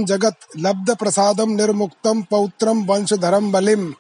जगत्, 0.05 0.57
लब्धप्रसादं 0.57 1.57
निर्मुक्तं 1.57 2.23
पौत्रं 2.23 2.87
वंशधरं 2.87 3.53
बलिम् 3.53 3.93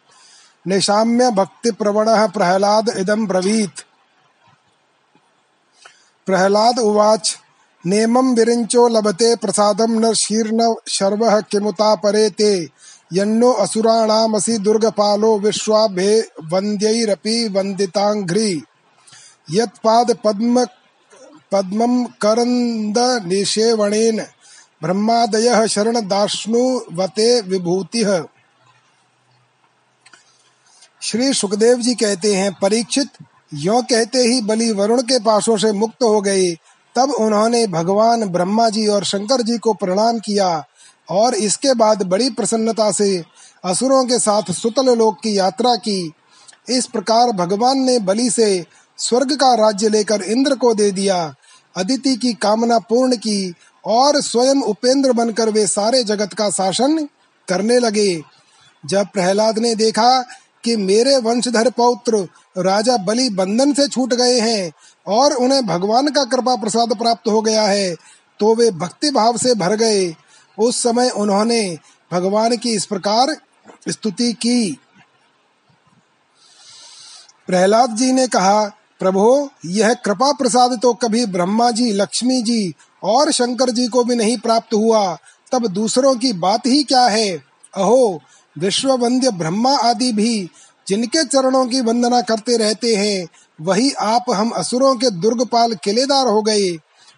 निशाम्य 0.66 1.30
भक्तिप्रवणः 1.30 2.26
प्रह्लाद 2.26 2.88
इदं 2.88 3.26
ब्रवीत्। 3.26 3.80
प्रह्लाद 6.26 6.78
उवाच, 6.78 7.36
नेमं 7.86 8.34
विरिञ्चो 8.34 8.88
लभते 8.88 9.36
प्रसादं 9.36 10.00
न 10.00 10.12
शीर्ण 10.14 10.74
शर्वः 10.88 11.40
किमुता 11.40 11.94
परे 11.94 12.30
ते 12.30 12.68
यन्नो 13.12 13.52
असुराणामसि 13.52 14.58
दुर्गपालो 14.58 15.38
विश्वाभे 15.38 16.20
वन्द्यैरपि 16.52 17.48
वन्दिताङ्घ्रि। 17.48 18.62
यत्पाद 19.50 20.10
पद्म 21.52 21.68
पद्मं 21.68 22.04
करन्द 22.04 22.98
निषेवणेन 23.26 24.20
ब्रह्मादयः 24.82 25.66
शरणदाश्नुवते 25.66 27.40
विभूतिः। 27.40 28.24
श्री 31.02 31.34
सुखदेव 31.34 31.78
जी 31.78 31.94
कहते 31.94 32.34
हैं, 32.34 32.52
परीक्षित, 32.52 33.08
यो 33.54 33.82
कहते 33.82 34.18
ही 34.18 34.40
बलि 34.40 34.72
वरुण 34.72 35.02
के 35.02 35.18
पासों 35.18 35.56
से 35.56 35.72
मुक्त 35.72 36.02
हो 36.02 36.20
गए, 36.20 36.54
तब 36.96 37.10
उन्होंने 37.10 37.66
भगवान 37.66 38.24
ब्रह्मा 38.24 38.68
जी 38.68 38.86
और 38.86 39.04
शंकर 39.04 39.42
जी 39.42 39.58
को 39.58 39.74
प्रणाम 39.74 40.18
किया 40.18 40.64
और 41.10 41.34
इसके 41.34 41.74
बाद 41.74 42.02
बड़ी 42.02 42.30
प्रसन्नता 42.30 42.92
से 42.92 43.24
असुरों 43.64 44.04
के 44.04 44.18
साथ 44.18 44.42
सुतल 44.52 44.98
लोक 44.98 45.16
की 45.22 45.38
यात्रा 45.38 45.76
की। 45.76 46.12
इस 46.68 46.86
प्रकार 46.86 47.30
भगवान 47.30 47.78
ने 47.78 47.98
बलि 47.98 48.30
से 48.30 48.66
स्वर्ग 48.98 49.34
का 49.36 49.54
राज्य 49.54 49.88
लेकर 49.88 50.22
इंद्र 50.22 50.54
को 50.54 50.74
दे 50.74 50.90
दिया। 50.90 51.34
अदिति 51.76 52.14
की 52.16 52.32
कामना 52.34 52.78
पूर्ण 52.78 53.16
की 53.16 53.54
और 53.84 54.20
स्वयं 54.20 54.62
उपेंद्र 54.62 55.12
बनकर 55.12 55.50
वे 55.50 55.66
सारे 55.66 56.02
जगत 56.04 56.32
का 56.32 56.48
शासन 56.50 57.08
करने 57.48 57.78
लगे। 57.78 58.22
जब 58.84 59.06
प्रहलाद 59.06 59.58
ने 59.58 59.74
देखा 59.74 60.20
कि 60.64 60.76
मेरे 60.76 61.16
वंशधर 61.16 61.70
पौत्र 61.70 62.28
राजा 62.58 62.96
बलि 62.96 63.28
बंधन 63.30 63.72
से 63.72 63.86
छूट 63.88 64.14
गए 64.14 64.38
हैं 64.40 64.72
और 65.06 65.32
उन्हें 65.34 65.64
भगवान 65.66 66.08
का 66.08 66.24
कृपा 66.24 66.54
प्रसाद 66.56 66.96
प्राप्त 66.98 67.28
हो 67.28 67.40
गया 67.42 67.62
है 67.62 67.94
तो 68.40 68.54
वे 68.54 68.70
भक्ति 68.70 69.10
भाव 69.10 69.36
से 69.36 69.54
भर 69.54 69.74
गए। 69.76 70.14
उस 70.58 70.82
समय 70.82 71.10
उन्होंने 71.10 71.78
भगवान 72.12 72.56
की 72.56 72.74
इस 72.74 72.86
प्रकार 72.86 73.36
स्तुति 73.88 74.32
की। 74.32 74.78
प्रहलाद 77.46 77.96
जी 77.96 78.12
ने 78.12 78.26
कहा 78.28 78.64
प्रभो, 79.04 79.50
यह 79.66 79.92
कृपा 79.94 80.32
प्रसाद 80.32 80.78
तो 80.82 80.92
कभी 80.94 81.24
ब्रह्मा 81.26 81.70
जी, 81.70 81.90
लक्ष्मी 81.92 82.42
जी 82.42 82.74
और 83.02 83.30
शंकर 83.32 83.70
जी 83.70 83.86
को 83.86 84.04
भी 84.04 84.14
नहीं 84.16 84.36
प्राप्त 84.38 84.74
हुआ। 84.74 85.18
तब 85.52 85.66
दूसरों 85.66 86.14
की 86.14 86.32
बात 86.32 86.66
ही 86.66 86.82
क्या 86.82 87.02
है? 87.06 87.28
अहो 87.74 88.20
विश्व 88.56 88.92
वंद्य 88.92 89.30
ब्रह्मा 89.30 89.76
आदि 89.78 90.10
भी 90.12 90.48
जिनके 90.88 91.24
चरणों 91.24 91.66
की 91.66 91.80
वंदना 91.80 92.20
करते 92.20 92.56
रहते 92.56 92.94
हैं, 92.96 93.26
वही 93.60 93.92
आप 93.92 94.30
हम 94.30 94.50
असुरों 94.50 94.94
के 94.96 95.10
दुर्गपाल 95.10 95.74
किलेदार 95.74 96.26
हो 96.26 96.42
गए। 96.42 96.72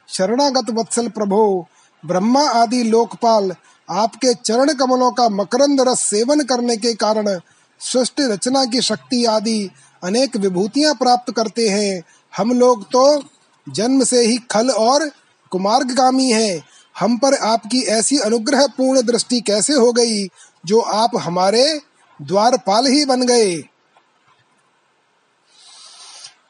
शरणागत 0.08 0.70
वत्सल 0.70 1.08
प्रभो, 1.08 1.66
ब्रह्मा 2.04 2.48
आदि 2.50 2.82
लोकपाल 2.82 3.52
आपके 3.88 4.34
चरण 4.34 4.72
कमलों 4.74 5.10
का 5.10 5.28
मकरंद 5.28 5.80
रस 5.88 6.00
सेवन 6.00 6.40
करने 6.40 6.76
के 6.76 6.94
कारण, 6.94 7.38
सृष्टि 7.80 8.26
रचना 8.26 8.64
की 8.64 8.80
शक्ति 8.82 9.24
आदि 9.24 9.70
अनेक 10.04 10.36
विभूतियाँ 10.36 10.94
प्राप्त 10.94 11.32
करते 11.32 11.68
हैं। 11.68 12.02
हम 12.36 12.58
लोग 12.58 12.84
तो 12.84 13.24
जन्म 13.68 14.04
से 14.04 14.26
ही 14.26 14.38
खल 14.38 14.70
और 14.70 15.10
कुमार्गामी 15.50 16.30
हैं। 16.30 16.64
हम 16.98 17.18
पर 17.18 17.34
आपकी 17.34 17.82
ऐसी 17.82 18.18
अनुग्रह 18.18 18.66
पूर्ण 18.66 19.02
दृष्टि 19.02 19.40
कैसे 19.40 19.72
हो 19.72 19.92
गई, 19.92 20.26
जो 20.66 20.80
आप 20.80 21.10
हमारे 21.16 21.80
द्वारपाल 22.22 22.86
ही 22.86 23.04
बन 23.04 23.22
गए? 23.22 23.64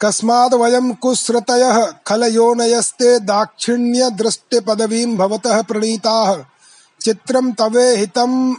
कस्माद् 0.00 0.54
वयं 0.54 0.94
कुस्रतयः 0.94 1.92
खलयोनयस्ते 2.06 3.18
दाक्षिण्य 3.20 4.10
दृष्टि 4.10 4.60
पदवीं 4.60 5.16
भवतः 5.16 5.62
प्रणीताः। 5.62 6.44
चित्रं 7.00 7.52
तवे 7.52 7.96
हितं 7.96 8.54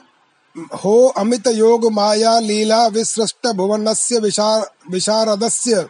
हो 0.57 1.07
अमित 1.07 1.47
योग 1.47 1.91
माया 1.91 2.39
लीला 2.39 2.87
विसृष्ट 2.87 3.47
भुवनस्य 3.47 4.19
विशार 4.19 4.71
विशारदस्य। 4.91 5.87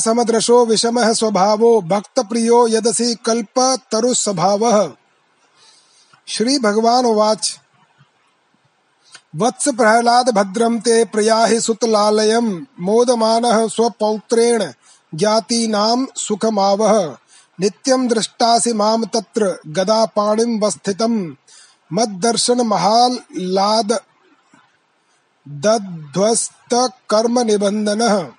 समदृशो 0.00 0.66
विषमः 0.66 1.12
स्वभावो 1.12 1.80
भक्त 1.80 2.20
प्रियो 2.20 2.68
यदसि 2.68 3.14
कल्प 3.26 3.60
तरु 3.92 4.14
स्वभावः 4.14 4.92
श्री 6.28 6.58
भगवान 6.58 7.06
वाच 7.06 7.58
वत्स 9.36 9.68
प्रहलाद 9.68 10.30
भद्रम 10.30 10.78
ते 10.80 11.04
प्रयाहि 11.04 11.60
सुतलालयं, 11.60 12.46
मोदमानः 12.80 13.66
स्वपौत्रेण 13.68 14.72
ज्ञातीनां 15.14 16.06
सुखमावह 16.16 17.16
नित्यं 17.60 18.08
दृष्टासि 18.08 18.72
माँ 18.72 19.04
तत्र 19.06 19.58
गदापाणिं 21.92 22.20
दर्शन 22.20 22.60
महाल 22.60 23.10
महालाद 23.10 24.00
दध्वस्त 25.48 26.90
कर्म 27.10 27.40
निबंधन 27.40 28.32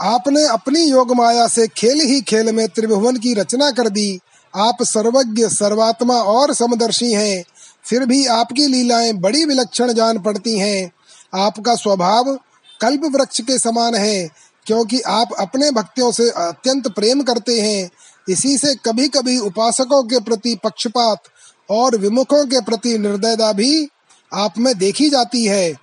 आपने 0.00 0.46
अपनी 0.46 0.80
योग 0.80 1.16
माया 1.16 1.48
से 1.48 1.68
खेल 1.68 2.00
ही 2.00 2.20
खेल 2.20 2.52
में 2.52 2.68
त्रिभुवन 2.68 3.16
की 3.16 3.34
रचना 3.34 3.70
कर 3.70 3.88
दी। 3.88 4.20
आप 4.56 4.82
सर्वज्ञ, 4.82 5.48
सर्वात्मा 5.48 6.14
और 6.14 6.54
समदर्शी 6.54 7.12
हैं। 7.12 7.44
फिर 7.84 8.06
भी 8.06 8.26
आपकी 8.26 8.66
लीलाएँ 8.66 9.12
बड़ी 9.12 9.44
विलक्षण 9.44 9.92
जान 9.92 10.18
पड़ती 10.18 10.58
हैं। 10.58 10.92
आपका 11.34 11.74
स्वभाव 11.74 12.38
कल्प 12.80 13.00
वृक्ष 13.04 13.40
के 13.40 13.58
समान 13.58 13.94
है, 13.94 14.28
क्योंकि 14.66 15.00
आप 15.00 15.28
अपने 15.38 15.70
भक्तियों 15.70 16.12
से 16.12 16.30
अत्यंत 16.30 16.88
प्रेम 16.88 17.22
करते 17.22 17.60
हैं। 17.60 17.90
इसी 18.28 18.58
से 18.58 18.74
कभी 18.74 19.08
कभी 19.08 19.38
उपासकों 19.38 20.02
के 20.02 20.20
प्रति 20.20 20.58
पक्षपात 20.64 21.22
और 21.70 21.96
विमुखों 21.96 22.46
के 22.46 22.60
प्रति 22.60 22.98
निर्दयता 22.98 23.52
भी 23.52 23.88
आप 24.34 24.58
में 24.58 24.78
देखी 24.78 25.10
जाती 25.10 25.44
है। 25.44 25.74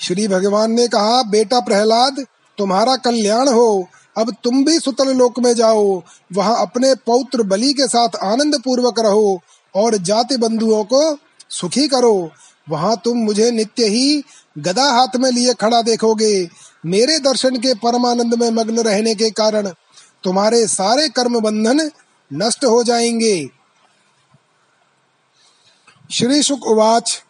श्री 0.00 0.28
भगवान 0.28 0.72
ने 0.72 0.88
कहा, 0.88 1.22
बेटा 1.22 1.60
प्रहलाद, 1.60 2.26
तुम्हारा 2.58 2.96
कल्याण 2.96 3.48
हो, 3.48 3.88
अब 4.18 4.34
तुम 4.44 4.64
भी 4.64 4.78
सुतल 4.78 5.16
लोक 5.16 5.38
में 5.38 5.54
जाओ, 5.54 6.02
वहाँ 6.32 6.60
अपने 6.60 6.94
पौत्र 6.94 7.42
बलि 7.42 7.72
के 7.72 7.86
साथ 7.86 8.08
आनंद 8.22 8.62
पूर्वक 8.64 9.00
रहो 9.00 9.40
और 9.74 9.96
जाति 9.96 10.36
बंधुओं 10.36 10.84
को 10.84 11.18
सुखी 11.50 11.88
करो। 11.88 12.30
वहाँ 12.70 13.00
तुम 13.04 13.18
मुझे 13.18 13.50
नित्य 13.50 13.84
ही 13.84 14.24
गदा 14.58 14.84
हाथ 14.84 15.16
में 15.16 15.30
लिए 15.30 15.54
खड़ा 15.54 15.82
देखोगे, 15.82 16.48
मेरे 16.86 17.18
दर्शन 17.18 17.56
के 17.56 17.74
परमानंद 17.74 18.34
में 18.34 18.50
मग्न 18.50 18.78
रहने 18.78 19.14
के 19.14 19.30
कारण 19.30 19.68
तुम्हारे 20.24 20.66
सारे 20.66 21.08
कर्म 21.08 21.40
बंधन 21.40 21.90
नष्ट 22.32 22.64
हो 22.64 22.84
जाएँगे। 22.84 23.55
श्री 26.10 26.42
शुक 26.42 26.66
उवाच 26.66 27.22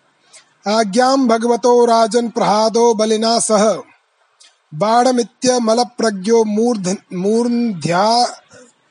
आज्ञां 0.68 1.28
भगवतो 1.28 1.84
राजन 1.84 2.28
प्रहादो 2.28 2.94
बलिना 2.94 3.38
सह 3.38 3.74
बाणमित्यमलप्रज्ञो 4.74 6.44
मूर्ध 6.44 6.96
मूर्ध्या 7.14 8.34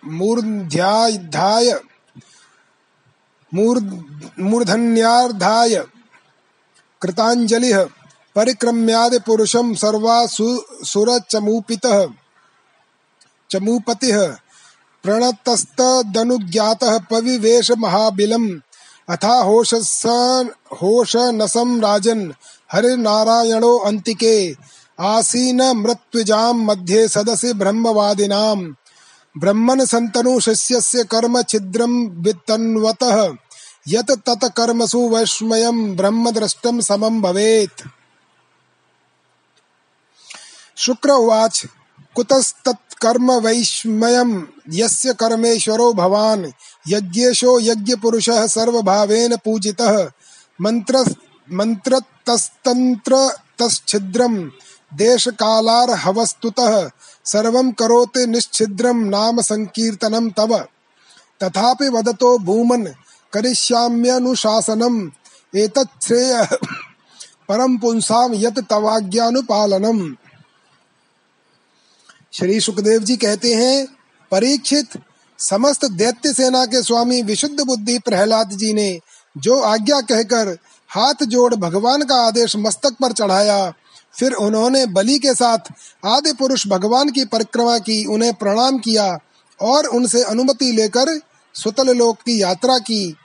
मूर्ध्याधाय 0.05 1.79
मूर्धन्यार्धाय, 4.39 5.75
कृताञ्जलिः, 7.01 7.85
परिक्रम्यादि 8.35 9.19
पुरुषं 9.19 9.73
सर्वा 9.73 10.25
सुरचमूपितः, 10.83 12.07
चमूपतिः, 13.51 14.27
प्रणतस्तदनुज्ञातः 15.03 16.99
पविवेश 16.99 17.71
अथा 19.10 19.34
होशनसं 20.74 21.81
राजन् 21.81 22.31
हरिनारायणो 22.72 23.78
अन्तिके। 23.78 24.36
आसीन 25.00 25.62
मृत्युजाम 25.62 26.63
मध्ये 26.66 27.07
सदसि 27.07 27.54
ब्रह्मवादिनाम। 27.54 28.75
ब्रह्मन 29.38 29.86
संतनु 29.86 30.40
शिष्यस्य 30.40 31.04
कर्म 31.04 31.42
छिद्रम 31.42 31.94
वितन्वतः 32.24 33.18
यत 33.88 34.12
तत 34.28 34.44
कर्मसु 34.57 35.00
वैष्मयम 35.10 35.96
ब्रह्म 35.96 36.31
दृष्टम 36.31 36.80
समम 36.80 37.22
भवेत्। 37.22 37.88
शुक्र 40.78 41.10
उवाच। 41.10 41.66
कुतस्तत्कर्म 42.16 43.31
वैष्मयम 43.31 44.31
यस्य 44.74 45.13
कर्मेश्वरो 45.13 45.94
भवान्। 45.94 46.46
यज्ञेशो 46.87 47.59
यज्ञपुरुषः 47.59 48.47
सर्वभावेन 48.47 49.35
पूजितः। 49.35 50.11
मंत्र 50.61 51.05
देश 54.93 55.27
कालार 55.27 55.91
हवस्तुतः 55.91 56.89
सर्वं 57.25 57.71
करोति 57.71 58.27
निश्छिद्रं 58.27 59.09
नाम 59.09 59.41
संकीर्तनम 59.41 60.29
तव। 60.29 60.57
तथापि 61.43 61.89
वदतो 61.89 62.37
भूमन, 62.37 62.83
करिष्याम्यनुशासनम। 63.33 65.11
एतच्छ्रेय 65.55 66.47
परम 67.49 67.77
पुंसाम 67.77 68.33
यत 68.33 68.59
तवाज्ञानुपालनम। 68.69 70.15
श्री 72.33 72.59
सुखदेव 72.59 73.03
जी 73.03 73.17
कहते 73.17 73.53
हैं, 73.53 73.87
परीक्षित 74.31 74.87
समस्त 75.39 75.85
दैत्य 75.85 76.33
सेना 76.33 76.65
के 76.65 76.81
स्वामी 76.83 77.21
विशुद्ध 77.21 77.61
बुद्धि 77.61 77.97
प्रहलाद 77.99 78.49
जी 78.49 78.73
ने 78.73 78.99
जो 79.35 79.59
आज्ञा 79.61 79.99
कहकर 80.01 80.57
हाथ 80.89 81.23
जोड़ 81.23 81.55
भगवान 81.55 82.01
का 82.01 82.15
आदेश 82.27 82.55
मस्तक 82.55 82.95
पर 83.01 83.11
चढ़ाया, 83.11 83.73
फिर 84.13 84.33
उन्होंने 84.33 84.85
बलि 84.85 85.17
के 85.19 85.33
साथ 85.33 85.71
आदि 86.05 86.33
पुरुष 86.33 86.67
भगवान 86.67 87.09
की 87.09 87.25
परिक्रमा 87.25 87.77
की, 87.77 88.05
उन्हें 88.05 88.33
प्रणाम 88.33 88.77
किया 88.77 89.17
और 89.59 89.85
उनसे 89.87 90.23
अनुमति 90.23 90.71
लेकर 90.71 91.19
सुतल 91.55 91.95
लोक 91.97 92.17
की 92.17 92.41
यात्रा 92.41 92.77
की। 92.77 93.15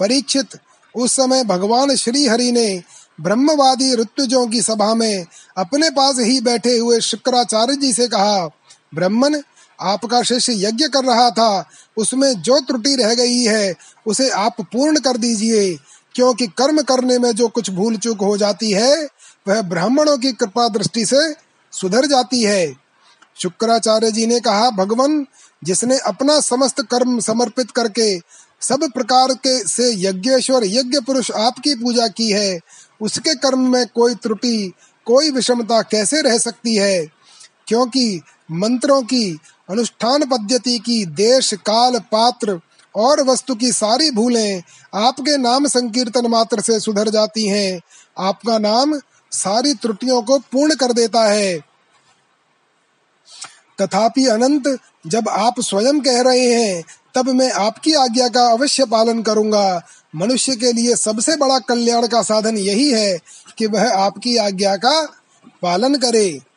परीक्षित, 0.00 0.58
उस 0.94 1.12
समय 1.12 1.44
भगवान 1.44 1.94
श्री 1.96 2.26
हरि 2.26 2.50
ने 2.52 2.82
ब्रह्मवादी 3.20 3.94
ऋतुजों 3.94 4.46
की 4.46 4.62
सभा 4.62 4.94
में 4.94 5.26
अपने 5.56 5.90
पास 5.90 6.18
ही 6.18 6.40
बैठे 6.40 6.76
हुए 6.78 7.00
शुक्राचार्य 7.00 7.76
जी 7.76 7.92
से 7.92 8.06
कहा, 8.08 8.46
ब्रह्मन 8.94 9.42
आपका 9.80 10.22
शिष्य 10.22 10.52
यज्ञ 10.66 10.88
कर 10.88 11.04
रहा 11.04 11.30
था, 11.30 11.64
उसमें 11.96 12.42
जो 12.42 12.60
त्रुटि 12.60 12.96
रह 12.96 13.14
गई 13.14 13.42
है, 13.42 13.74
उसे 14.06 14.30
आप 14.30 14.60
पूर्ण 14.60 15.00
कर 15.00 15.16
दीजिए, 15.16 15.78
क्योंकि 16.14 16.46
कर्म 16.46 16.82
करने 16.82 17.18
में 17.18 17.32
जो 17.32 17.48
कुछ 17.48 17.70
भूल 17.70 17.96
चूक 17.96 18.20
हो 18.20 18.36
जाती 18.36 18.70
है, 18.70 19.08
वह 19.48 19.62
ब्राह्मणों 19.62 20.18
की 20.18 20.32
कृपा 20.32 20.68
दृष्टि 20.68 21.06
से 21.06 21.32
सुधर 21.72 22.06
जाती 22.06 22.42
है। 22.42 22.74
शुक्राचार्य 23.36 24.12
जी 24.12 24.26
ने 24.26 24.40
कहा, 24.40 24.70
भगवान, 24.70 25.26
जिसने 25.64 25.98
अपना 25.98 26.40
समस्त 26.40 26.82
कर्म 26.82 27.20
समर्पित 27.20 27.70
करके 27.70 28.18
सब 28.60 28.90
प्रकार 28.94 29.34
के 29.34 29.68
से 29.68 29.94
यज्ञेश्वर, 29.94 30.62
यज्ञ 30.64 31.00
पुरुष 31.00 31.30
आपकी 31.30 31.74
पूजा 31.74 32.08
की 32.08 32.30
है, 32.30 32.60
उसके 33.00 33.34
कर्म 33.34 33.72
में 33.72 33.86
कोई 33.86 34.14
त्रुटि, 34.14 34.72
कोई 35.06 35.30
विषमता 35.30 35.82
कैसे 35.82 36.22
रह 36.22 36.38
सकती 36.38 36.76
है? 36.76 37.06
क्योंकि 37.66 38.20
मंत्रों 38.52 39.02
की 39.02 39.38
अनुष्ठान 39.70 40.24
पद्धति 40.24 40.78
की 40.78 41.06
देश, 41.06 41.54
काल, 41.54 41.98
पात्र 41.98 42.60
और 42.96 43.22
वस्तु 43.22 43.54
की 43.54 43.72
सारी 43.72 44.10
भूलें 44.10 44.62
आपके 44.94 45.36
नाम 45.36 45.66
संकीर्तन 45.66 46.26
मात्र 46.26 46.60
से 46.60 46.80
सुधर 46.80 47.08
जाती 47.08 47.46
हैं। 47.48 47.80
आपका 48.18 48.58
नाम 48.58 49.00
सारी 49.32 49.74
त्रुटियों 49.74 50.22
को 50.22 50.38
पूर्ण 50.38 50.74
कर 50.74 50.92
देता 50.92 51.24
है। 51.24 51.58
तथापि 53.80 54.26
अनंत, 54.26 54.78
जब 55.06 55.28
आप 55.28 55.60
स्वयं 55.60 56.00
कह 56.00 56.20
रहे 56.20 56.54
हैं, 56.54 56.84
तब 57.14 57.28
मैं 57.28 57.52
आपकी 57.52 57.92
आज्ञा 57.92 58.28
का 58.28 58.46
अवश्य 58.46 58.84
पालन 58.84 59.22
करूँगा। 59.22 59.82
मनुष्य 60.16 60.56
के 60.56 60.72
लिए 60.72 60.96
सबसे 60.96 61.36
बड़ा 61.36 61.58
कल्याण 61.58 62.06
का 62.06 62.22
साधन 62.22 62.58
यही 62.58 62.90
है 62.90 63.18
कि 63.58 63.66
वह 63.66 63.92
आपकी 63.92 64.36
आज्ञा 64.36 64.76
का 64.76 65.12
पालन 65.62 65.94
करे। 65.94 66.51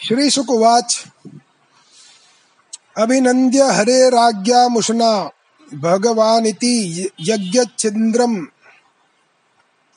श्री 0.00 0.30
शुकवाच 0.30 1.04
अभिनंद्य 2.96 3.62
हरे 3.62 4.08
राज्ञा 4.10 4.68
मुषना 4.68 5.30
भगवानिति 5.74 7.08
यज्ञच्छिद्रम 7.20 8.36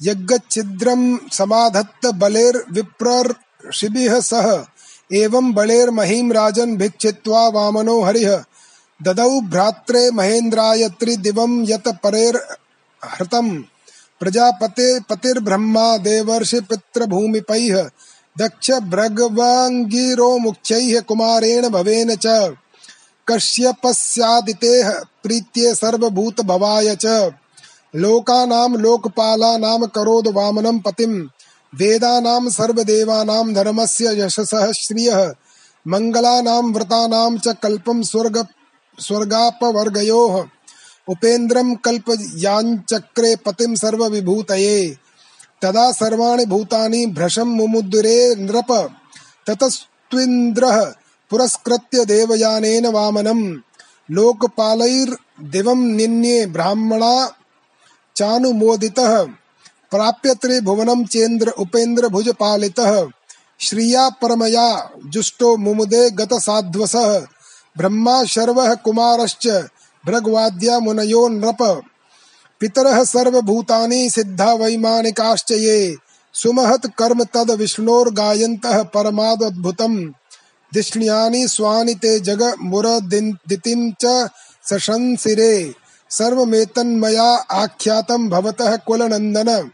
यज्ञच्छिद्रम 0.01 1.03
समाधत्त 1.31 2.05
बलेर 2.05 2.57
विप्रर 2.71 3.33
शिबिह 3.73 4.19
सह, 4.19 4.49
एवं 5.11 5.53
बलेर 5.53 5.89
महिम 5.89 6.31
राजन 6.31 6.75
भिक्षित्वा 6.77 7.47
वामनो 7.47 8.01
हरिह 8.01 8.43
ददौ 9.01 9.41
भ्रात्रे 9.41 10.09
महेन्द्राय 10.11 10.87
त्रिदिवं 10.89 11.61
यत 11.67 11.87
परेर 12.03 12.47
हृतम। 13.01 13.57
प्रजापते 14.21 14.99
पतिर्ब्रह्मा 14.99 15.97
देवर्षि 15.97 16.59
पितृभूमिपैः 16.59 17.89
दक्ष 18.37 18.71
भृगवांगिरो 18.71 20.37
मुख्यैः 20.37 21.01
कुमारेण 21.01 21.69
भवेन 21.69 22.15
च। 22.15 22.55
कश्यपस्यादितेः 23.27 24.91
प्रीत्ये 25.23 25.75
सर्वभूत 25.75 26.41
भवाय 26.41 26.95
च। 26.95 27.31
लोकानां 27.95 28.77
लोकपालानां 28.77 29.87
करोद 29.87 30.27
वामनं 30.27 30.79
पतिं 30.79 31.23
वेदानां 31.75 32.49
सर्वदेवानां 32.49 33.53
धर्मस्य 33.53 34.21
यशसः 34.21 34.71
श्रियः। 34.71 35.33
मङ्गलानां 35.87 36.73
व्रतानां 36.73 37.37
च 37.37 37.47
कल्पं 37.47 38.03
स्वर्ग 38.03 38.47
स्वर्गापवर्गयोः। 38.99 40.45
उपेन्द्रं 41.09 41.75
कल्पयाञ्चक्रे 41.75 43.35
पतिं 43.35 43.75
सर्वविभूतये। 43.75 44.97
तदा 45.61 45.91
सर्वाणि 45.91 46.45
भूतानि 46.45 47.05
भ्रशं 47.05 47.45
मुमुद्रे 47.45 48.35
नृप। 48.35 48.95
ततस्त्विन्द्रः 49.47 50.85
पुरस्कृत्य 51.29 52.05
देवयानेन 52.05 52.87
वामनं। 52.87 53.59
लोकपालैर्दिवं 54.11 55.77
निन्ये 55.77 56.45
ब्राह्मणा 56.45 57.31
चानुमोदितः। 58.15 59.23
प्राप्य 59.91 60.33
त्रिभुवनं 60.33 61.05
चेन्द्र 61.05 61.49
उपेन्द्र 61.49 62.07
भुज 62.07 62.29
पालितः 62.29 63.07
श्रिया 63.59 64.09
परमया 64.09 64.89
जुष्टो 65.05 65.57
मुमुदे 65.57 66.09
गत 66.09 66.29
साध्वसः 66.33 67.19
ब्रह्मा 67.77 68.23
शर्वः 68.23 68.73
कुमारश्च 68.75 69.47
भृगवाद्या 70.05 70.79
मुनयो 70.79 71.27
नृप। 71.27 71.81
पितरः 72.61 73.03
सर्वभूतानि 73.03 74.09
सिद्धा 74.09 74.53
वैमानिकाश्च 74.53 75.51
ये 75.51 75.95
सुमहत 76.33 76.85
कर्म 76.97 77.23
तद 77.23 77.51
विष्णोर्गायन्तः 77.51 78.83
परमाद्भुतम् 78.83 79.97
दिष्ण्यानि 80.73 81.47
स्वानि 81.47 81.95
ते 81.95 82.19
जग 82.19 82.43
मुरदितिं 82.61 83.91
च 84.01 84.29
सशंसिरे। 84.63 85.73
सर्वमेतन्मया 86.09 87.29
आख्यातं 87.51 88.29
भवतः 88.29 88.75
कुलनन्दन। 88.77 89.69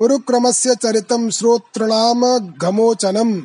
उरुक्रमस्य 0.00 0.74
चरितं 0.74 1.30
श्रोतृणाम 1.30 2.22
घमोचनम 2.38 3.40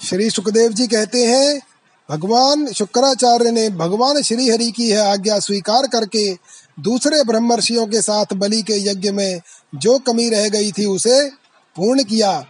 श्री 0.00 0.30
सुखदेव 0.30 0.72
जी 0.72 0.86
कहते 0.86 1.26
हैं 1.26 1.60
भगवान 2.10 2.66
शुक्राचार्य 2.72 3.50
ने 3.50 3.68
भगवान 3.68 4.22
श्री 4.22 4.48
हरि 4.50 4.70
की 4.70 4.90
है 4.90 4.98
आज्ञा 4.98 5.38
स्वीकार 5.38 5.86
करके 5.86 6.34
दूसरे 6.80 7.24
ब्रह्मर्षियों 7.24 7.86
के 7.86 8.02
साथ 8.02 8.34
बलि 8.34 8.62
के 8.62 8.90
यज्ञ 8.90 9.10
में 9.10 9.40
जो 9.74 9.98
कमी 9.98 10.28
रह 10.30 10.48
गई 10.48 10.72
थी 10.72 10.84
उसे 10.84 11.30
पूर्ण 11.76 12.04
किया। 12.04 12.46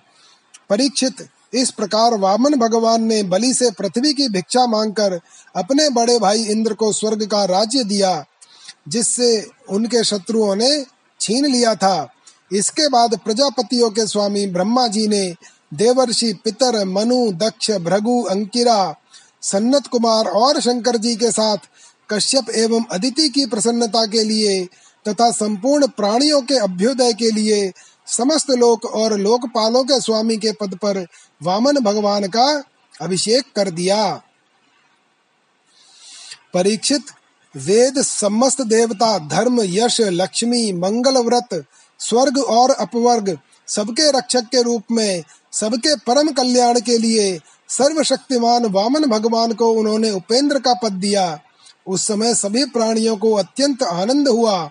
परीक्षित, 0.70 1.28
इस 1.54 1.70
प्रकार 1.70 2.14
वामन 2.14 2.54
भगवान 2.54 3.02
ने 3.02 3.22
बलि 3.22 3.54
से 3.54 3.70
पृथ्वी 3.70 4.12
की 4.14 4.28
भिक्षा 4.28 4.66
मांगकर 4.66 5.20
अपने 5.56 5.90
बड़े 5.90 6.18
भाई 6.18 6.42
इंद्र 6.42 6.74
को 6.74 6.92
स्वर्ग 6.92 7.26
का 7.26 7.44
राज्य 7.44 7.84
दिया, 7.84 8.24
जिससे 8.88 9.46
उनके 9.70 10.04
शत्रुओं 10.04 10.56
ने 10.56 10.84
छीन 11.20 11.46
लिया 11.46 11.74
था। 11.74 12.12
इसके 12.52 12.88
बाद 12.88 13.18
प्रजापतियों 13.24 13.90
के 13.90 14.06
स्वामी 14.06 14.46
ब्रह्मा 14.46 14.86
जी 14.86 15.06
ने 15.08 15.34
देवर्षि 15.74 16.32
पितर, 16.44 16.84
मनु, 16.84 17.32
दक्ष, 17.32 17.70
भृगु, 17.70 18.22
अंकिरा 18.22 18.96
सन्नत 19.42 19.86
कुमार 19.86 20.24
और 20.24 20.60
शंकर 20.60 20.96
जी 20.96 21.16
के 21.16 21.30
साथ 21.30 21.56
कश्यप 22.10 22.50
एवं 22.50 22.84
अदिति 22.92 23.28
की 23.28 23.46
प्रसन्नता 23.46 24.06
के 24.06 24.24
लिए 24.24 24.64
तथा 25.08 25.30
संपूर्ण 25.30 25.86
प्राणियों 25.86 26.42
के 26.42 26.58
अभ्युदय 26.58 27.12
के 27.12 27.30
लिए 27.30 27.72
समस्त 28.06 28.50
लोक 28.50 28.84
और 28.84 29.18
लोकपालों 29.18 29.84
के 29.84 30.00
स्वामी 30.00 30.36
के 30.36 30.52
पद 30.52 30.74
पर 30.74 31.06
वामन 31.42 31.78
भगवान 31.78 32.26
का 32.28 32.64
अभिषेक 33.00 33.44
कर 33.56 33.70
दिया। 33.70 34.22
परीक्षित 36.54 37.02
वेद 37.56 38.02
समस्त 38.02 38.60
देवता, 38.62 39.18
धर्म, 39.18 39.60
यश, 39.62 40.00
लक्ष्मी, 40.00 40.72
मंगल 40.72 41.18
व्रत, 41.18 41.64
स्वर्ग 41.98 42.38
और 42.38 42.70
अपवर्ग 42.70 43.38
सबके 43.68 44.10
रक्षक 44.10 44.42
के 44.42 44.62
रूप 44.62 44.82
में 44.90 45.22
सबके 45.52 45.94
परम 45.96 46.28
कल्याण 46.28 46.80
के 46.80 46.98
लिए 46.98 47.38
सर्वशक्तिमान 47.78 48.66
वामन 48.66 49.04
भगवान 49.06 49.52
को 49.52 49.70
उन्होंने 49.72 50.10
उपेंद्र 50.10 50.58
का 50.58 50.74
पद 50.74 50.92
दिया। 50.92 51.40
उस 51.86 52.06
समय 52.06 52.34
सभी 52.34 52.64
प्राणियों 52.64 53.16
को 53.16 53.32
अत्यंत 53.34 53.82
आनंद 53.82 54.28
हुआ। 54.28 54.70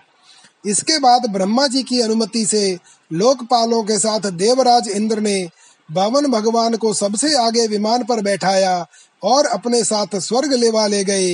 इसके 0.66 0.98
बाद 0.98 1.30
ब्रह्मा 1.30 1.66
जी 1.66 1.82
की 1.82 2.00
अनुमति 2.00 2.44
से 2.46 2.78
लोकपालों 3.12 3.82
के 3.82 3.98
साथ 3.98 4.30
देवराज 4.32 4.88
इंद्र 4.88 5.20
ने 5.20 5.48
बावन 5.88 6.26
भगवान 6.26 6.76
को 6.76 6.92
सबसे 6.94 7.34
आगे 7.36 7.66
विमान 7.66 8.04
पर 8.04 8.22
बैठाया 8.22 8.86
और 9.22 9.46
अपने 9.46 9.82
साथ 9.84 10.18
स्वर्ग 10.18 10.52
लेवा 10.52 10.86
ले 10.86 11.04
गए। 11.04 11.32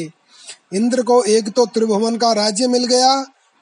इंद्र 0.75 1.03
को 1.03 1.23
एक 1.25 1.49
तो 1.49 1.67
त्रिभुवन 1.67 2.17
का 2.17 2.33
राज्य 2.33 2.67
मिल 2.67 2.85
गया 2.85 3.15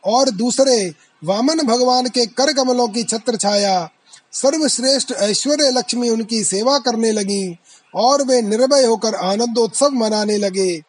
और 0.04 0.30
दूसरे 0.30 0.94
वामन 1.24 1.60
भगवान 1.66 2.08
के 2.08 2.26
कर 2.26 2.52
कमलों 2.52 2.88
की 2.88 3.04
छत्र 3.04 3.36
छाया। 3.36 3.88
सर्वश्रेष्ठ 4.32 5.12
ऐश्वर्य 5.12 5.70
लक्ष्मी 5.70 6.08
उनकी 6.08 6.42
सेवा 6.44 6.78
करने 6.78 7.12
लगी। 7.12 7.56
और 7.94 8.22
वे 8.22 8.42
निर्भय 8.42 8.84
होकर 8.84 9.14
आनंदोत्सव 9.14 9.88
मनाने 9.88 10.36
लगे। 10.36 10.82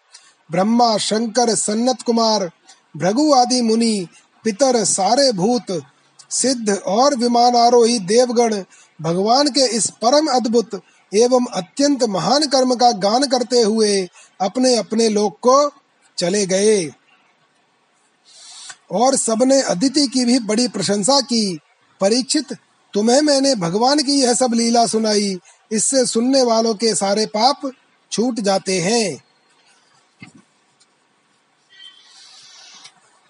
ब्रह्मा, 0.52 0.98
शंकर, 0.98 1.56
सन्नत 1.56 2.02
कुमार, 2.02 2.52
भृगु 2.98 3.34
आदि 3.34 3.62
मुनि, 3.62 4.08
पितर, 4.44 4.84
सारे 4.84 5.32
भूत, 5.32 5.84
सिद्ध 6.32 6.70
और 6.70 7.16
विमान 7.16 7.56
आरोही 7.56 8.00
देवगण 8.00 8.64
भगवान 9.02 9.48
के 9.48 9.68
इस 9.68 9.90
परम 9.90 10.28
अद्भुत 10.28 10.82
एवं 11.16 11.46
अत्यंत 11.46 12.04
महान 12.04 12.48
कर्म 12.48 12.76
का 12.76 12.92
गान 12.92 13.24
करते 13.24 13.62
हुए 13.62 14.10
अपने 14.42 14.76
अपने 14.76 15.10
लोक 15.10 15.34
को 15.34 15.72
चले 16.18 16.46
गए। 16.46 16.92
और 18.92 19.16
सबने 19.16 19.62
अदिति 19.62 20.08
की 20.08 20.26
भी 20.26 20.40
बड़ी 20.40 20.68
प्रशंसा 20.68 21.22
की। 21.22 21.60
परीक्षित, 22.02 22.54
तुम्हें 22.94 23.22
मैंने 23.22 23.56
भगवान 23.56 24.00
की 24.00 24.22
यह 24.22 24.34
सब 24.34 24.54
लीला 24.54 24.86
सुनाई। 24.86 25.40
इससे 25.72 26.06
सुनने 26.06 26.44
वालों 26.44 26.74
के 26.74 26.96
सारे 26.96 27.26
पाप 27.26 27.72
छूट 28.12 28.40
जाते 28.40 28.80
हैं। 28.80 29.24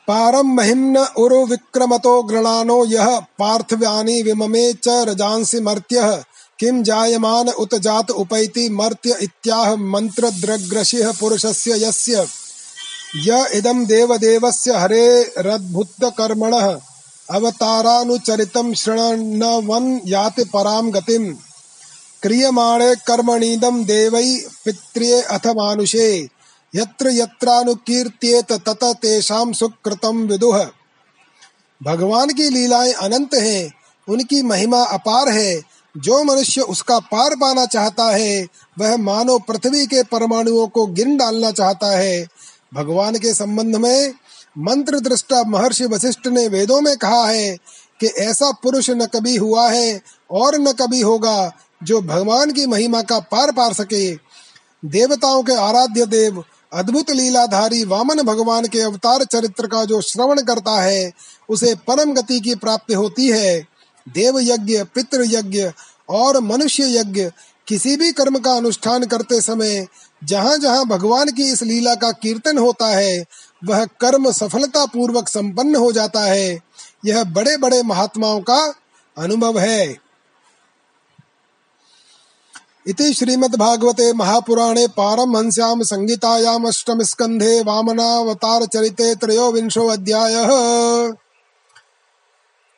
पारम 0.07 0.47
महिम्न 0.47 0.97
उरु 0.97 1.45
विक्रमतो 1.45 2.23
गृणानो 2.23 2.85
यह 2.85 3.19
पार्थिव्यानि 3.19 4.21
विममे 4.21 4.73
च 4.73 4.87
रजांसि 4.87 5.59
मर्त्य 5.59 6.23
किम 6.59 6.83
जायमान 6.83 7.49
उत 7.49 7.75
जात 7.75 8.11
उपैति 8.11 8.69
मर्त्य 8.69 9.17
इत्याह 9.21 9.75
मंत्र 9.75 10.29
द्रग्रशिह 10.29 11.11
पुरुषस्य 11.11 11.87
यस्य। 11.87 12.27
य 13.27 13.45
इदं 13.53 13.85
देवदेवस्य 13.85 14.71
हरे 14.71 15.33
रद्भुत 15.37 16.03
कर्मणः 16.03 16.79
अवतारानुचरितं 17.29 18.73
शृण्वन् 18.73 19.99
याति 20.05 20.43
परां 20.43 20.93
गतिम्। 20.93 21.35
क्रियमाणे 22.21 22.95
कर्मणीदं 22.95 23.83
देवै 23.83 24.45
पित्र्ये 24.65 25.21
अथ 25.21 25.47
मानुषे। 25.47 26.27
यत्र 26.75 27.09
यत्रानुकीर्त्येत 27.09 28.51
तत 28.51 28.83
तेषाम 28.83 29.53
सुकृतम 29.53 30.17
विदुह 30.17 30.65
भगवान 31.83 32.29
की 32.29 32.49
लीलाएँ 32.49 32.93
अनंत 32.93 33.33
हैं, 33.33 33.73
उनकी 34.09 34.41
महिमा 34.41 34.83
अपार 34.83 35.29
है। 35.29 35.61
जो 35.97 36.23
मनुष्य 36.23 36.61
उसका 36.61 36.99
पार 36.99 37.35
पाना 37.35 37.65
चाहता 37.65 38.03
है, 38.03 38.47
वह 38.79 38.97
मानो 38.97 39.39
पृथ्वी 39.39 39.85
के 39.85 40.03
परमाणुओं 40.03 40.67
को 40.67 40.85
गिन 40.85 41.17
डालना 41.17 41.51
चाहता 41.51 41.97
है। 41.97 42.27
भगवान 42.73 43.15
के 43.15 43.33
संबंध 43.33 43.75
में 43.75 44.13
मंत्र 44.57 44.99
दृष्टा 44.99 45.43
महर्षि 45.43 45.85
वशिष्ठ 45.85 46.27
ने 46.27 46.47
वेदों 46.47 46.81
में 46.81 46.97
कहा 46.97 47.27
है 47.27 47.57
कि 47.99 48.07
ऐसा 48.07 48.51
पुरुष 48.51 48.89
न 48.89 49.05
कभी 49.05 49.35
हुआ 49.35 49.69
है 49.69 50.01
और 50.31 50.55
न 50.55 50.71
कभी 50.71 51.01
होगा 51.01 51.51
जो 51.83 52.01
भगवान 52.01 52.51
की 52.51 52.65
महिमा 52.65 53.01
का 53.01 53.19
पार 53.19 53.51
पार 53.51 53.73
सके। 53.73 54.15
देवताओं 54.85 55.43
के 55.43 55.53
आराध्य 55.53 56.05
देव, 56.05 56.43
अद्भुत 56.73 57.11
लीलाधारी 57.11 57.83
वामन 57.83 58.21
भगवान 58.21 58.65
के 58.65 58.81
अवतार 58.81 59.23
चरित्र 59.23 59.67
का 59.67 59.85
जो 59.85 60.01
श्रवण 60.01 60.41
करता 60.41 60.81
है, 60.81 61.11
उसे 61.49 61.75
परम 61.75 62.13
गति 62.13 62.39
की 62.39 62.55
प्राप्ति 62.55 62.93
होती 62.93 63.27
है। 63.27 63.67
देव 64.09 64.39
यज्ञ 64.39 64.83
पितृ 64.83 65.23
यज्ञ 65.23 65.71
और 66.09 66.39
मनुष्य 66.39 66.99
यज्ञ 66.99 67.31
किसी 67.67 67.95
भी 67.95 68.11
कर्म 68.11 68.39
का 68.39 68.51
अनुष्ठान 68.51 69.03
करते 69.03 69.41
समय 69.41 69.87
जहाँ 70.23 70.57
जहाँ 70.57 70.85
भगवान 70.85 71.29
की 71.29 71.43
इस 71.43 71.63
लीला 71.63 71.95
का 71.95 72.11
कीर्तन 72.11 72.57
होता 72.57 72.87
है, 72.87 73.25
वह 73.65 73.85
कर्म 73.85 74.31
सफलता 74.31 74.85
पूर्वक 74.85 75.27
संपन्न 75.27 75.75
हो 75.75 75.91
जाता 75.91 76.21
है। 76.21 76.59
यह 77.05 77.23
बड़े 77.23 77.57
बड़े 77.57 77.83
महात्माओं 77.83 78.41
का 78.41 78.73
अनुभव 79.17 79.59
है। 79.59 80.06
इति 82.87 83.13
श्रीमद्भागवते 83.13 84.13
महापुराणे 84.13 84.87
पारमहंस्यां 84.87 85.83
संहितायाम् 85.83 86.67
अष्टमस्कन्धे 86.67 87.63
वामनावतारचरिते 87.63 89.15
त्रयोविंशो 89.15 89.87
अध्यायः। 89.87 90.49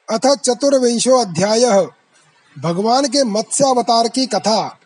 अथ 0.09 0.35
चतुर्विंशो 0.35 1.17
अध्यायः। 1.17 1.87
भगवान 2.59 3.05
के 3.05 3.23
मत्स्यावतार 3.23 4.07
की 4.07 4.25
कथा। 4.25 4.79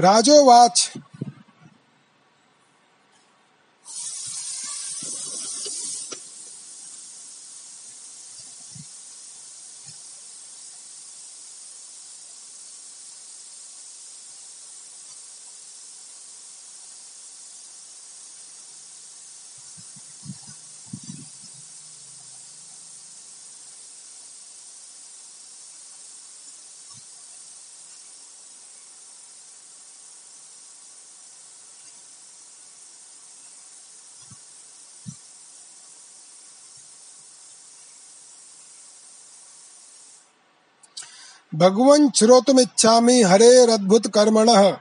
राजोवाच 0.00 0.92
भगवन् 41.62 42.10
श्रोतुमिच्छामि 42.16 43.22
हरेरद्भुतकर्मणः 43.22 44.76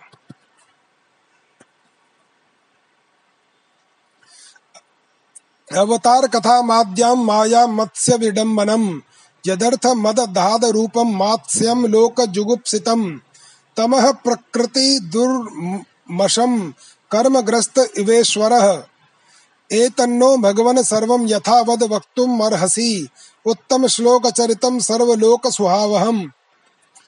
अवतार 5.77 6.27
कथा 6.27 6.61
माद्याम 6.61 7.25
माया 7.25 7.67
मत्स्य 7.67 8.17
विडम्बनम, 8.17 9.01
यदर्थ 9.47 9.85
मद 9.85 10.19
दाद 10.19 10.65
रूपम 10.65 11.15
मात्स्यम 11.17 11.85
लोक 11.85 12.21
जुगुप्सितम। 12.21 13.21
तमह 13.77 14.11
प्रकृति 14.11 14.99
दुर्मशम, 14.99 16.73
कर्मग्रस्त 17.11 17.77
इवेश्वर। 17.97 18.83
एतन्नो 19.71 20.37
भगवन 20.37 20.83
सर्वं 20.83 21.29
यथावद 21.29 21.83
वक्तुम 21.83 22.45
अर्हसि 22.45 23.09
उत्तम 23.45 23.87
श्लोक 23.87 24.27
चरितम 24.27 24.79
सर्वलोक 24.79 25.47
सुहावहम 25.47 26.31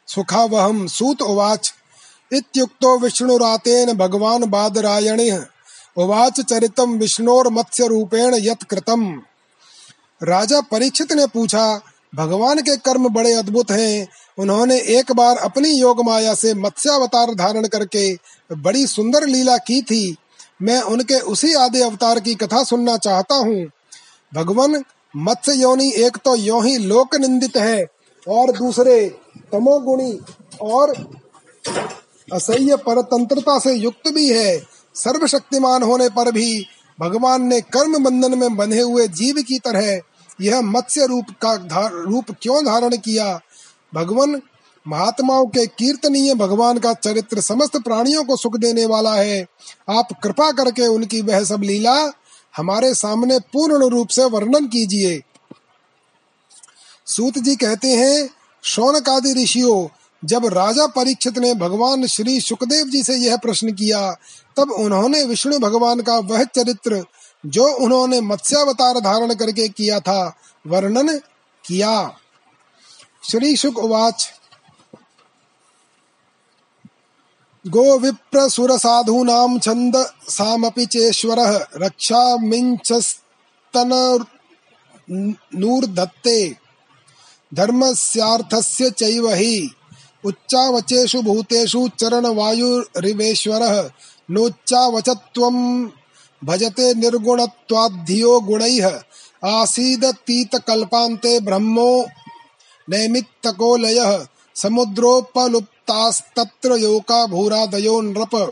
सुखावहम 0.07 0.85
सूत 0.87 1.21
उवाच। 1.21 1.73
इत्युक्तो 2.31 2.97
विष्णुरातेन 2.99 3.93
भगवान 3.93 4.43
बादरायणिः। 4.43 5.39
उवाच 5.97 6.39
चरितम 6.41 6.97
विष्णोर 6.97 7.49
मत्स्य 7.49 7.87
रूपेण 7.87 8.35
यत 8.35 8.63
कृतम। 8.63 9.21
राजा 10.21 10.61
परीक्षित 10.61 11.13
ने 11.13 11.25
पूछा, 11.27 11.81
भगवान 12.15 12.59
के 12.59 12.75
कर्म 12.77 13.07
बड़े 13.09 13.33
अद्भुत 13.33 13.71
हैं। 13.71 14.07
उन्होंने 14.37 14.79
एक 14.89 15.11
बार 15.11 15.37
अपनी 15.37 15.69
योग 15.69 16.03
माया 16.05 16.33
से 16.33 16.53
मत्स्यावतार 16.53 17.33
धारण 17.35 17.67
करके 17.67 18.13
बड़ी 18.51 18.85
सुंदर 18.87 19.27
लीला 19.27 19.57
की 19.57 19.81
थी। 19.81 20.15
मैं 20.61 20.81
उनके 20.81 21.19
उसी 21.19 21.53
आदि 21.53 21.81
अवतार 21.81 22.19
की 22.19 22.35
कथा 22.35 22.63
सुनना 22.63 22.97
चाहता 22.97 23.35
हूँ। 23.35 23.65
भगवान 24.33 24.83
मत्स्य 25.13 25.53
योनि 25.53 25.91
एक 25.97 26.17
तो 26.17 26.35
यो 26.35 26.61
ही 26.61 26.77
लोक 26.77 27.15
निंदित 27.15 27.57
है 27.57 27.83
और 28.27 28.51
दूसरे 28.51 28.95
तमोगुणी 29.51 30.19
और 30.61 30.93
असह्य 32.33 32.75
परतंत्रता 32.75 33.59
से 33.59 33.73
युक्त 33.73 34.07
भी 34.07 34.29
है। 34.29 34.57
सर्वशक्तिमान 34.95 35.83
होने 35.83 36.09
पर 36.09 36.31
भी 36.31 36.65
भगवान 36.99 37.43
ने 37.43 37.61
कर्म 37.61 38.03
बंधन 38.03 38.37
में 38.37 38.55
बंधे 38.55 38.81
हुए 38.81 39.07
जीव 39.07 39.35
की 39.47 39.59
तरह 39.59 40.01
यह 40.41 40.61
मत्स्य 40.61 41.05
रूप 41.05 41.25
का 41.41 41.55
धार, 41.57 41.91
रूप 41.93 42.25
क्यों 42.41 42.65
धारण 42.65 42.97
किया? 42.97 43.39
भगवान 43.95 44.41
महात्माओं 44.87 45.45
के 45.45 45.67
कीर्तनीय 45.67 46.33
भगवान 46.35 46.79
का 46.79 46.93
चरित्र 46.93 47.41
समस्त 47.41 47.77
प्राणियों 47.77 48.23
को 48.23 48.37
सुख 48.37 48.57
देने 48.57 48.85
वाला 48.85 49.13
है। 49.13 49.45
आप 49.89 50.07
कृपा 50.23 50.51
करके 50.51 50.87
उनकी 50.87 51.21
वह 51.21 51.43
सब 51.43 51.61
लीला 51.61 52.11
हमारे 52.57 52.93
सामने 52.93 53.39
पूर्ण 53.39 53.89
रूप 53.89 54.07
से 54.07 54.25
वर्णन 54.25 54.67
कीजिए। 54.67 55.21
सूत 57.05 57.37
जी 57.37 57.55
कहते 57.55 57.87
हैं 57.87 58.29
शौनक 58.63 59.09
आदि 59.09 59.43
ऋषियों, 59.43 59.87
जब 60.25 60.45
राजा 60.45 60.87
परीक्षित 60.87 61.37
ने 61.37 61.53
भगवान 61.53 62.07
श्री 62.07 62.41
सुखदेव 62.41 62.85
जी 62.85 63.03
से 63.03 63.13
यह 63.13 63.37
प्रश्न 63.37 63.73
किया, 63.73 64.11
तब 64.57 64.71
उन्होंने 64.71 65.23
विष्णु 65.23 65.59
भगवान 65.59 65.99
का 66.01 66.17
वह 66.17 66.43
चरित्र, 66.43 67.05
जो 67.45 67.67
उन्होंने 67.67 68.21
मत्स्यावतार 68.21 68.99
धारण 68.99 69.33
करके 69.33 69.67
किया 69.69 69.99
था, 69.99 70.37
वर्णन 70.67 71.17
किया। 71.65 72.17
श्री 73.31 73.55
शुक 73.55 73.77
उवाच। 73.77 74.33
गो 77.67 77.97
विप्र 77.99 78.49
सुर 78.49 78.77
साधूनाम 78.77 79.59
छंद 79.59 80.11
सामपि 80.29 80.85
चेश्वर 80.85 81.67
रक्षा 81.77 82.37
मिंचस्तन 82.37 84.25
नूर्धत्ते 85.55 86.62
धर्मस्यार्थस्य 87.53 88.89
चैव 88.89 89.29
हि। 89.29 89.69
उच्चावचेषु 90.25 91.21
भूतेषु 91.21 91.89
चरण 91.99 92.25
वायुरिवेश्वर 92.25 93.91
नोच्चावचत्वं 94.31 95.87
भजते 96.43 96.93
निर्गुणत्वाद्धियो 96.93 98.39
गुणैः। 98.39 98.99
आसीदतीतकल्पान्ते 99.45 101.39
ब्रह्मो 101.39 102.05
नैमित्तको 102.89 103.77
समुद्रोपलुप्तास्तत्र 104.55 106.71
योका 106.71 107.27
भूरादयो 107.27 108.01
नृप। 108.01 108.51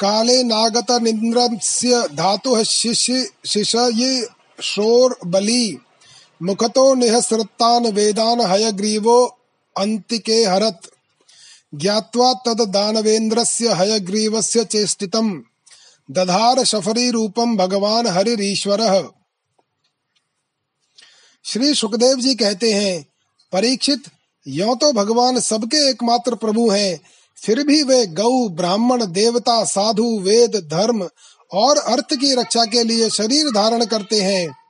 काले 0.00 0.42
नागत 0.42 0.90
निन्द्रस्य 0.90 2.08
धातुः 2.14 2.62
शिशये 2.62 4.28
शोर्बली 4.62 5.78
मुखतो 6.42 6.94
निःसृतान् 6.94 7.86
वेदान् 7.86 8.40
हयग्रीवो 8.40 9.38
अन्तिके 9.78 10.44
हरत्। 10.44 10.86
ज्ञात्वा 11.74 12.32
तद 12.32 12.60
दानवेन्द्रस्य 12.60 13.72
हयग्रीवस्य 13.72 14.64
चेष्टितम्। 14.64 15.40
दधार 16.10 16.64
शफरी 16.64 17.10
रूपम 17.10 17.56
भगवान 17.56 18.06
हरिश्वर 18.06 19.10
श्री 21.44 21.74
सुखदेव 21.74 22.16
जी 22.16 22.34
कहते 22.34 22.72
हैं, 22.72 23.06
परीक्षित, 23.52 24.02
यो 24.48 24.74
तो 24.74 24.92
भगवान 24.92 25.40
सबके 25.40 25.90
एकमात्र 25.90 26.34
प्रभु 26.34 26.70
हैं, 26.70 27.00
फिर 27.36 27.62
भी 27.62 27.82
वे 27.82 28.06
गौ, 28.06 28.48
ब्राह्मण, 28.48 29.06
देवता, 29.06 29.64
साधु, 29.64 30.18
वेद, 30.18 30.56
धर्म 30.56 31.08
और 31.52 31.78
अर्थ 31.78 32.14
की 32.14 32.34
रक्षा 32.34 32.64
के 32.64 32.84
लिए 32.84 33.10
शरीर 33.10 33.50
धारण 33.50 33.84
करते 33.84 34.20
हैं। 34.20 34.67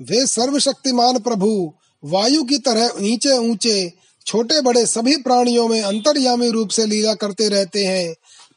वे 0.00 0.26
सर्वशक्तिमान 0.26 1.18
प्रभु, 1.18 1.72
वायु 2.02 2.42
की 2.44 2.58
तरह 2.58 3.04
ऊँचे 3.04 3.36
ऊँचे, 3.40 3.92
छोटे 4.26 4.60
बड़े 4.60 4.84
सभी 4.86 5.16
प्राणियों 5.16 5.66
में 5.68 5.80
अंतर्यामी 5.82 6.50
रूप 6.50 6.70
से 6.70 6.86
लीला 6.86 7.14
करते 7.14 7.48
रहते 7.48 7.84
हैं, 7.84 8.14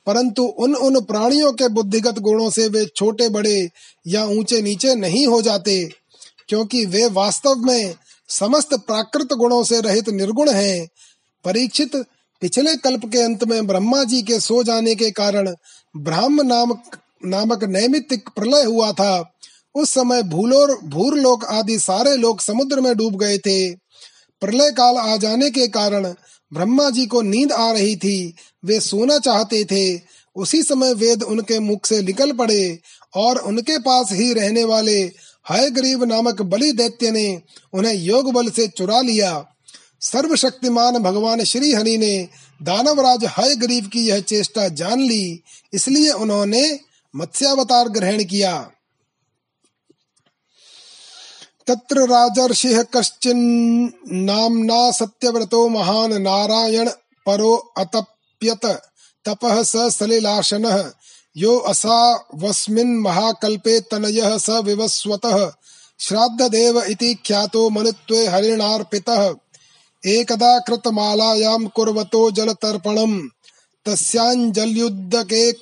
परंतु 0.08 0.44
उन 0.44 0.76
उन 0.76 1.00
प्राणियों 1.02 1.52
के 1.54 1.68
बुद्धिगत 1.70 2.20
गुणों 2.20 2.50
से 2.50 2.68
वे 2.68 2.86
छोटे 2.88 3.30
बड़े 3.30 3.70
या 4.06 4.24
ऊँचे 4.28 4.62
नीचे 4.62 4.96
नहीं 4.96 5.26
हो 5.28 5.42
जाते, 5.42 5.84
क्योंकि 6.50 6.86
वे 6.86 7.06
वास्तव 7.08 7.66
में 7.66 7.96
समस्त 8.30 8.74
प्राकृत 8.78 9.34
गुणों 9.34 9.64
से 9.64 9.80
रहित 9.82 10.10
निर्गुण 10.10 10.50
हैं। 10.50 10.88
परीक्षित 11.46 11.96
पिछले 12.42 12.76
कल्प 12.78 13.06
के 13.06 13.22
अंत 13.22 13.44
में 13.44 13.68
ब्रह्मा 13.68 14.04
जी 14.04 14.22
के 14.22 14.40
सो 14.40 14.62
जाने 14.64 14.96
के 14.96 15.10
कारण 15.12 15.54
ब्राह्म 15.96 16.42
नामक 16.48 16.98
नामक 17.26 17.64
नैमित्तिक 17.64 18.30
प्रलय 18.30 18.64
हुआ 18.64 18.92
था। 18.92 19.20
उस 19.80 19.94
समय 19.94 20.24
भूलोर, 20.24 20.80
भूरलोक 20.84 21.46
आदि 21.46 21.80
सारे 21.80 22.16
लोग 22.18 22.42
समुद्र 22.42 22.82
में 22.82 22.96
डूब 22.98 23.16
गए 23.16 23.38
थे। 23.38 23.76
प्रलय 24.42 24.72
काल 24.72 24.98
आ 24.98 25.18
जाने 25.18 25.50
के 25.50 25.68
कारण 25.68 26.14
ब्रह्मा 26.54 26.90
जी 26.90 27.06
को 27.06 27.22
नींद 27.22 27.52
आ 27.52 27.72
रही 27.72 27.96
थी। 27.96 28.34
वे 28.66 28.80
सोना 28.80 29.18
चाहते 29.18 29.64
थे। 29.64 30.00
उसी 30.36 30.64
समय 30.64 30.94
वेद 30.94 31.24
उनके 31.24 31.60
मुख 31.60 31.86
से 31.86 32.02
निकल 32.02 32.32
पड़े 32.32 32.80
और 33.16 33.38
उनके 33.38 33.78
पास 33.80 34.10
ही 34.12 34.34
रहने 34.34 34.64
वाले 34.64 35.00
हय 35.50 35.70
गरीब 35.70 36.04
नामक 36.04 36.42
बलि 36.42 36.72
दैत्य 36.72 37.12
ने 37.12 37.42
उन्हें 37.74 37.94
योग 37.94 38.32
बल 38.34 38.50
से 38.50 38.68
चुरा 38.68 39.02
लिया। 39.02 39.46
सर्वशक्तिमान 40.02 40.98
भगवान 40.98 41.44
श्री 41.44 41.74
हरि 41.74 41.98
ने 41.98 42.28
दानवराज 42.64 43.26
हय 43.38 43.56
गरीब 43.56 43.88
की 43.88 44.08
यह 44.08 44.20
चेष्टा 44.20 44.68
जान 44.68 45.02
ली। 45.02 45.44
इसलिए 45.74 46.12
उन्होंने 46.12 46.80
मत्स्यावतार 47.16 47.90
ग्रहण 47.90 48.24
किया। 48.24 48.72
तत्र 51.70 52.00
राजर्षिः 52.00 52.84
कश्चिन्नाम्ना 52.84 54.92
सत्यव्रतो 54.92 55.70
महान् 55.70 56.14
नारायण 56.14 56.90
परो 57.26 57.74
अतप्यत, 57.78 58.82
तपः 59.26 59.64
स 59.64 59.76
सलिलाशनः। 59.76 60.92
यो 61.38 61.58
असावस्मिन् 61.58 63.02
महाकल्पे 63.02 63.80
तनयः 63.80 64.38
स 64.38 64.50
विवस्वतः। 64.50 65.52
श्राद्धदेव 66.00 66.82
इति 66.82 67.14
ख्यातो 67.14 67.70
मनुत्वे 67.70 68.28
हरिणार्पितः। 68.28 69.36
एकदा 70.06 70.60
कृतमालायां 70.60 71.68
कुर्वतो 71.68 72.32
जलतर्पणम्। 72.32 73.28
तस्याञ्जल्युद्दके 73.86 75.54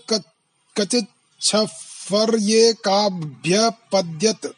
कचित् 0.80 2.74
काभ्यपद्यत 2.74 4.54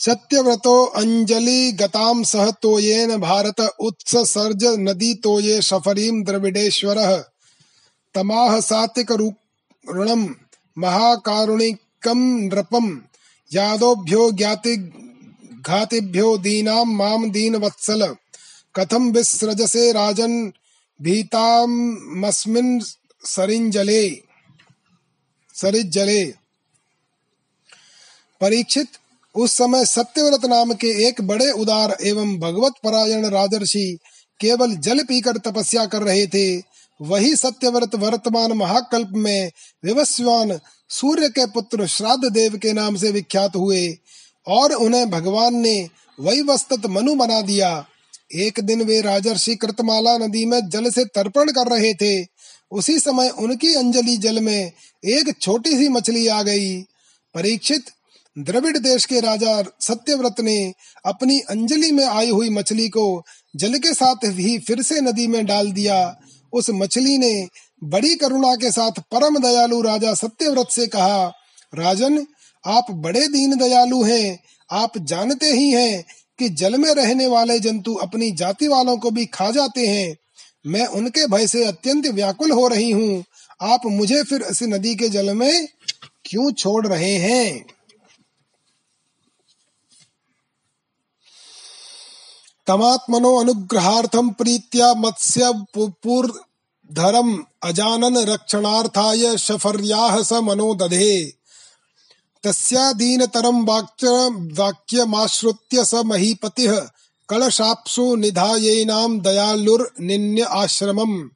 सत्यव्रतो 0.00 0.84
अंजलि 0.84 1.72
गताम 1.72 2.22
सह 2.22 2.50
तोयेन 2.50 3.16
भारत 3.16 3.60
उत्सर्ज 3.60 4.64
नदी 4.64 5.14
तोये 5.14 5.62
शफरीम 5.62 6.24
द्रविडेश्वर। 6.24 7.24
तमाह 8.14 8.60
सात्विक 8.60 9.12
ऋणम 9.94 10.34
महाकारुणिकम 10.78 12.18
नृपम, 12.18 13.02
यादोभ्यो 13.52 14.30
ज्ञाति 14.30 14.76
घातिभ्यो 15.66 16.38
दीनाम 16.38 16.96
माम 16.96 17.30
दीन 17.30 17.56
वत्सल 17.56 18.16
कथम 18.76 19.10
विसृजसे 19.10 19.92
राजन, 19.92 20.52
भीतामस्मिन् 21.02 22.80
सरिंजले 23.24 24.22
सरिज्जले। 25.54 26.24
परीक्षित 28.40 28.88
उस 29.34 29.52
समय 29.52 29.84
सत्यव्रत 29.84 30.44
नाम 30.44 30.72
के 30.74 30.88
एक 31.08 31.20
बड़े 31.20 31.50
उदार 31.50 31.96
एवं 32.02 32.36
भगवत 32.38 32.72
परायण 32.84 33.26
राजर्षि 33.26 33.98
केवल 34.40 34.74
जल 34.76 35.02
पीकर 35.02 35.36
तपस्या 35.38 35.84
कर 35.86 36.02
रहे 36.02 36.26
थे, 36.26 36.56
वही 37.00 37.36
सत्यव्रत 37.36 37.94
वर्तमान 37.94 38.52
महाकल्प 38.52 39.10
में 39.12 39.50
विवस्वान 39.84 40.58
सूर्य 40.88 41.28
के 41.28 41.46
पुत्र 41.46 41.86
श्राद्ध 41.86 42.24
देव 42.24 42.56
के 42.56 42.72
नाम 42.72 42.96
से 42.96 43.10
विख्यात 43.10 43.56
हुए 43.56 43.88
और 44.46 44.72
उन्हें 44.72 45.10
भगवान 45.10 45.54
ने 45.54 45.88
वही 46.20 46.42
वस्तत 46.42 46.86
मनु 46.86 47.14
बना 47.14 47.40
दिया। 47.40 47.86
एक 48.34 48.60
दिन 48.60 48.82
वे 48.82 49.00
राजर्षि 49.00 49.54
कृतमाला 49.56 50.16
नदी 50.18 50.44
में 50.46 50.60
जल 50.68 50.90
से 50.90 51.04
तर्पण 51.04 51.50
कर 51.50 51.68
रहे 51.68 51.94
थे। 51.94 52.26
उसी 52.72 52.98
समय 52.98 53.28
उनकी 53.28 53.74
अंजलि 53.74 54.16
जल 54.16 54.40
में 54.40 54.72
एक 55.04 55.34
छोटी 55.40 55.76
सी 55.76 55.88
मछली 55.88 56.26
आ 56.28 56.42
गई। 56.42 56.80
परीक्षित 57.34 57.84
द्रविड़ 58.40 58.78
देश 58.78 59.04
के 59.04 59.20
राजा 59.20 59.62
सत्यव्रत 59.80 60.34
ने 60.40 60.72
अपनी 61.04 61.40
अंजलि 61.40 61.92
में 61.92 62.04
आई 62.04 62.30
हुई 62.30 62.50
मछली 62.50 62.88
को 62.88 63.24
जल 63.56 63.74
के 63.74 63.94
साथ 63.94 64.14
ही 64.24 64.58
फिर 64.58 64.82
से 64.82 65.00
नदी 65.00 65.26
में 65.26 65.46
डाल 65.46 65.72
दिया। 65.72 66.20
उस 66.52 66.66
मछली 66.70 67.18
ने 67.18 67.48
बड़ी 67.84 68.14
करुणा 68.14 68.54
के 68.54 68.70
साथ 68.70 68.90
परम 68.90 69.38
दयालु 69.38 69.82
राजा 69.82 70.14
सत्यव्रत 70.14 70.68
से 70.70 70.86
कहा, 70.86 71.32
राजन, 71.74 72.26
आप 72.66 72.86
बड़े 72.90 73.28
दीन 73.28 73.56
दयालु 73.56 74.02
हैं। 74.02 74.38
आप 74.70 74.98
जानते 74.98 75.46
ही 75.46 75.70
हैं 75.70 76.04
कि 76.38 76.48
जल 76.48 76.76
में 76.78 76.94
रहने 76.94 77.26
वाले 77.26 77.58
जंतु 77.58 77.94
अपनी 77.94 78.30
जाति 78.30 78.68
वालों 78.68 78.96
को 78.96 79.10
भी 79.10 79.26
खा 79.26 79.50
जाते 79.50 79.86
हैं। 79.86 80.16
मैं 80.66 80.86
उनके 80.86 81.26
भय 81.26 81.46
से 81.46 81.64
अत्यंत 81.64 82.06
व्याकुल 82.06 82.50
हो 82.50 82.68
रही 82.68 82.90
हूँ। 82.90 83.24
आप 83.62 83.80
मुझे 83.86 84.22
फिर 84.22 84.42
इस 84.50 84.62
नदी 84.62 84.94
के 84.94 85.08
जल 85.08 85.34
में 85.34 85.68
क्यों 86.24 86.52
छोड़ 86.52 86.86
रहे 86.86 87.14
हैं? 87.14 87.64
तमात्मनो 92.70 93.36
अनुग्रहार्थम 93.36 94.30
प्रीत्या 94.30 94.94
मत्स्य 94.94 95.52
धरम 96.92 97.44
अजानन 97.62 98.16
रक्षणार्थाय 98.16 99.36
शफर्याह 99.36 100.22
स 100.22 100.32
मनो 100.32 100.74
दधे। 100.74 101.32
तस्यादीनतरं 102.44 103.64
वाक्य, 103.64 104.08
वाक्यमाश्रुत्य 104.62 105.84
स 105.84 105.94
महीपतिः 105.94 106.80
कलशाप्सु 107.28 108.16
निधायैनां 108.16 109.18
दयालुर्निन्य 109.18 110.42
आश्रमम्। 110.42 111.28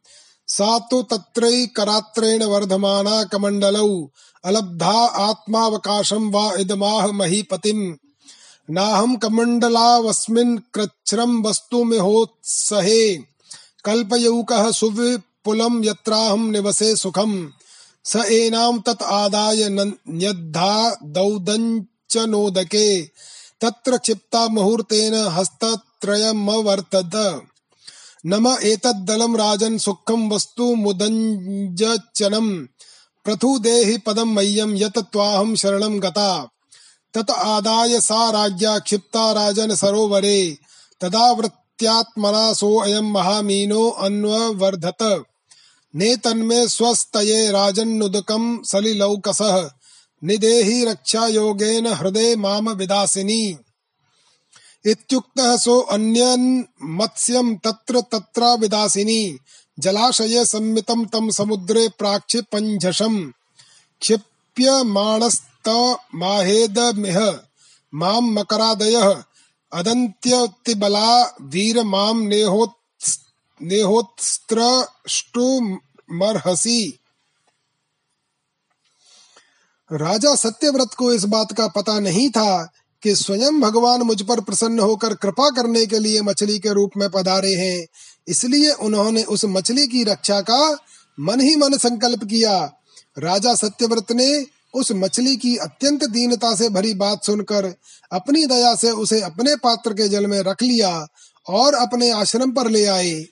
सा 0.49 0.79
तु 0.79 1.03
तत्रैकरात्रेण 1.03 2.45
वर्धमाना 2.45 3.25
कमण्डलौ। 3.25 4.11
अलब्धा 4.45 5.07
आत्मावकाशं 5.07 6.31
वा 6.31 6.53
इदमाह 6.53 7.07
महीपतिम्। 7.07 7.95
नाहं 8.71 9.17
कमण्डलावस्मिन् 9.17 10.59
कृच्छ्रं 10.75 11.43
वस्तुमिहोत्सहे। 11.43 13.19
कल्पयौकः 13.85 14.73
सुविपुलं 14.73 15.85
यत्राहं 15.85 16.39
निवसे 16.39 16.97
सुखम। 16.97 17.53
स 18.05 18.17
एनाम 18.17 18.81
तत् 18.81 19.03
आदाय 19.03 19.69
न्यद्धा 19.69 20.97
दौदञ्च 21.05 22.17
तत्र 23.61 23.97
क्षिप्ता 23.97 24.49
मुहूर्तेन 24.49 25.15
हस्तत्रयमवर्तत। 25.15 27.43
नम 28.27 28.57
एतद्दलं 28.63 29.37
राजन् 29.37 29.79
सुखं 29.79 30.31
वस्तु 30.31 30.75
मुदञ्जचनम्। 30.75 32.67
प्रथु 33.25 33.59
देहि 33.59 33.99
पदं 33.99 34.25
मह्यं 34.25 34.77
यत 34.77 34.99
त्वाहं 34.99 35.55
शरणं 35.55 36.03
गता। 36.03 36.49
तत 37.15 37.31
आदाय 37.31 38.01
सा 38.01 38.31
राज्ञा 38.31 38.79
क्षिप्ता 38.79 39.33
राजन 39.33 39.75
सरोवरे। 39.75 40.59
तदा 41.01 41.33
वृत्त्यात्मना 41.33 42.53
सोऽयं 42.53 43.03
महामीनो 43.03 43.91
अन्ववर्धत। 43.91 45.25
नेतन्मे 45.95 46.69
स्वस्तये 46.69 47.51
राजन्नुदकं 47.51 48.63
सलिलौकसः। 48.63 49.71
निदेहि 50.25 50.85
रक्षायोगेन 50.85 51.87
हृदय 51.87 52.37
माम 52.37 52.71
विदासिनी। 52.71 53.59
इत्युक्तः 54.87 55.57
सो 55.57 55.81
अन्यन् 55.81 56.63
मत्स्यं 56.83 57.57
तत्र 57.57 58.01
तत्रा 58.01 58.55
विदासिनी। 58.55 59.39
जलाशये 59.79 60.45
संमितं 60.45 61.05
तं 61.05 61.31
समुद्रे 61.31 61.89
प्राक्षिपञ्झषम्। 61.89 63.33
क्षिप्यमाणस्तमाहेदमिह 65.69 67.41
माँ 67.95 68.21
मकरादयः। 68.21 69.23
अदन्त्यतिबला 69.73 71.37
वीर 71.43 71.83
माँ 71.83 72.15
नेहोत् 72.15 72.81
राजा 79.93 80.35
सत्यव्रत 80.35 80.91
को 80.99 81.13
इस 81.13 81.25
बात 81.25 81.53
का 81.53 81.69
पता 81.69 82.01
नहीं 82.01 82.31
था 82.31 82.73
कि 83.03 83.17
स्वयं 83.17 83.61
भगवान 83.61 84.03
मुझ 84.03 84.23
पर 84.23 84.41
प्रसन्न 84.41 84.79
होकर 84.79 85.15
कृपा 85.15 85.51
करने 85.51 85.87
के 85.87 85.99
लिए 85.99 86.23
मछली 86.23 86.59
के 86.59 86.73
रूप 86.73 86.91
में 86.97 87.11
पधारे 87.11 87.55
हैं। 87.55 87.87
इसलिए 88.29 88.73
उन्होंने 88.73 89.23
उस 89.23 89.45
मछली 89.45 89.87
की 89.87 90.05
रक्षा 90.05 90.41
का 90.41 90.79
मन 91.21 91.41
ही 91.41 91.57
मन 91.57 91.77
संकल्प 91.77 92.25
किया। 92.25 92.73
राजा 93.19 93.55
सत्यव्रत 93.55 94.13
ने 94.13 94.47
उस 94.75 94.93
मछली 94.93 95.37
की 95.37 95.57
अत्यंत 95.57 96.05
दीनता 96.05 96.55
से 96.55 96.69
भरी 96.69 96.93
बात 96.95 97.25
सुनकर, 97.25 97.75
अपनी 98.13 98.45
दया 98.47 98.75
से 98.75 98.91
उसे 98.91 99.21
अपने 99.21 99.55
पात्र 99.57 99.93
के 99.93 100.09
जल 100.09 100.27
में 100.27 100.41
रख 100.41 100.63
लिया 100.63 101.07
और 101.47 101.75
अपने 101.75 102.11
आश्रम 102.11 102.53
पर 102.53 102.71
ले 102.71 102.85
आए। 102.87 103.25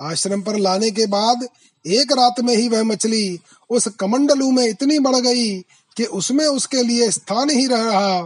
आश्रम 0.00 0.42
पर 0.42 0.56
लाने 0.56 0.90
के 0.90 1.06
बाद 1.06 1.46
एक 1.84 2.12
रात 2.12 2.40
में 2.40 2.54
ही 2.56 2.68
वह 2.68 2.82
मछली 2.82 3.38
उस 3.70 3.86
कमंडलू 4.00 4.50
में 4.50 4.64
इतनी 4.66 4.98
बढ़ 4.98 5.16
गई 5.16 5.58
कि 5.96 6.04
उसमें 6.04 6.46
उसके 6.46 6.82
लिए 6.82 7.10
स्थान 7.10 7.50
ही 7.50 7.66
रह 7.66 7.84
रहा। 7.84 8.18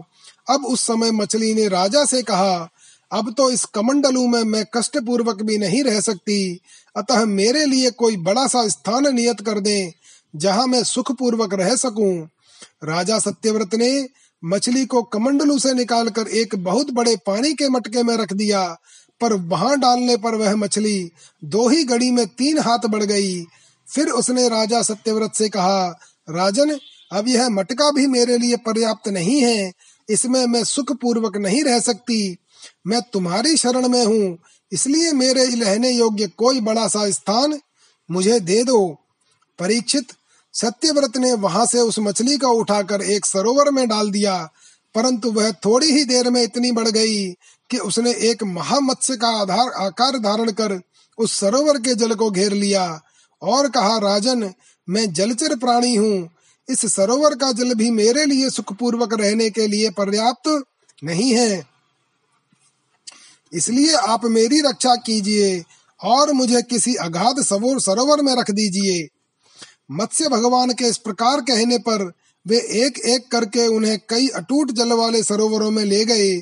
अब 0.49 0.65
उस 0.67 0.81
समय 0.81 1.11
मछली 1.11 1.53
ने 1.55 1.69
राजा 1.69 2.05
से 2.05 2.23
कहा, 2.23 2.69
अब 3.11 3.33
तो 3.37 3.51
इस 3.51 3.65
कमंडलू 3.65 4.27
में 4.27 4.43
मैं 4.43 4.65
कष्ट 4.75 4.99
पूर्वक 4.99 5.43
भी 5.43 5.59
नहीं 5.59 5.83
रह 5.85 6.01
सकती। 6.01 6.61
अतः 6.97 7.25
मेरे 7.25 7.65
लिए 7.65 7.91
कोई 7.91 8.17
बड़ा 8.17 8.47
सा 8.47 8.67
स्थान 8.69 9.15
नियत 9.15 9.41
कर 9.41 9.61
दे, 9.61 9.93
जहाँ 10.35 10.67
मैं 10.67 10.83
सुख 10.85 11.13
पूर्वक 11.13 11.55
रह 11.55 11.75
सकूँ। 11.77 12.29
राजा 12.85 13.19
सत्यव्रत 13.19 13.75
ने 13.75 14.09
मछली 14.45 14.87
को 14.87 15.03
कमंडलू 15.03 15.59
से 15.59 15.73
निकालकर 15.75 16.29
एक 16.29 16.55
बहुत 16.55 16.91
बड़े 16.91 17.17
पानी 17.17 17.53
के 17.53 17.69
मटके 17.69 18.03
में 18.03 18.17
रख 18.17 18.33
दिया, 18.33 18.77
पर 19.21 19.33
वहाँ 19.33 19.79
डालने 19.81 20.17
पर 20.17 20.35
वह 20.35 20.57
मछली 20.57 21.11
दो 21.45 21.69
ही 21.69 21.85
घड़ी 21.85 22.11
में 22.11 22.27
तीन 22.27 22.59
हाथ 22.59 22.87
बढ़ 22.87 23.05
गई। 23.05 23.43
फिर 23.95 24.09
उसने 24.09 24.49
राजा 24.49 24.83
सत्यव्रत 24.83 25.33
से 25.35 25.49
कहा, 25.49 25.99
राजन, 26.31 26.79
अब 27.13 27.29
यह 27.29 27.49
मटका 27.49 27.91
भी 27.91 28.07
मेरे 28.07 28.39
लिए 28.39 28.57
पर्याप्त 28.57 29.09
नहीं 29.09 29.41
है। 29.41 29.73
इसमें 30.11 30.47
मैं 30.47 30.65
सुख 30.65 30.93
पूर्वक 30.93 31.37
नहीं 31.37 31.65
रह 31.65 31.81
सकती। 31.81 32.37
मैं 32.87 33.01
तुम्हारी 33.13 33.57
शरण 33.57 33.89
में 33.89 34.05
हूँ। 34.05 34.39
इसलिए 34.73 35.13
मेरे 35.13 35.45
रहने 35.45 35.91
योग्य 35.91 36.27
कोई 36.27 36.61
बड़ा 36.61 36.89
सा 36.89 37.11
स्थान 37.11 37.61
मुझे 38.11 38.41
दे 38.41 38.65
दो। 38.65 38.99
परीक्षित 39.59 40.07
सत्यव्रत 40.55 41.17
ने 41.17 41.33
वहाँ 41.35 41.65
से 41.67 41.81
उस 41.81 41.99
मछली 41.99 42.37
को 42.37 42.49
उठाकर 42.51 43.03
एक 43.03 43.27
सरोवर 43.27 43.71
में 43.71 43.87
डाल 43.89 44.11
दिया, 44.11 44.37
परंतु 44.95 45.31
वह 45.33 45.51
थोड़ी 45.65 45.91
ही 45.93 46.05
देर 46.05 46.31
में 46.31 46.43
इतनी 46.43 46.71
बढ़ 46.73 46.89
गई 46.89 47.25
कि 47.71 47.79
उसने 47.79 48.13
एक 48.23 48.43
महामत्स्य 48.45 49.17
का 49.17 49.29
आधार, 49.41 49.69
आकार 49.77 50.19
धारण 50.19 50.51
कर 50.53 50.81
उस 51.19 51.39
सरोवर 51.41 51.79
के 51.79 51.95
जल 51.95 52.15
को 52.15 52.31
घेर 52.31 52.53
लिया 52.53 53.01
और 53.43 53.69
कहा, 53.69 53.97
राजन, 53.99 54.53
मैं 54.89 55.13
जलचर 55.13 55.57
प्राणी 55.57 55.95
हूँ। 55.95 56.31
इस 56.69 56.81
सरोवर 56.95 57.35
का 57.35 57.51
जल 57.53 57.75
भी 57.75 57.91
मेरे 57.91 58.25
लिए 58.25 58.51
सुखपूर्वक 58.51 59.15
रहने 59.15 59.49
के 59.51 59.67
लिए 59.67 59.91
पर्याप्त 59.91 60.49
नहीं 61.03 61.33
है। 61.33 61.63
इसलिए 63.53 63.93
आप 63.95 64.25
मेरी 64.27 64.61
रक्षा 64.61 64.95
कीजिए 64.97 65.63
और 66.01 66.33
मुझे 66.33 66.63
किसी 66.63 66.95
अगाध 66.97 67.43
सरोवर 67.43 68.23
में 68.23 68.35
रख 68.37 68.51
दीजिए। 68.51 69.07
मत्स्य 69.91 70.29
भगवान 70.29 70.71
के 70.71 70.85
इस 70.85 70.99
प्रकार 70.99 71.41
कहने 71.41 71.79
पर 71.79 72.13
वे 72.47 72.57
एक 72.57 72.99
एक 72.99 73.31
करके 73.33 73.67
उन्हें 73.67 73.99
कई 74.09 74.29
अटूट 74.29 74.71
जल 74.71 74.93
वाले 74.93 75.23
सरोवरों 75.23 75.71
में 75.71 75.85
ले 75.85 76.05
गए, 76.05 76.37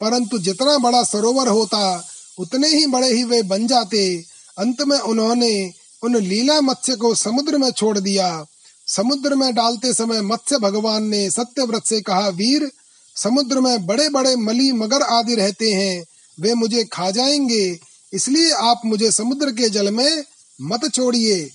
परंतु 0.00 0.38
जितना 0.38 0.78
बड़ा 0.78 1.02
सरोवर 1.02 1.48
होता, 1.48 2.08
उतने 2.38 2.68
ही 2.68 2.86
बड़े 2.86 3.12
ही 3.12 3.24
वे 3.24 3.42
बन 3.42 3.66
जाते। 3.66 4.24
अंत 4.58 4.82
में 4.82 4.98
उन्होंने 4.98 5.72
उन 6.04 6.16
लीला 6.16 6.60
मत्स्य 6.60 6.96
को 6.96 7.14
समुद्र 7.14 7.58
में 7.58 7.70
छोड़ 7.70 7.98
दिया। 7.98 8.46
समुद्र 8.86 9.34
में 9.34 9.54
डालते 9.54 9.92
समय 9.92 10.20
मत्स्य 10.20 10.58
भगवान 10.58 11.04
ने 11.04 11.30
सत्यव्रत 11.30 11.84
से 11.84 12.00
कहा, 12.00 12.28
वीर, 12.28 12.70
समुद्र 13.16 13.60
में 13.60 13.86
बड़े 13.86 14.08
बड़े 14.08 14.36
मली 14.36 14.72
मगर 14.72 15.02
आदि 15.02 15.34
रहते 15.34 15.70
हैं, 15.70 16.04
वे 16.40 16.54
मुझे 16.54 16.84
खा 16.84 17.10
जाएँगे, 17.10 17.80
इसलिए 18.12 18.50
आप 18.50 18.80
मुझे 18.86 19.10
समुद्र 19.10 19.50
के 19.50 19.68
जल 19.68 19.90
में 19.90 20.24
मत 20.62 20.94
छोड़िए। 20.94 21.50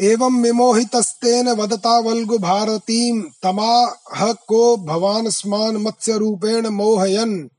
एवं 0.00 0.42
विमोहितस्तेन 0.42 1.48
वदता 1.48 1.98
वल्गु 1.98 2.38
भारतीं 2.38 3.22
तमाह 3.42 4.32
को 4.32 4.76
भवान 4.76 5.30
स्मान 5.30 5.76
मत्स्य 5.76 6.18
रूपेण 6.18 6.68
मोहयन। 6.68 7.50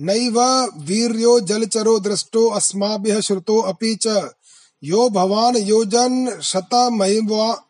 नैव 0.00 0.68
वीर्यो 0.78 1.40
जलचरो 1.40 1.98
दृष्टो 1.98 2.48
अस्माभिः 2.48 3.20
श्रुतो 3.20 3.60
अपि 3.60 3.98
च। 4.02 4.30
यो 4.84 5.08
भवान 5.08 5.56
योजन 5.56 6.40
शतमैवा 6.42 7.62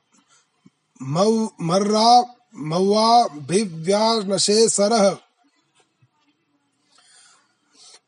मर्रा 1.03 2.25
मौवाभिव्यानशे 2.57 4.69
सरः। 4.69 5.17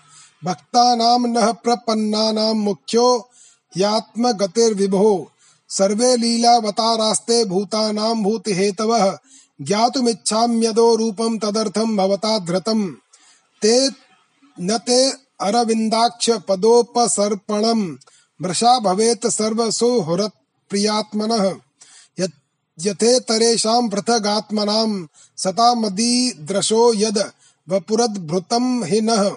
भक्तानां 0.45 1.27
नः 1.27 1.51
प्रपन्नानां 1.51 2.53
मुख्यो 2.53 3.29
यात्मगतिर्विभो। 3.77 5.31
सर्वे 5.69 6.17
लीलावतारास्ते 6.17 7.45
भूतानां 7.45 8.23
भूतिहेतवः। 8.23 9.17
ज्ञातुमिच्छाम्यदो 9.61 10.95
रूपं 10.95 11.37
तदर्थं 11.37 11.97
भवता 11.97 12.39
धृतम्। 12.39 12.93
ते 13.61 13.89
न 14.61 14.77
ते 14.77 15.13
अरविन्दाक्ष 15.41 16.29
पदोपसर्पणम् 16.29 17.97
मृषा 18.41 18.79
भवेत् 18.79 19.27
सर्वसुहृत् 19.27 20.39
प्रियात्मनः। 20.69 21.55
यथेतरेषां 22.79 23.89
पृथगात्मनां 23.89 25.05
सता 25.37 25.73
मदीदृशो 25.73 26.93
यद 26.93 27.31
वपुरद्भृतं 27.69 28.83
हि 28.85 29.01
नः। 29.01 29.31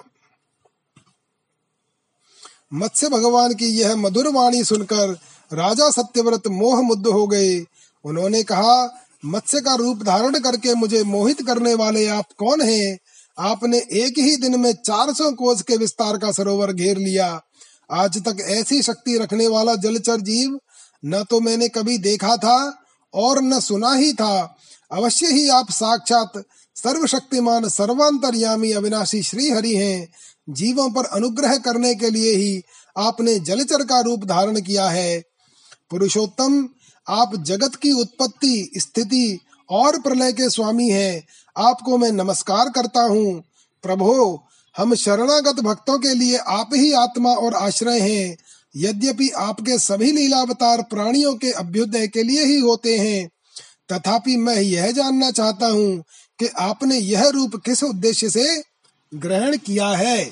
मत्स्य 2.73 3.09
भगवान 3.09 3.53
की 3.53 3.67
यह 3.67 3.95
मधुर 3.95 4.27
वाणी 4.27 4.63
सुनकर 4.63 5.09
राजा 5.53 5.89
सत्यव्रत 5.89 6.47
मोह 6.47 6.81
मुद्ध 6.81 7.07
हो 7.07 7.27
गए। 7.27 7.65
उन्होंने 8.05 8.43
कहा, 8.43 9.01
मत्स्य 9.25 9.61
का 9.61 9.75
रूप 9.75 10.03
धारण 10.03 10.39
करके 10.39 10.73
मुझे 10.75 11.03
मोहित 11.03 11.41
करने 11.41 11.73
वाले 11.73 12.07
आप 12.07 12.25
कौन 12.37 12.61
हैं? 12.61 12.97
आपने 13.39 13.77
एक 13.77 14.19
ही 14.19 14.35
दिन 14.35 14.59
में 14.59 14.73
चार 14.75 15.13
सौ 15.13 15.31
कोस 15.31 15.61
के 15.61 15.77
विस्तार 15.77 16.17
का 16.17 16.31
सरोवर 16.31 16.73
घेर 16.73 16.97
लिया। 16.97 17.41
आज 17.91 18.17
तक 18.17 18.37
ऐसी 18.39 18.81
शक्ति 18.83 19.17
रखने 19.17 19.47
वाला 19.47 19.75
जलचर 19.75 20.21
जीव 20.21 20.59
न 21.05 21.23
तो 21.29 21.39
मैंने 21.39 21.67
कभी 21.69 21.97
देखा 21.97 22.37
था 22.37 22.83
और 23.13 23.41
न 23.41 23.59
सुना 23.59 23.93
ही 23.93 24.13
था। 24.13 24.57
अवश्य 24.91 25.27
ही 25.27 25.49
आप 25.49 25.71
साक्षात 25.71 26.31
सर्वशक्तिमान, 26.75 27.69
सर्वांतरयामी 27.69 28.71
अविनाशी 28.71 29.23
श्री 29.23 29.49
हरि 29.49 29.75
हैं। 29.75 30.07
जीवों 30.49 30.89
पर 30.91 31.05
अनुग्रह 31.05 31.57
करने 31.57 31.95
के 31.95 32.09
लिए 32.09 32.35
ही 32.35 32.61
आपने 32.97 33.39
जलचर 33.39 33.83
का 33.83 33.99
रूप 33.99 34.25
धारण 34.25 34.61
किया 34.61 34.89
है। 34.89 35.23
पुरुषोत्तम, 35.89 36.69
आप 37.07 37.35
जगत 37.35 37.75
की 37.75 37.91
उत्पत्ति, 37.91 38.71
स्थिति 38.77 39.39
और 39.69 40.01
प्रलय 40.01 40.31
के 40.31 40.49
स्वामी 40.49 40.89
हैं। 40.89 41.23
आपको 41.57 41.97
मैं 41.97 42.11
नमस्कार 42.11 42.69
करता 42.69 43.01
हूँ। 43.01 43.43
प्रभो 43.83 44.46
हम 44.77 44.95
शरणागत 44.95 45.59
भक्तों 45.59 45.99
के 45.99 46.13
लिए 46.13 46.37
आप 46.37 46.69
ही 46.73 46.91
आत्मा 46.93 47.29
और 47.29 47.53
आश्रय 47.53 47.99
हैं। 47.99 48.37
यद्यपि 48.75 49.29
आपके 49.29 49.79
सभी 49.79 50.11
लीलावतार 50.11 50.81
प्राणियों 50.81 51.35
के 51.35 51.51
अभ्युदय 51.51 52.07
के 52.07 52.23
लिए 52.23 52.45
ही 52.45 52.59
होते 52.59 52.97
हैं। 52.97 53.29
तथापि 53.91 54.37
मैं 54.37 54.55
यह 54.55 54.91
जानना 54.91 55.31
चाहता 55.31 55.67
हूँ 55.67 56.03
कि 56.39 56.47
आपने 56.47 56.97
यह 56.97 57.27
रूप 57.27 57.55
किस 57.65 57.83
उद्देश्य 57.83 58.29
से 58.29 58.63
ग्रहण 59.15 59.57
किया 59.57 59.87
है। 59.87 60.31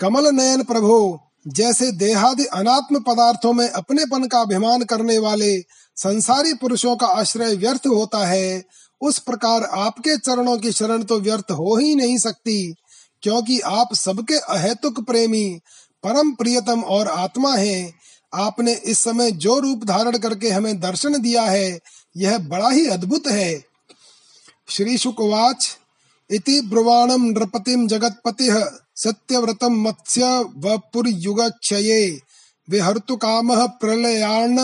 कमल 0.00 0.34
नयन 0.34 0.62
प्रभु, 0.62 1.18
जैसे 1.48 1.92
देहादि 1.92 2.44
अनात्म 2.44 3.00
पदार्थों 3.00 3.52
में 3.52 3.68
अपनेपन 3.68 4.26
का 4.26 4.40
अभिमान 4.40 4.82
करने 4.82 5.18
वाले 5.18 5.60
संसारी 5.96 6.54
पुरुषों 6.54 6.96
का 6.96 7.06
आश्रय 7.06 7.54
व्यर्थ 7.54 7.86
होता 7.86 8.26
है 8.26 8.64
उस 9.00 9.18
प्रकार 9.20 9.64
आपके 9.64 10.16
चरणों 10.18 10.56
की 10.58 10.72
शरण 10.72 11.02
तो 11.02 11.18
व्यर्थ 11.20 11.50
हो 11.52 11.76
ही 11.76 11.94
नहीं 11.94 12.18
सकती, 12.18 12.74
क्योंकि 13.22 13.58
आप 13.60 13.94
सबके 13.94 14.38
अहेतुक 14.50 15.00
प्रेमी, 15.06 15.60
परम 16.04 16.32
प्रियतम 16.32 16.82
और 16.82 17.08
आत्मा 17.08 17.54
हैं। 17.54 17.94
आपने 18.32 18.72
इस 18.72 18.98
समय 18.98 19.30
जो 19.32 19.58
रूप 19.58 19.84
धारण 19.84 20.18
करके 20.18 20.50
हमें 20.50 20.78
दर्शन 20.80 21.20
दिया 21.22 21.42
है, 21.42 21.78
यह 22.16 22.38
बड़ा 22.40 22.70
ही 22.70 22.86
अद्भुत 22.88 23.26
है। 23.28 23.64
श्री 24.68 24.96
शुकवाच 24.98 25.76
इति 26.30 26.60
ब्रुवाणम 26.60 27.24
नृपतिम 27.28 27.86
जगतपति 27.88 28.48
सत्यव्रतम 28.96 29.80
मत्स्य 29.82 30.26
वपुर्युगक्षये 30.58 32.00
विहर्तु 32.68 33.16
काम 33.16 33.50
प्रलयाण 33.80 34.58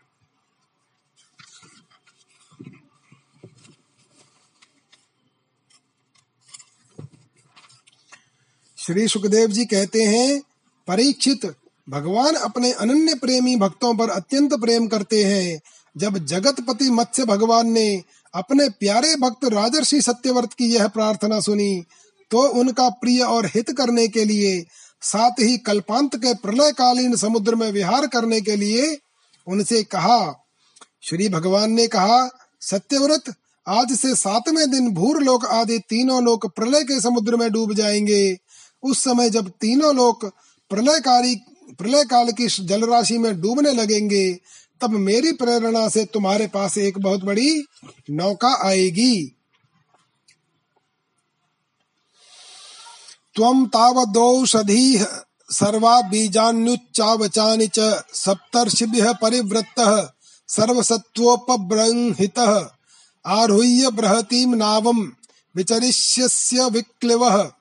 श्री 8.89 9.07
सुखदेव 9.07 9.47
जी 9.47 9.65
कहते 9.65 10.03
हैं, 10.03 10.41
परीक्षित, 10.87 11.45
भगवान 11.89 12.35
अपने 12.35 12.71
अनन्य 12.71 13.13
प्रेमी 13.13 13.55
भक्तों 13.55 13.93
पर 13.95 14.09
अत्यंत 14.09 14.53
प्रेम 14.53 14.87
करते 14.87 15.23
हैं। 15.23 15.59
जब 15.97 16.17
जगतपति 16.25 16.89
मत्स्य 16.89 17.25
भगवान 17.25 17.69
ने 17.71 18.03
अपने 18.33 18.69
प्यारे 18.69 19.15
भक्त 19.15 19.45
राजर्षि 19.45 20.01
सत्यव्रत 20.01 20.53
की 20.53 20.73
यह 20.73 20.87
प्रार्थना 20.87 21.39
सुनी 21.39 21.83
तो 22.31 22.41
उनका 22.49 22.89
प्रिय 22.89 23.21
और 23.21 23.45
हित 23.45 23.71
करने 23.71 24.07
के 24.07 24.25
लिए, 24.25 24.65
साथ 25.01 25.31
ही 25.39 25.57
कल्पांत 25.57 26.15
के 26.15 26.33
प्रलय 26.33 26.71
कालीन 26.71 27.15
समुद्र 27.15 27.55
में 27.55 27.71
विहार 27.71 28.07
करने 28.07 28.41
के 28.41 28.55
लिए 28.55 28.97
उनसे 29.47 29.83
कहा। 29.83 30.47
श्री 31.03 31.29
भगवान 31.29 31.71
ने 31.71 31.87
कहा, 31.87 32.29
सत्यव्रत, 32.61 33.33
आज 33.67 33.93
से 33.93 34.15
सातवें 34.15 34.69
दिन 34.71 34.89
भूर 34.89 35.23
लोक 35.23 35.45
आदि 35.45 35.79
तीनों 35.79 36.23
लोक 36.23 36.45
प्रलय 36.55 36.83
के 36.83 37.01
समुद्र 37.01 37.35
में 37.35 37.51
डूब 37.51 37.73
जाएँगे। 37.73 38.48
उस 38.83 39.03
समय 39.03 39.29
जब 39.29 39.49
तीनों 39.49 39.95
लोग 39.95 40.33
प्रलयकारी 40.71 41.41
प्रलय 41.79 42.03
काल 42.03 42.31
की 42.31 42.47
जलराशि 42.47 43.17
में 43.17 43.41
डूबने 43.41 43.71
लगेंगे, 43.71 44.39
तब 44.81 44.89
मेरी 44.89 45.31
प्रेरणा 45.31 45.89
से 45.89 46.05
तुम्हारे 46.05 46.47
पास 46.47 46.77
एक 46.77 46.99
बहुत 46.99 47.23
बड़ी 47.23 47.63
नौका 48.09 48.67
आएगी। 48.67 49.35
सर्वा 55.51 56.01
बीजान्युच्चावचानि 56.01 57.67
च 57.67 58.03
सप्तर्षिभिः 58.13 59.13
परिवृत्तः 59.13 60.09
सर्वसत्त्वोपबृंहितः 60.47 62.69
आरुह्य 63.25 63.91
बृहतीं 63.91 64.55
नावं 64.55 65.11
विचरिष्यस्य 65.55 66.69
विक्लिवः। 66.69 67.51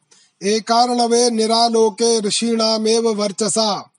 एकार्णवे 0.42 1.30
निरालोके 1.30 2.20
ऋषीणामेव 2.20 3.08
वर्चसा। 3.14 3.90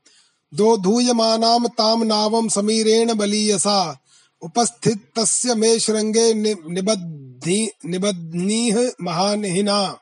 दो 0.54 0.78
धूयमानाम 0.78 1.68
ताम 1.68 2.04
नावम 2.04 2.48
समीरेण 2.48 3.14
बलीयसा। 3.14 4.00
उपस्थित 4.42 5.12
तस्य 5.16 5.56
मे 5.56 5.80
श्रृंगे 5.80 6.34
निबद्धि 6.34 7.72
निबध्नीह 7.86 8.92
महानहिना। 9.02 9.98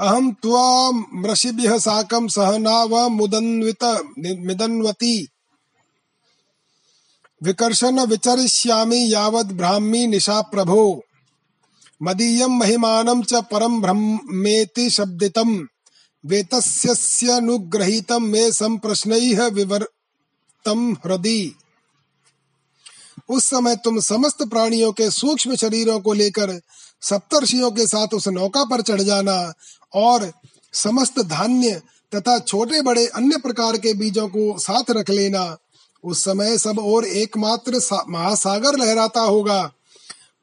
अहम 0.00 0.32
त्वामृषिभिः 0.32 1.78
साकं 1.78 2.28
सहनाव 2.28 3.08
मुदन्वित 3.08 3.84
मिदन्वती 4.18 5.28
विकर्षण 7.42 8.00
विचरिष्यामि 8.00 9.14
यावद् 9.14 9.52
ब्राह्मी 9.52 10.06
निशा 10.06 10.40
प्रभो 10.40 11.04
मदीयं 12.00 12.48
महिमानं 12.48 13.22
च 13.22 13.34
परं 13.52 13.80
ब्रह्मेति 13.80 14.90
शब्दितं। 14.90 15.50
वेतस्यनुग्रहीतं 16.24 18.22
मे 18.22 18.50
संप्रश्नैः 18.52 19.46
विवर्तं 19.48 20.92
हृदि। 21.04 21.54
उस 23.28 23.44
समय 23.44 23.76
तुम 23.76 24.00
समस्त 24.00 24.42
प्राणियों 24.42 24.92
के 24.92 25.10
सूक्ष्म 25.10 25.54
शरीरों 25.56 26.00
को 26.00 26.12
लेकर 26.12 26.60
सप्तर्षियों 27.02 27.70
के 27.70 27.86
साथ 27.86 28.14
उस 28.14 28.28
नौका 28.28 28.64
पर 28.64 28.82
चढ़ 28.82 29.00
जाना 29.00 29.52
और 29.94 30.32
समस्त 30.72 31.20
धान्य 31.20 31.80
तथा 32.12 32.38
छोटे 32.38 32.80
बड़े 32.82 33.06
अन्य 33.06 33.36
प्रकार 33.36 33.76
के 33.76 33.92
बीजों 33.94 34.28
को 34.28 34.58
साथ 34.58 34.90
रख 34.90 35.10
लेना, 35.10 35.56
उस 36.04 36.24
समय 36.24 36.58
सब 36.58 36.78
और 36.78 37.04
एकमात्र 37.04 37.80
महासागर 38.08 38.76
लहराता 38.76 39.20
होगा, 39.20 39.62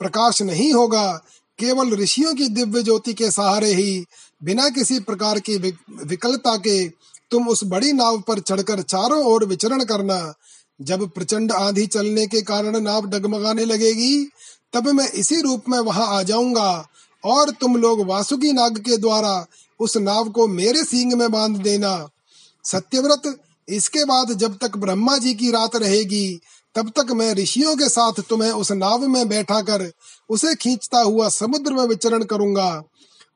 प्रकाश 0.01 0.41
नहीं 0.41 0.73
होगा 0.73 1.21
केवल 1.61 1.93
ऋषियों 1.93 2.33
की 2.33 2.47
दिव्य 2.47 2.83
ज्योति 2.83 3.13
के 3.13 3.31
सहारे 3.31 3.73
ही, 3.73 4.05
बिना 4.41 4.69
किसी 4.69 4.99
प्रकार 4.99 5.39
की 5.39 5.57
विकलता 5.57 6.55
के, 6.57 6.87
तुम 7.31 7.47
उस 7.47 7.63
बड़ी 7.63 7.91
नाव 7.93 8.19
पर 8.21 8.39
चढ़कर 8.39 8.81
चारों 8.81 9.23
ओर 9.23 9.45
विचरण 9.45 9.83
करना। 9.83 10.33
जब 10.81 11.09
प्रचंड 11.09 11.51
आंधी 11.51 11.85
चलने 11.87 12.25
के 12.27 12.41
कारण 12.41 12.79
नाव 12.81 13.05
डगमगाने 13.05 13.65
लगेगी, 13.65 14.29
तब 14.73 14.87
मैं 14.87 15.09
इसी 15.11 15.41
रूप 15.41 15.69
में 15.69 15.79
वहाँ 15.79 16.07
आ 16.07 16.21
जाऊँगा 16.23 16.87
और 17.23 17.49
तुम 17.51 17.75
लोग 17.77 18.05
वासुकी 18.05 18.51
नाग 18.53 18.77
के 18.77 18.97
द्वारा 18.97 19.45
उस 19.79 19.97
नाव 19.97 20.29
को 20.29 20.47
मेरे 20.47 20.83
सींग 20.83 21.13
में 21.13 21.31
बाँध 21.31 21.57
देना। 21.57 22.09
सत्यव्रत, 22.65 23.37
इसके 23.67 24.03
बाद 24.05 24.33
जब 24.33 24.57
तक 24.57 24.77
ब्रह्मा 24.77 25.17
जी 25.17 25.33
की 25.33 25.51
रात 25.51 25.75
रहेगी 25.75 26.39
तब 26.75 26.89
तक 26.89 27.11
मैं 27.11 27.33
ऋषियों 27.33 27.75
के 27.75 27.89
साथ 27.89 28.21
तुम्हें 28.29 28.51
उस 28.51 28.71
नाव 28.71 29.07
में 29.07 29.27
बैठा 29.29 29.61
कर 29.61 29.91
उसे 30.29 30.55
खींचता 30.55 30.99
हुआ 30.99 31.29
समुद्र 31.29 31.73
में 31.73 31.83
विचरण 31.83 32.23
करूँगा। 32.23 32.83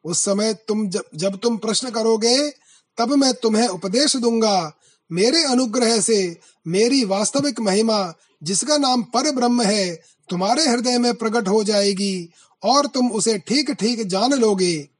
उस 0.05 0.19
समय 0.19 0.53
तुम 0.67 0.87
जब, 0.89 1.03
जब 1.15 1.37
तुम 1.37 1.57
प्रश्न 1.57 1.89
करोगे 1.89 2.49
तब 2.97 3.13
मैं 3.13 3.33
तुम्हें 3.33 3.67
उपदेश 3.67 4.15
दूँगा। 4.15 4.73
मेरे 5.11 5.43
अनुग्रह 5.43 5.99
से 6.01 6.37
मेरी 6.67 7.03
वास्तविक 7.05 7.59
महिमा 7.59 8.13
जिसका 8.43 8.77
नाम 8.77 9.03
पर 9.03 9.31
ब्रह्म 9.31 9.61
है 9.61 9.95
तुम्हारे 10.29 10.67
हृदय 10.67 10.97
में 10.97 11.13
प्रकट 11.13 11.47
हो 11.47 11.63
जाएगी 11.63 12.29
और 12.63 12.87
तुम 12.87 13.11
उसे 13.11 13.37
ठीक 13.37 13.71
ठीक 13.71 14.07
जान 14.07 14.33
लोगे। 14.33 14.94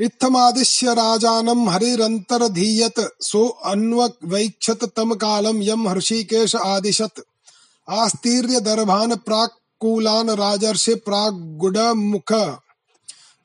इत्थमादिश्य 0.00 0.92
राजानम 0.94 1.68
हरिरंतरधीयत 1.70 3.00
सो 3.20 3.46
अन्वैक्षत 3.66 4.84
तम 4.96 5.14
कालम 5.14 5.62
यम 5.62 5.88
हृषिकेश 5.88 6.54
आदिशत। 6.56 7.22
आस्तीर्य 7.88 8.60
दर्भान 8.60 9.14
प्राक 9.16 9.56
कूलान 9.80 10.30
राजर्षि 10.30 10.94
प्राग 10.94 11.34
गुड 11.58 11.78
मुख 11.96 12.32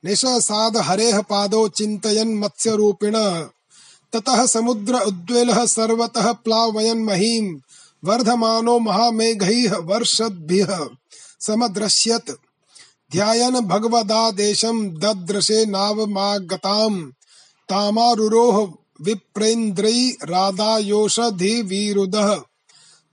निशसाद 0.04 0.76
हरेह 0.76 1.20
पादो 1.20 1.66
चिंतयन 1.68 2.34
मत्स्य 2.38 2.76
रूपिण 2.76 3.16
ततः 4.12 4.44
समुद्र 4.46 5.00
उद्वेल 5.02 5.52
सर्वतः 5.66 6.32
प्लावयन 6.32 7.04
महीम। 7.04 7.54
वर्धमानो 8.04 8.78
महामेघैः 8.78 9.76
वर्षद्भिः 9.82 10.76
समदृश्यत 11.40 12.36
ध्यायन 13.12 13.60
भगवदादेशं 13.60 14.88
दद्रशे 14.88 15.66
नावमागताम् 15.66 17.10
तामारुरोह 17.68 18.72
विप्रेन्द्रै 19.02 20.10
राधायोषधिवीरुदः। 20.10 22.40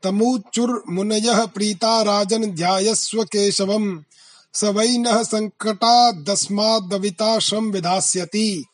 तमुचुर्मुनयः 0.03 1.45
प्रीता 1.45 2.01
राजन 2.01 2.51
ध्यायस्व 2.51 3.23
केशवम्। 3.23 3.99
स 4.53 4.63
वै 4.63 4.97
नः 4.97 5.23
सङ्कटादस्मादविता 5.23 7.39
श्रम 7.39 7.65
विधास्यति। 7.65 8.65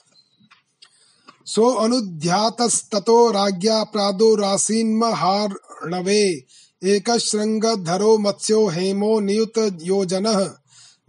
सो 1.45 1.65
अनुध्यातस्ततो 1.65 3.31
राज्ञा 3.31 3.83
प्रादुरासीन्महार्णवे 3.83 6.43
एकशृङ्गधरो 6.83 8.17
मत्स्यो 8.17 8.67
हेमो 8.67 9.19
नियुतयोजनः। 9.19 10.58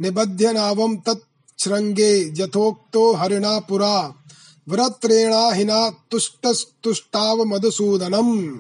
निबध्य 0.00 0.52
नावं 0.52 0.96
तच्छृङ्गे 0.96 2.32
यथोक्तो 2.38 3.12
हरिणा 3.12 3.58
पुरा। 3.58 4.14
व्रत्रेणाहिना 4.68 5.90
तुष्टस्तुष्टाव 5.90 7.44
मधुसूदनम् 7.44 8.58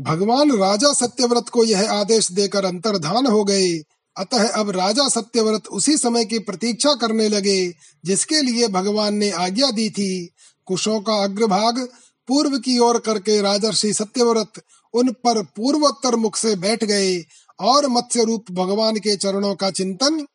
भगवान 0.00 0.52
राजा 0.52 0.92
सत्यव्रत 0.92 1.48
को 1.48 1.64
यह 1.64 1.92
आदेश 1.92 2.32
देकर 2.32 2.64
अंतर्धान 2.64 3.26
हो 3.26 3.44
गए। 3.44 3.78
अतः 4.16 4.48
अब 4.48 4.70
राजा 4.70 5.08
सत्यव्रत 5.08 5.66
उसी 5.66 5.96
समय 5.98 6.24
की 6.24 6.38
प्रतीक्षा 6.38 6.94
करने 6.94 7.28
लगे, 7.28 7.74
जिसके 8.04 8.42
लिए 8.42 8.68
भगवान 8.68 9.14
ने 9.14 9.30
आज्ञा 9.30 9.70
दी 9.70 9.90
थी। 9.90 10.30
कुशों 10.66 11.00
का 11.00 11.14
अग्रभाग 11.14 11.88
पूर्व 12.28 12.58
की 12.58 12.78
ओर 12.78 12.98
करके 12.98 13.40
राजर्षि 13.40 13.92
सत्यव्रत 13.92 14.52
उन 14.94 15.08
पर 15.08 15.42
पूर्वोत्तर 15.42 16.16
मुख 16.16 16.36
से 16.36 16.56
बैठ 16.56 16.84
गए 16.84 17.24
और 17.60 17.88
मत्स्य 17.88 18.24
रूप 18.24 18.44
भगवान 18.50 18.96
के 18.96 19.16
चरणों 19.16 19.54
का 19.54 19.70
चिंतन 19.70 20.26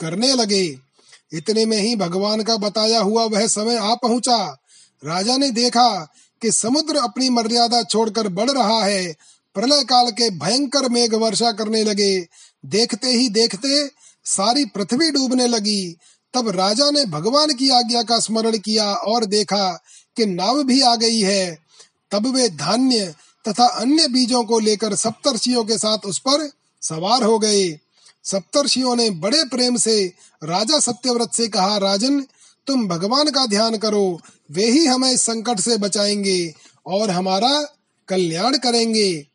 करने 0.00 0.32
लगे। 0.32 0.78
इतने 1.32 1.66
में 1.66 1.78
ही 1.78 1.96
भगवान 1.96 2.42
का 2.42 2.56
बताया 2.56 3.00
हुआ 3.00 3.24
वह 3.24 3.46
समय 3.46 3.76
आ 3.76 3.94
पहुँचा। 3.94 4.56
राजा 5.04 5.36
ने 5.36 5.50
देखा 5.50 5.88
कि 6.42 6.52
समुद्र 6.52 6.96
अपनी 6.96 7.30
मर्यादा 7.30 7.82
छोड़कर 7.82 8.28
बढ़ 8.28 8.50
रहा 8.50 8.84
है। 8.84 9.14
प्रलय 9.54 9.84
काल 9.84 10.10
के 10.10 10.30
भयंकर 10.30 10.88
मेघ 10.88 11.14
वर्षा 11.14 11.52
करने 11.52 11.84
लगे। 11.84 12.26
देखते 12.66 13.08
ही 13.08 13.28
देखते 13.28 13.90
सारी 14.24 14.64
पृथ्वी 14.64 15.10
डूबने 15.10 15.46
लगी। 15.46 15.96
तब 16.34 16.48
राजा 16.48 16.90
ने 16.90 17.04
भगवान 17.06 17.54
की 17.54 17.68
आज्ञा 17.70 18.02
का 18.02 18.18
स्मरण 18.18 18.58
किया 18.58 18.92
और 18.92 19.24
देखा 19.24 19.82
कि 20.16 20.26
नाव 20.26 20.62
भी 20.62 20.80
आ 20.80 20.96
गई 20.96 21.20
है। 21.20 21.58
तब 22.10 22.34
वे 22.34 22.48
धान्य 22.48 23.14
तथा 23.48 23.66
अन्य 23.66 24.08
बीजों 24.08 24.44
को 24.44 24.58
लेकर 24.58 24.94
सप्तर्षियों 24.94 25.64
के 25.64 25.78
साथ 25.78 25.98
उस 25.98 26.18
पर 26.18 26.50
सवार 26.82 27.22
हो 27.22 27.38
गए। 27.38 27.80
सप्तर्षियों 28.24 28.96
ने 28.96 29.10
बड़े 29.10 29.44
प्रेम 29.44 29.76
से 29.76 30.12
राजा 30.44 30.80
सत्यव्रत 30.80 31.30
से 31.34 31.48
कहा, 31.48 31.76
राजन, 31.76 32.20
तुम 32.66 32.88
भगवान 32.88 33.30
का 33.30 33.46
ध्यान 33.46 33.76
करो, 33.76 34.20
वे 34.50 34.70
ही 34.70 34.86
हमें 34.86 35.12
इस 35.12 35.22
संकट 35.22 35.60
से 35.60 35.76
बचाएँगे 35.76 36.54
और 36.86 37.10
हमारा 37.10 37.68
कल्याण 38.08 38.56
करेंगे। 38.56 39.26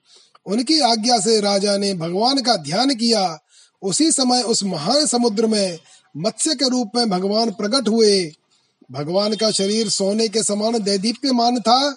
उनकी 0.45 0.79
आज्ञा 0.79 1.19
से 1.19 1.41
राजा 1.41 1.77
ने 1.77 1.93
भगवान 1.93 2.41
का 2.41 2.55
ध्यान 2.55 2.95
किया। 2.95 3.39
उसी 3.81 4.11
समय 4.11 4.41
उस 4.41 4.63
महान 4.63 5.05
समुद्र 5.05 5.47
में 5.47 5.79
मत्स्य 6.17 6.55
के 6.55 6.69
रूप 6.69 6.91
में 6.95 7.09
भगवान 7.09 7.51
प्रकट 7.51 7.89
हुए। 7.89 8.31
भगवान 8.91 9.35
का 9.35 9.51
शरीर 9.51 9.89
सोने 9.89 10.27
के 10.27 10.43
समान 10.43 10.79
दैदीप्यमान 10.79 11.59
था 11.59 11.95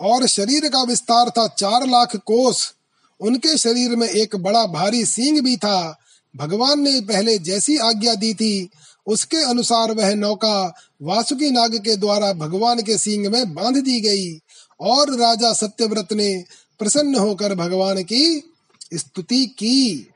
और 0.00 0.26
शरीर 0.26 0.68
का 0.68 0.82
विस्तार 0.82 1.30
था 1.30 1.46
चार 1.48 1.86
लाख 1.86 2.16
कोस। 2.16 2.74
उनके 3.20 3.58
शरीर 3.58 3.96
में 3.96 4.08
एक 4.08 4.36
बड़ा 4.36 4.66
भारी 4.66 5.04
सींग 5.06 5.40
भी 5.40 5.56
था। 5.56 5.98
भगवान 6.36 6.80
ने 6.80 7.00
पहले 7.00 7.38
जैसी 7.38 7.76
आज्ञा 7.76 8.14
दी 8.14 8.34
थी, 8.34 8.70
उसके 9.06 9.36
अनुसार 9.36 9.92
वह 9.92 10.14
नौका 10.14 10.74
वासुकी 11.02 11.50
नाग 11.50 11.76
के 11.76 11.96
द्वारा 11.96 12.32
भगवान 12.32 12.82
के 12.82 12.98
सींग 12.98 13.26
में 13.26 13.54
बाँध 13.54 13.76
दी 13.76 14.00
गई 14.00 14.40
और 14.80 15.18
राजा 15.18 15.52
सत्यव्रत 15.52 16.12
ने 16.12 16.44
प्रसन्न 16.78 17.14
होकर 17.14 17.54
भगवान 17.54 18.02
की 18.02 18.52
स्तुति 18.94 19.46
की। 19.46 20.10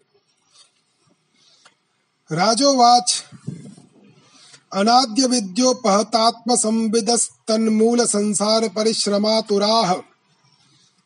राजोवाच 2.32 3.24
अनाद्य 4.72 5.26
विद्योपहतात्म 5.26 6.56
संविदस्तन्मूल 6.56 8.06
संसार 8.06 8.68
परिश्रमातुराः 8.68 9.94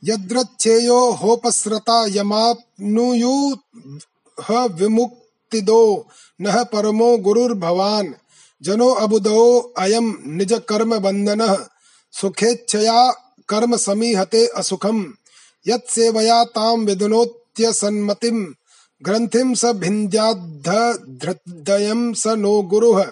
यद्रच्छेयो 0.02 1.12
होपस्रता 1.12 2.06
यमाप्नुयु 2.08 3.54
विमुक्तिदो 4.74 6.06
न 6.42 6.64
परमो 6.64 7.18
गुरुर्भवान। 7.18 8.14
जनो 8.62 8.94
अबुदो 8.94 9.74
अयम 9.78 10.18
निज 10.26 10.60
कर्म 10.68 10.98
बंधन 10.98 11.66
सुखेच्छया 12.12 13.14
कर्म 13.48 13.76
समीहते 13.76 14.46
असुखम। 14.46 15.14
यत 15.66 15.86
सेवया 15.90 16.44
ताम 16.44 16.84
विदुनोत्य 16.84 17.72
सन्मतिम। 17.72 18.54
ग्रंथिम 19.02 19.54
स 19.54 19.64
भिन्द्याद्धृदयम 19.64 22.12
स 22.12 22.26
नो 22.26 22.62
गुरुः। 22.62 23.04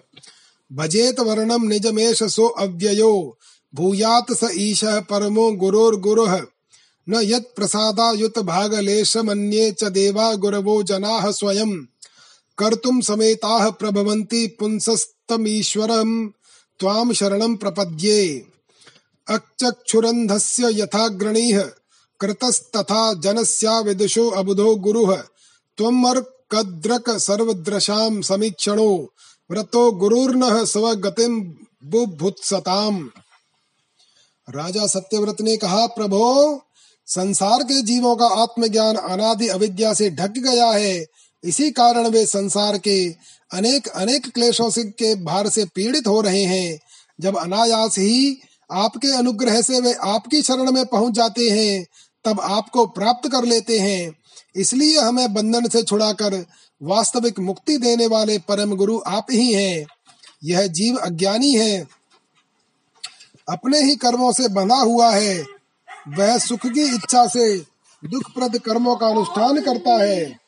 भजेत 0.72 1.20
वर्णम 1.20 1.68
निजमेश 1.68 2.24
सो 2.24 2.48
अव्ययो। 2.48 3.38
भूयात 3.76 4.32
स 4.32 4.50
ईश 4.54 4.82
परमो 4.84 5.52
गुरोर्गुरुः। 5.52 6.42
न 7.10 7.12
यत् 7.16 7.56
प्रसादायुत 7.56 8.40
भागलेश 8.40 9.18
मन्ये 9.18 9.72
च 9.72 9.84
देवा 9.84 10.34
गुरवो 10.34 10.84
जनाः 10.84 11.32
स्वयं। 11.32 11.86
कर्तुं 12.58 13.02
समेताः 13.02 13.70
प्रभवन्ति 13.70 14.48
पुंसस्तमीश्वरं 14.48 16.30
त्वां 16.80 17.14
शरणं 17.14 17.56
प्रपद्ये। 17.56 18.48
अचक्षुरन्धस्य 19.28 20.82
यथाग्रणीः 20.82 21.62
कृतस्तथा 22.20 23.14
जनस्या 23.14 23.80
विदुषो 23.80 24.30
अबुधो 24.30 24.76
गुरुः। 24.76 25.18
त्वमर्कद्रक 25.78 27.10
सर्वदृशां 27.10 28.22
समीक्षणो, 28.22 29.14
व्रतो 29.52 29.92
गुरुर्नः 29.92 30.66
स्वगतिम 30.66 31.42
बुभुत्सताम। 31.86 33.10
राजा 34.50 34.88
सत्यव्रत 34.88 35.42
ने 35.42 35.58
कहा, 35.58 35.86
प्रभो, 35.86 36.62
संसार 37.08 37.64
के 37.64 37.82
जीवों 37.82 38.16
का 38.16 38.26
आत्मज्ञान 38.26 38.96
अनादि 38.96 39.48
अविद्या 39.48 39.94
से 39.94 40.10
ढक 40.10 40.32
गया 40.32 40.72
है। 40.72 41.06
इसी 41.44 41.72
कारण 41.72 42.08
वे 42.08 42.26
संसार 42.26 42.78
के 42.78 43.16
अनेक 43.54 43.88
अनेक 43.88 44.34
क्लेशों 44.34 44.70
से 44.70 44.84
के 44.84 45.16
भार 45.16 45.50
से 45.50 45.66
पीड़ित 45.66 46.08
हो 46.08 46.22
रहे 46.22 46.44
हैं। 46.44 46.80
जब 47.20 47.38
अनायास 47.38 47.98
ही 47.98 48.38
आपके 48.72 49.08
अनुग्रह 49.08 49.62
से 49.62 49.80
वे 49.80 49.94
आपकी 49.94 50.42
शरण 50.42 50.72
में 50.72 50.86
पहुँच 50.86 51.14
जाते 51.14 51.50
हैं, 51.50 51.86
तब 52.26 52.42
आपको 52.42 52.86
प्राप्त 52.86 53.32
कर 53.32 53.44
लेते 53.44 53.80
हैं। 53.80 54.16
इसलिए 54.56 55.00
हमें 55.00 55.34
बंधन 55.34 55.68
से 55.68 55.84
छुड़ाकर 55.84 56.46
वास्तविक 56.84 57.40
मुक्ति 57.40 57.78
देने 57.78 58.08
वाले 58.08 58.40
परम 58.40 58.76
गुरु 58.76 59.02
आप 59.08 59.28
ही 59.32 59.54
हैं। 59.54 59.86
यह 60.44 60.68
जीव 60.68 60.98
अज्ञानी 60.98 61.54
है। 61.54 61.88
अपने 63.50 63.80
ही 63.80 63.96
कर्मों 63.96 64.32
से 64.32 64.48
बंधा 64.48 64.76
हुआ 64.76 65.12
है। 65.12 65.46
वह 66.08 66.38
सुख 66.38 66.60
की 66.60 66.96
इच्छा 66.96 67.28
से 67.28 67.58
दुखप्रद 68.06 68.58
कर्मों 68.58 68.96
का 68.96 69.08
अनुष्ठान 69.08 69.62
करता 69.62 70.04
है। 70.04 70.40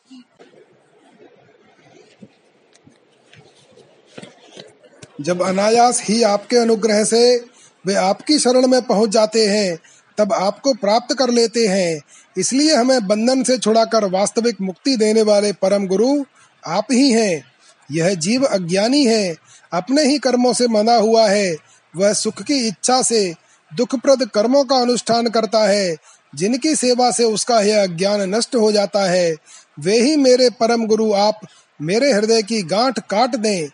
जब 5.22 5.42
अनायास 5.42 6.02
ही 6.04 6.24
आपके 6.24 6.58
अनुग्रह 6.58 7.04
से 7.04 7.46
वे 7.88 7.96
आपकी 7.96 8.40
शरण 8.40 8.68
में 8.68 8.82
पहुँच 8.82 9.10
जाते 9.10 9.48
हैं, 9.48 9.80
तब 10.18 10.34
आपको 10.34 10.74
प्राप्त 10.74 11.16
कर 11.16 11.30
लेते 11.30 11.68
हैं। 11.68 12.02
इसलिए 12.38 12.76
हमें 12.76 13.08
बंधन 13.08 13.44
से 13.44 13.58
छुड़ाकर 13.58 14.06
वास्तविक 14.06 14.62
मुक्ति 14.62 14.98
देने 14.98 15.22
वाले 15.22 15.54
परम 15.54 15.88
गुरु 15.88 16.24
आप 16.68 16.88
ही 16.92 17.12
हैं। 17.12 17.46
यह 17.92 18.14
जीव 18.14 18.46
अज्ञानी 18.46 19.06
है, 19.06 19.36
अपने 19.74 20.04
ही 20.04 20.18
कर्मों 20.18 20.54
से 20.54 20.68
मना 20.68 20.96
हुआ 20.96 21.28
है। 21.28 21.56
वह 21.98 22.14
सुख 22.14 22.42
की 22.42 22.68
इच्छा 22.68 23.02
से 23.02 23.36
दुखप्रद 23.76 24.30
कर्मों 24.34 24.64
का 24.64 24.76
अनुष्ठान 24.76 25.28
करता 25.28 25.68
है। 25.68 25.96
जिनकी 26.36 26.76
सेवा 26.76 27.12
से 27.12 27.24
उसका 27.24 27.62
यह 27.62 27.84
अज्ञान 27.84 28.36
नष्ट 28.36 28.56
हो 28.56 28.72
जाता 28.72 29.06
है। 29.12 29.36
वे 29.80 30.02
ही 30.02 30.16
मेरे 30.16 30.50
परम 30.50 30.86
गुरु 30.86 31.14
आप 31.14 31.40
मेरे 31.82 32.12
हृदय 32.12 32.42
की 32.42 32.64
गांठ 32.64 33.00
काट 33.00 33.36
दें। 33.36 33.70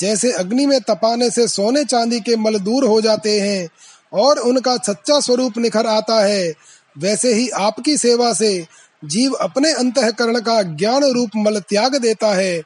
जैसे 0.00 0.32
अग्नि 0.32 0.66
में 0.66 0.80
तपाने 0.80 1.30
से 1.30 1.48
सोने 1.48 1.84
चांदी 1.84 2.20
के 2.20 2.36
मल 2.36 2.58
दूर 2.58 2.84
हो 2.84 3.00
जाते 3.00 3.40
हैं 3.40 3.68
और 4.12 4.38
उनका 4.38 4.76
सच्चा 4.76 5.20
स्वरूप 5.20 5.58
निखर 5.58 5.86
आता 5.86 6.24
है, 6.24 6.52
वैसे 6.98 7.34
ही 7.34 7.48
आपकी 7.48 7.96
सेवा 7.98 8.32
से 8.32 8.66
जीव 9.04 9.32
अपने 9.32 9.72
अंतकरण 9.72 10.40
का 10.40 10.62
ज्ञान 10.62 11.04
रूप 11.04 11.30
मल 11.36 11.58
त्याग 11.58 11.96
देता 11.96 12.34
है 12.34 12.62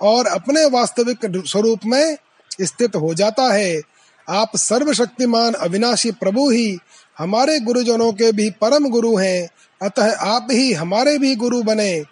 और 0.00 0.26
अपने 0.26 0.64
वास्तविक 0.64 1.18
स्वरूप 1.46 1.80
में 1.86 2.16
स्थित 2.62 2.96
हो 2.96 3.14
जाता 3.14 3.52
है। 3.52 3.80
आप 4.28 4.56
सर्वशक्तिमान 4.56 5.52
अविनाशी 5.52 6.10
प्रभु 6.10 6.50
ही 6.50 6.78
हमारे 7.18 7.60
गुरुजनों 7.60 8.12
के 8.12 8.32
भी 8.32 8.50
परम 8.50 8.88
गुरु 8.88 9.16
हैं, 9.16 9.48
अतः 9.82 10.12
आप 10.14 10.46
ही 10.50 10.72
हमारे 10.72 11.18
भी 11.18 11.34
गुरु 11.36 11.62
बने। 11.62 12.04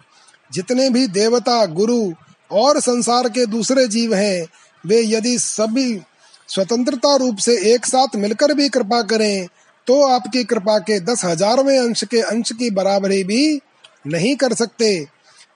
जितने 0.53 0.89
भी 0.89 1.07
देवता, 1.07 1.65
गुरु 1.65 2.11
और 2.51 2.79
संसार 2.79 3.29
के 3.29 3.45
दूसरे 3.45 3.87
जीव 3.87 4.13
हैं, 4.13 4.45
वे 4.83 5.01
यदि 5.05 5.37
सभी 5.39 6.01
स्वतंत्रता 6.47 7.15
रूप 7.15 7.37
से 7.37 7.57
एक 7.73 7.85
साथ 7.85 8.15
मिलकर 8.15 8.53
भी 8.53 8.69
कृपा 8.69 9.01
करें 9.01 9.47
तो 9.87 10.01
आपकी 10.07 10.43
कृपा 10.43 10.77
के 10.79 10.99
दस 10.99 11.23
हजारवें 11.25 11.77
अंश 11.79 12.03
के 12.03 12.21
अंश 12.21 12.51
की 12.51 12.69
बराबरी 12.69 13.23
भी 13.23 13.59
नहीं 14.07 14.35
कर 14.35 14.53
सकते। 14.53 15.07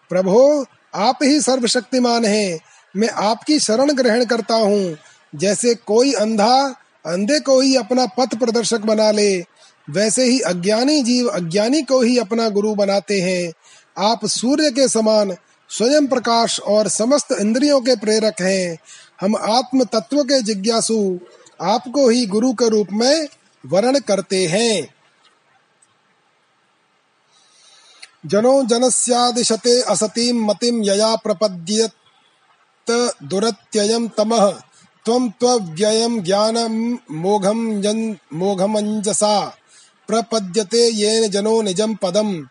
प्रभो, 0.10 0.66
आप 0.96 1.20
ही 1.24 1.42
सर्वशक्तिमान 1.42 2.26
हैं। 2.26 2.60
मैं 2.96 3.10
आपकी 3.10 3.60
शरण 3.60 3.92
ग्रहण 3.92 4.26
करता 4.26 4.56
हूँ। 4.56 4.98
जैसे 5.36 5.74
कोई 5.76 6.14
अंधा 6.14 6.76
अंधे 7.06 7.40
को 7.40 7.60
ही 7.60 7.76
अपना 7.76 8.06
पथ 8.06 8.36
प्रदर्शक 8.36 8.82
बना 8.82 9.12
ले, 9.12 9.46
वैसे 9.90 10.24
ही 10.24 10.40
अज्ञानी 10.40 11.02
जीव 11.04 11.28
अज्ञानी 11.28 11.82
को 11.82 12.02
ही 12.02 12.18
अपना 12.18 12.50
गुरु 12.50 12.76
बनाते 12.76 13.22
हैं। 13.22 13.54
आप 13.98 14.26
सूर्य 14.26 14.72
के 14.72 14.88
समान 14.88 15.36
स्वयं 15.78 16.08
प्रकाश 16.08 16.60
और 16.60 16.88
समस्त 16.88 17.28
इंद्रियों 17.42 17.82
के 17.82 17.96
प्रेरक 17.96 18.42
हैं। 18.42 18.78
हम 19.22 19.36
आत्म 19.36 19.84
तत्व 19.84 20.24
के 20.24 20.42
जिज्ञासु, 20.42 21.20
आपको 21.62 22.10
ही 22.10 22.26
गुरु 22.26 22.54
के 22.54 22.70
रूप 22.70 22.88
में 22.92 23.28
वर्ण 23.66 24.00
करते 24.00 24.48
हैं। 24.48 24.96
जनो 28.26 28.64
जनस्यादिशते 28.64 29.82
असतीं 29.82 30.34
मतिम 30.34 30.84
यया 30.84 31.16
प्रपद्यत 31.16 31.92
दुरत्ययं 33.24 34.08
तमः, 34.08 34.52
त्वं 35.06 35.30
त्वव्ययं 35.30 36.24
ज्ञानं 36.24 36.98
मोघं 37.12 37.82
जन 37.82 38.18
मोघमञ्जसा। 38.34 39.58
प्रपद्यते 40.08 40.90
येन 40.90 41.32
जनो 41.32 41.62
निजं 41.62 41.96
पदम्। 41.96 42.46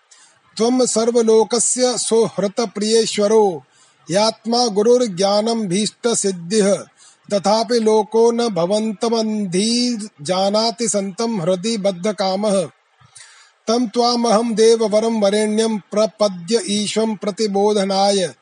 त्वं 0.57 0.87
सर्वलोकस्य 0.87 1.99
सुहृतप्रियेश्वरो, 1.99 3.65
यात्मा 4.11 4.67
गुरुर्ज्ञानं 4.67 5.69
भीष्टसिद्धिः, 5.69 6.85
तथापि 7.33 7.81
लोको 7.81 8.31
न 8.31 8.49
भवन्तमन्धीर्जानाति 8.49 10.89
सन्तं 10.89 11.41
हृदि 11.41 11.77
बद्धकामः। 11.77 12.69
तं 13.69 13.87
त्वामहं 13.87 14.55
देववरं 14.55 15.21
वरेण्यं 15.21 15.79
प्रपद्य 15.79 16.63
ईश्वं 16.69 17.17
प्रतिबोधनाय, 17.17 18.35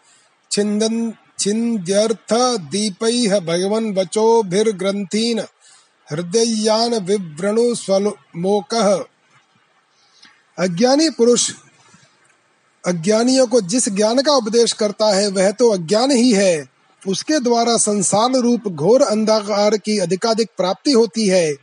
छिन्दन् 0.51 1.13
छिन्द्यर्थ 1.39 2.61
दीपैः 2.71 3.41
भगवन् 3.41 3.99
वचोभिर्ग्रन्थीन् 3.99 5.41
हृदयान 6.13 6.95
विव्रणु 6.95 7.75
स्वलोकः 7.75 9.05
अज्ञानी 10.59 11.11
पुरुष 11.11 11.51
अज्ञानियों 12.87 13.47
को 13.47 13.61
जिस 13.61 13.89
ज्ञान 13.89 14.19
का 14.19 14.33
उपदेश 14.33 14.73
करता 14.73 15.07
है, 15.07 15.29
वह 15.29 15.51
तो 15.51 15.71
अज्ञान 15.71 16.11
ही 16.11 16.33
है। 16.33 16.69
उसके 17.09 17.41
द्वारा 17.41 17.77
संसार 17.77 18.31
रूप 18.31 18.61
घोर 18.69 19.03
अंधकार 19.03 19.77
की 19.77 19.99
अधिकाधिक 19.99 20.51
प्राप्ति 20.57 20.93
होती 20.93 21.27
है। 21.27 21.55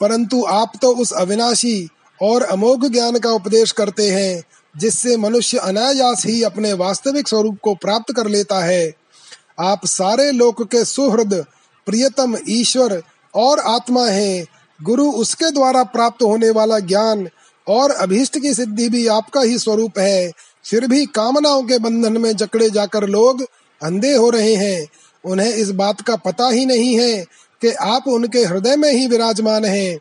परंतु 0.00 0.44
आप 0.48 0.72
तो 0.82 0.94
उस 0.94 1.12
अविनाशी 1.12 1.88
और 2.22 2.42
अमोघ 2.42 2.86
ज्ञान 2.86 3.18
का 3.18 3.30
उपदेश 3.30 3.72
करते 3.72 4.10
हैं, 4.10 4.42
जिससे 4.76 5.16
मनुष्य 5.16 5.58
अनायास 5.58 6.26
ही 6.26 6.42
अपने 6.42 6.72
वास्तविक 6.72 7.28
स्वरूप 7.28 7.58
को 7.62 7.74
प्राप्त 7.74 8.14
कर 8.16 8.26
लेता 8.26 8.64
है। 8.64 8.92
आप 9.60 9.86
सारे 9.86 10.30
लोक 10.30 10.62
के 10.62 10.84
सुहृद, 10.84 11.44
प्रियतम 11.86 12.36
ईश्वर 12.48 13.02
और 13.34 13.58
आत्मा 13.58 14.06
हैं। 14.06 14.46
गुरु 14.82 15.10
उसके 15.10 15.50
द्वारा 15.50 15.82
प्राप्त 15.82 16.22
होने 16.22 16.50
वाला 16.50 16.78
ज्ञान 16.78 17.28
और 17.68 17.90
अभीष्ट 17.90 18.38
की 18.38 18.54
सिद्धि 18.54 18.88
भी 18.88 19.06
आपका 19.06 19.40
ही 19.40 19.58
स्वरूप 19.58 19.98
है। 19.98 20.32
फिर 20.64 20.86
भी 20.86 21.06
कामनाओं 21.06 21.62
के 21.62 21.78
बंधन 21.78 22.20
में 22.20 22.36
जकड़े 22.36 22.70
जाकर 22.70 23.08
लोग 23.08 23.42
अंधे 23.82 24.14
हो 24.14 24.30
रहे 24.30 24.54
हैं। 24.54 24.88
उन्हें 25.24 25.54
इस 25.54 25.70
बात 25.70 26.00
का 26.00 26.16
पता 26.16 26.48
ही 26.48 26.66
नहीं 26.66 27.00
है 27.00 27.24
कि 27.60 27.72
आप 27.72 28.08
उनके 28.08 28.44
हृदय 28.44 28.76
में 28.76 28.92
ही 28.92 29.06
विराजमान 29.06 29.64
हैं। 29.64 29.98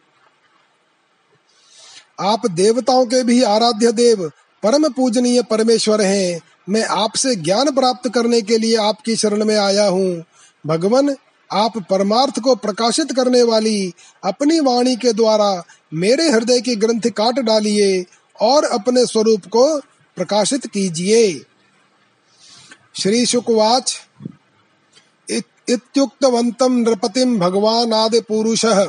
आप 2.19 2.45
देवताओं 2.45 3.05
के 3.05 3.23
भी 3.23 3.43
आराध्य 3.43 3.91
देव, 3.91 4.31
परम 4.63 4.89
पूजनीय 4.89 5.41
परमेश्वर 5.41 6.01
हैं। 6.01 6.41
मैं 6.69 6.83
आपसे 6.83 7.35
ज्ञान 7.35 7.71
प्राप्त 7.71 8.09
करने 8.09 8.41
के 8.41 8.57
लिए 8.57 8.75
आपकी 8.75 9.15
शरण 9.15 9.45
में 9.45 9.55
आया 9.55 9.87
हूँ। 9.87 10.23
भगवान, 10.65 11.15
आप 11.51 11.77
परमार्थ 11.77 12.39
को 12.39 12.55
प्रकाशित 12.55 13.11
करने 13.11 13.43
वाली 13.43 13.93
अपनी 14.23 14.59
वाणी 14.59 14.95
के 14.95 15.13
द्वारा 15.13 15.63
मेरे 15.93 16.29
हृदय 16.29 16.61
की 16.61 16.75
ग्रंथ 16.75 17.09
काट 17.09 17.39
डालिए 17.39 18.05
और 18.41 18.63
अपने 18.63 19.05
स्वरूप 19.05 19.45
को 19.45 19.79
प्रकाशित 20.17 20.67
कीजिए। 20.67 21.45
श्री 22.95 23.25
शुकवाच। 23.25 24.01
इत्युक्तवन्तं 25.69 26.71
नृपतिं 26.71 27.39
भगवानादिपुरुषः 27.39 28.85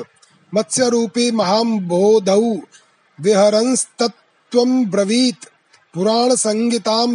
मत्स्यरूपी 0.54 1.30
महाम्बोधौ 1.30 2.40
विहरंस्तत्त्वं 3.20 4.84
ब्रवीत् 4.90 5.46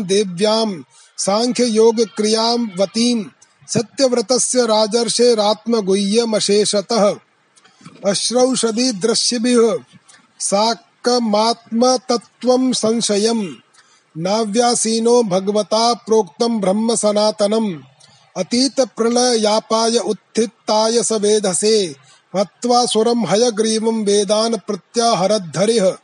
देव्याम 0.03 0.83
सांख्य 1.17 1.65
योग 1.65 2.01
क्रियाम 2.15 2.69
वतीम 2.79 3.25
सत्यव्रतस्य 3.67 4.65
राजर्षे 4.65 5.35
रात्म 5.35 5.81
गुह्यमशेषतः 5.81 7.09
अश्रौषधि 8.05 8.91
दृश्यभिः 8.91 9.77
साकमात्म 10.39 11.97
तत्त्वं 11.97 12.73
संशयम्। 12.73 13.55
नाव्यासीनो 14.17 15.23
भगवता 15.23 15.93
प्रोक्तं 15.93 16.59
ब्रह्म 16.59 16.95
सनातनम्। 16.95 17.75
अतीत 18.38 18.79
प्रलयापाय 18.79 19.97
उत्थिताय 19.97 21.03
स 21.03 21.11
वेधसे। 21.11 21.95
हत्वा 22.35 22.85
सुरम 22.85 23.25
हयग्रीवं 23.25 24.03
वेदान 24.03 24.57
प्रत्याहरद्धरिः 24.57 25.95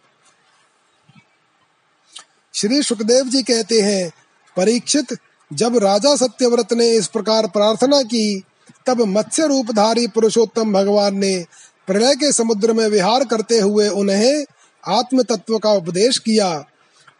श्री 2.53 2.84
सुखदेव 2.84 3.25
जी 3.25 3.43
कहते 3.43 3.81
हैं, 3.81 4.11
परीक्षित, 4.57 5.17
जब 5.53 5.77
राजा 5.77 6.15
सत्यव्रत 6.15 6.73
ने 6.73 6.91
इस 6.91 7.07
प्रकार 7.07 7.47
प्रार्थना 7.47 8.01
की, 8.01 8.43
तब 8.86 9.01
मत्स्य 9.01 9.47
रूपधारी 9.47 10.07
पुरुषोत्तम 10.07 10.73
भगवान 10.73 11.15
ने 11.15 11.45
प्रलय 11.88 12.15
के 12.15 12.31
समुद्र 12.31 12.73
में 12.73 12.88
विहार 12.88 13.23
करते 13.23 13.59
हुए 13.59 13.88
उन्हें 13.89 14.45
आत्म 14.84 15.23
तत्व 15.23 15.57
का 15.57 15.71
उपदेश 15.71 16.17
किया। 16.17 16.65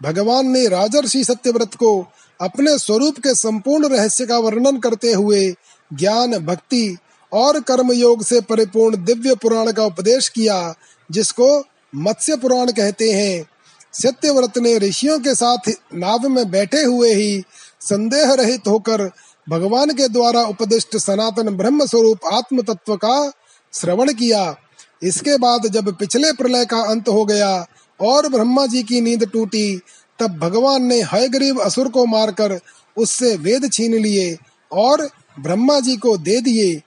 भगवान 0.04 0.48
ने 0.48 0.68
राजर्षि 0.68 1.24
सत्यव्रत 1.24 1.74
को 1.74 2.08
अपने 2.42 2.78
स्वरूप 2.78 3.20
के 3.20 3.36
संपूर्ण 3.36 3.88
रहस्य 3.88 4.26
का 4.26 4.38
वर्णन 4.38 4.78
करते 4.78 5.14
हुए 5.14 5.56
ज्ञान, 5.94 6.38
भक्ति 6.38 6.98
और 7.32 7.60
कर्म 7.60 7.92
योग 7.92 8.24
से 8.24 8.42
परिपूर्ण 8.42 9.04
दिव्य 9.06 9.36
पुराण 9.36 9.72
का 9.72 9.86
उपदेश 9.86 10.30
किया, 10.30 10.74
जिसको 11.12 11.66
मत्स्य 11.96 12.36
पुराण 12.36 12.72
कहते 12.72 13.12
हैं। 13.12 13.46
सत्यव्रत 13.94 14.58
ने 14.58 14.78
ऋषियों 14.78 15.20
के 15.20 15.36
साथ 15.36 15.70
नाव 15.94 16.28
में 16.30 16.52
बैठे 16.52 16.84
हुए 16.84 17.14
ही 17.14 17.44
संदेह 17.82 18.34
रहित 18.34 18.68
होकर 18.68 19.10
भगवान 19.50 19.90
के 19.90 20.08
द्वारा 20.08 20.42
उपदिष्ट 20.42 20.98
सनातन 20.98 21.50
ब्रह्म 21.50 21.86
स्वरूप 21.86 22.20
आत्म 22.34 22.62
तत्व 22.62 22.96
का 22.96 23.32
श्रवण 23.74 24.14
किया। 24.14 24.56
इसके 25.04 25.38
बाद 25.38 25.68
जब 25.68 25.96
पिछले 25.98 26.32
प्रलय 26.32 26.66
का 26.66 26.82
अंत 26.82 27.10
हो 27.10 27.26
गया 27.26 27.68
और 28.00 28.28
ब्रह्मा 28.28 28.66
जी 28.66 28.84
की 28.84 29.02
नींद 29.02 29.26
टूटी, 29.26 29.82
तब 30.20 30.38
भगवान 30.40 30.84
ने 30.84 31.02
हय 31.02 31.28
गरीब 31.30 31.62
असुर 31.62 31.90
को 31.90 32.06
मारकर 32.06 32.60
उससे 32.98 33.36
वेद 33.36 33.72
छीन 33.74 33.94
लिए 33.96 34.38
और 34.72 35.10
ब्रह्मा 35.40 35.80
जी 35.80 35.98
को 35.98 36.18
दे 36.18 36.42
दिए। 36.42 36.82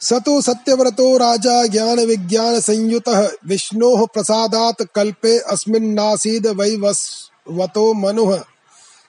सतु 0.00 0.40
सत्यव्रतो 0.42 1.16
राजा 1.16 1.66
ज्ञान 1.66 2.00
विज्ञान 2.00 2.60
संयुत 2.60 3.08
विष्णो 3.46 4.06
प्रसादात 4.06 4.82
कल्पे 4.94 5.38
अस्मिन्नासीद 5.38 6.46
वैवस्वतो 6.46 7.92
मनुः। 7.94 8.40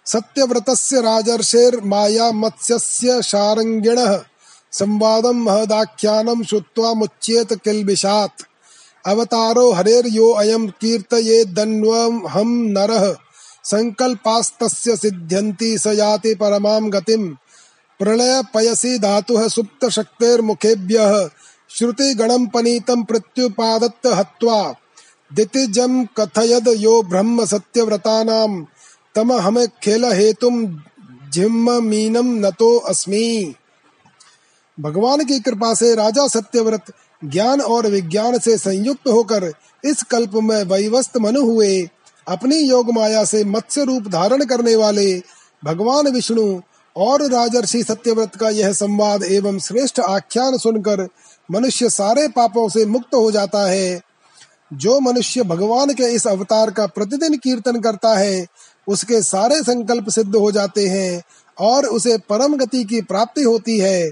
सत्यव्रतस्य 0.06 1.02
राजर्षेर 1.02 1.80
माया 1.84 2.32
मत्स्यस्य 2.32 3.22
शारंगिणः 3.22 4.20
संवादम 4.72 5.44
महदाख्यानम 5.44 6.44
श्रुत्वा 6.44 6.94
मुच्येत 6.94 7.54
किल्बिषात्। 7.54 8.44
अवतारो 9.08 9.72
हरेर्यो 9.72 10.32
अयम 10.32 10.68
कीर्तये 10.68 11.46
दन्वम 11.46 12.28
हम 12.28 12.48
नरः। 12.78 13.16
संकल्पास्तस्य 13.64 14.98
सिद्ध्यन्ति 14.98 15.78
स 15.78 15.88
याति 15.88 16.36
परमां 16.36 16.94
गतिम्। 16.94 17.36
प्रलय 18.00 18.44
पयसि 18.54 19.00
धातुः 19.00 19.48
सुप्त 19.48 19.90
शक्तेर्मुखेभ्यः 19.90 21.30
श्रुति 21.70 22.14
गणम 22.14 22.48
पनीतम 22.48 23.04
प्रत्युपादत्त 23.04 24.08
हत्वा। 24.08 24.76
दितिजम 25.34 26.06
कथयद 26.06 26.68
यो 26.68 27.04
ब्रह्म 27.04 27.46
सत्यव्रतानां 27.46 28.64
तम 29.16 29.34
हमें 29.34 29.68
खेल 29.84 30.06
हेतुम 30.06 30.82
जिम्म 31.34 31.84
मीनम 31.84 32.46
नतो 32.46 32.78
अस्मि। 32.78 33.56
भगवान 34.80 35.24
की 35.24 35.40
कृपा 35.40 35.74
से 35.74 35.96
राजा 35.96 36.28
सत्यव्रत 36.28 36.94
ज्ञान 37.26 37.62
और 37.62 37.88
विज्ञान 37.88 38.40
से 38.40 38.58
संयुक्त 38.58 39.08
होकर 39.08 39.54
इस 39.86 40.04
कल्प 40.04 40.32
में 40.34 40.64
वैवस्त 40.64 41.18
मनु 41.18 41.42
हुए। 41.42 41.90
अपनी 42.28 42.56
योग 42.56 42.94
माया 42.94 43.24
से 43.24 43.44
मत्स्य 43.44 43.84
रूप 43.84 44.08
धारण 44.08 44.46
करने 44.46 44.76
वाले 44.76 45.22
भगवान 45.66 46.08
विष्णु 46.08 46.62
और 46.96 47.22
राजर्षि 47.32 47.84
सत्यव्रत 47.84 48.36
का 48.36 48.50
यह 48.50 48.74
संवाद 48.74 49.24
एवं 49.24 49.60
श्रेष्ठ 49.60 50.00
आख्यान 50.00 50.58
सुनकर 50.58 51.08
मनुष्य 51.52 51.90
सारे 51.90 52.28
पापों 52.28 52.70
से 52.70 52.86
मुक्त 52.86 53.16
हो 53.16 53.32
जाता 53.32 53.70
है। 53.70 54.02
जो 54.74 55.00
मनुष्य 55.00 55.44
भगवान 55.44 55.94
के 55.94 56.04
इस 56.04 56.28
अवतार 56.28 56.72
का 56.72 56.88
प्रतिदिन 56.88 57.38
कीर्तन 57.38 57.82
करता 57.82 58.18
है, 58.18 58.46
उसके 58.88 59.22
सारे 59.22 59.62
संकल्प 59.62 60.10
सिद्ध 60.10 60.36
हो 60.36 60.52
जाते 60.52 60.88
हैं 60.88 61.22
और 61.60 61.86
उसे 61.86 62.18
परम 62.18 62.56
गति 62.56 62.84
की 62.84 63.02
प्राप्ति 63.02 63.44
होती 63.44 63.80
है। 63.80 64.12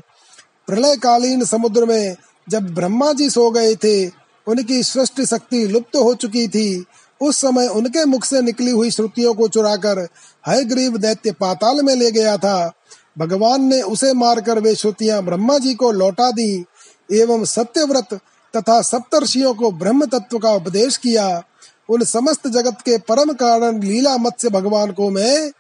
प्रलय 0.70 0.96
कालीन 0.96 1.46
समुद्र 1.46 1.86
में 1.86 2.16
जब 2.50 2.74
ब्रह्मा 2.74 3.14
जी 3.14 3.30
सो 3.30 3.52
गए 3.52 3.76
थे, 3.76 4.08
उनकी 4.48 4.84
सृष्टि 4.84 5.26
शक्ति 5.26 5.68
लुप्त 5.68 5.96
हो 5.96 6.14
चुकी 6.14 6.48
थी। 6.48 6.86
उस 7.22 7.38
समय 7.38 7.68
उनके 7.68 8.06
मुख 8.06 8.26
से 8.26 8.42
निकली 8.42 8.72
हुई 8.72 8.92
श्रुतियों 8.92 9.34
को 9.34 9.48
चुराकर 9.48 10.08
हयग्रीव 10.48 10.98
दैत्य 10.98 11.32
पाताल 11.32 11.82
में 11.82 11.96
ले 11.96 12.12
गया 12.12 12.38
था। 12.38 12.72
भगवान 13.18 13.64
ने 13.64 13.82
उसे 13.82 14.14
मारकर 14.14 14.60
वे 14.60 14.76
श्रुतियाँ 14.76 15.24
ब्रह्मा 15.24 15.58
जी 15.58 15.74
को 15.74 15.92
लौटा 15.92 16.32
दी, 16.32 16.66
एवं 17.12 17.46
सत्यव्रत 17.46 18.14
तथा 18.58 18.82
सप्तर्षियों 18.82 19.54
को 19.54 19.72
ब्रह्म 19.72 20.06
तत्व 20.06 20.40
का 20.40 20.52
उपदेश 20.52 20.98
किया। 20.98 21.44
उन 21.90 22.04
समस्त 22.04 22.48
जगत 22.48 22.82
के 22.86 22.98
परम 22.98 23.34
कारण 23.34 23.84
लीला 23.84 24.18
मत्स्य 24.18 24.50
भगवान 24.50 24.92
को 24.92 25.10
मैं 25.10 25.52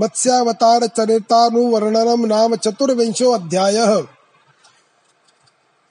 मत्स्यावतारचरितानुवर्णनं 0.00 2.26
नाम 2.26 2.56
चतुर्विंशोऽध्यायः। 2.56 4.06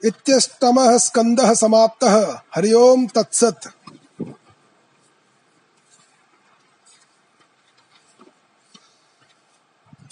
इत्यष्टमः 0.04 0.98
स्कन्दः 0.98 1.54
समाप्तः। 1.54 2.38
हरि 2.56 2.72
ओम् 2.72 3.08
तत्सत्। 3.08 3.68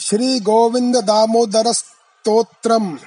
श्रीगोविन्ददामोदरस्तोत्रम्। 0.01 2.99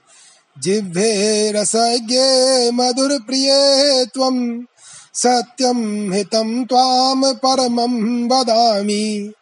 जिह्वे 0.62 1.52
रसज्ञे 1.52 2.70
मधुरप्रिये 2.70 4.04
त्वम्। 4.04 4.62
सत्यम् 5.14 6.12
हितम् 6.12 6.64
त्वाम् 6.64 7.24
परमम् 7.24 8.30
वदामि। 8.30 9.32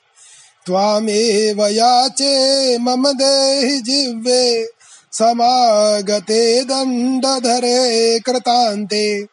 त्वामेव 0.66 1.68
याचे 1.68 2.78
मम 2.78 3.12
देहि 3.12 3.82
जिह्वे, 3.82 4.68
समागते 5.12 6.64
दण्डधरे 6.64 8.20
कृतान्ते। 8.20 9.26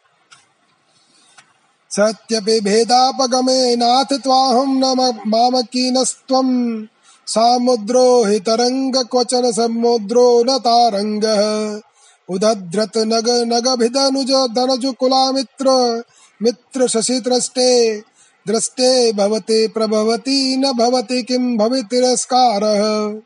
सत्यपि 1.95 2.59
भेदापगमे 2.59 3.75
नाथ 3.75 4.13
त्वाहं 4.13 4.67
न 4.67 5.13
मामकीनस्त्वम् 5.27 6.85
सामुद्रो 7.27 8.25
हि 8.25 8.39
तरङ्ग 8.39 8.97
क्वचन 8.97 9.51
समुद्रो 9.51 10.43
न 10.43 10.57
तारङ्गः। 10.57 11.81
उदध्रत 12.29 12.97
नग 12.97 13.29
नगभिदनुज 13.29 14.55
धनजुकुलामित्र 14.55 16.03
मित्र 16.41 16.87
शशिद्रष्टे 16.87 18.03
दृष्टे 18.47 19.13
भवते 19.13 19.67
प्रभवति, 19.67 20.57
न 20.57 20.71
भवति 20.71 21.23
किं 21.23 21.57
भवि 21.57 21.81
तिरस्कारः 21.81 23.19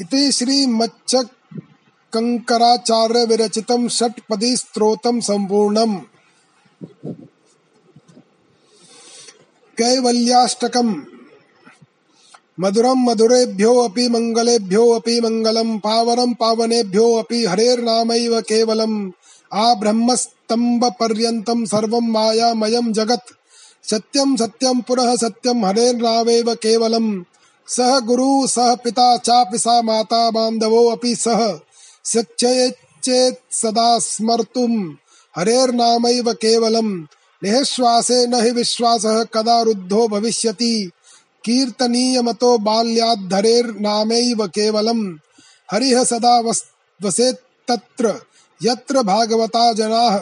इति 0.00 0.32
श्री 0.32 0.66
मच्छ 0.66 1.16
कंकराचार्य 2.14 3.24
विरचितं 3.24 3.88
षट्पदी 3.88 4.56
स्तोत्रम 4.56 5.20
संपूर्णम 5.20 6.00
कैवल्याष्टकम्। 9.78 10.94
मधुरं 12.60 13.04
मधुरेभ्यो 13.04 13.74
अपि 13.74 14.08
मङ्गलेभ्यो 14.08 14.90
अपि 14.90 15.20
मङ्गलं 15.20 15.78
पावनं 15.78 16.34
पावनेभ्यो 16.34 17.14
अपि 17.14 17.44
हरेर्नामैव 17.44 18.40
केवलम्। 18.40 19.10
आब्रह्मस्तम्भपर्यन्तं 19.52 21.66
सर्वं 21.66 22.00
मायामयं 22.00 22.92
जगत्। 22.92 23.34
सत्यं 23.90 24.36
सत्यं 24.36 24.80
पुनः 24.80 25.16
सत्यं 25.16 25.64
हरेर्नामेव 25.64 26.54
केवलम्। 26.54 27.22
सह 27.68 28.00
गुरु, 28.00 28.46
सह 28.46 28.74
पिता, 28.74 29.16
चापि 29.16 29.58
सा 29.58 29.82
माता 29.82 30.30
बान्धवो 30.30 30.90
अपि 30.90 31.14
सह। 31.14 31.60
शिक्षयेच्चेत् 32.06 33.54
सदा 33.54 33.98
स्मर्तुम्। 33.98 34.94
हरेर्नामैव 35.36 36.32
केवलम्। 36.32 37.04
निःश्वासे 37.44 38.26
न 38.26 38.34
हि 38.34 38.50
विश्वासः 38.50 39.24
कदा 39.24 39.62
रुद्धो 39.62 40.08
भविष्यति। 40.08 40.90
कीर्तनीयमतो 41.44 42.58
बाल्याद्धरेर्नामैव 42.58 44.46
केवलम्। 44.46 45.16
हरिः 45.72 46.04
सदा 46.04 46.40
वसेत्तत्र। 47.02 48.20
यत्र 48.62 49.02
भागवता 49.02 49.72
जनाः 49.72 50.20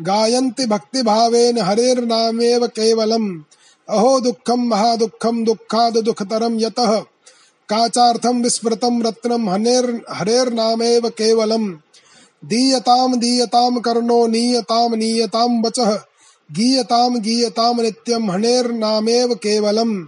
गायन्ति 0.00 0.66
भक्तिभावेन 0.66 1.58
हरेर्नामेव 1.58 2.66
केवलम्। 2.66 3.40
अहो 3.88 4.20
दुःखं 4.20 4.68
महादुःखं 4.68 5.44
दुःखाद 5.44 5.98
दुःखतरं 5.98 6.60
यतः। 6.60 7.02
काचार्थं 7.72 8.42
विस्मृतं 8.42 9.02
रत्नं 9.02 9.48
हनेर्, 9.48 10.00
हरेर्नामेव 10.10 11.08
केवलम्। 11.08 11.74
दीयतां 12.44 13.18
दीयतां 13.18 13.80
कर्णो 13.80 14.26
नीयतां 14.26 14.96
नीयतां 14.96 15.62
वचः। 15.62 15.94
गीयताम 16.52 17.16
गीयताम 17.16 17.80
नित्यम 17.80 18.30
हनेर्नामेव 18.30 19.34
केवलम। 19.34 20.04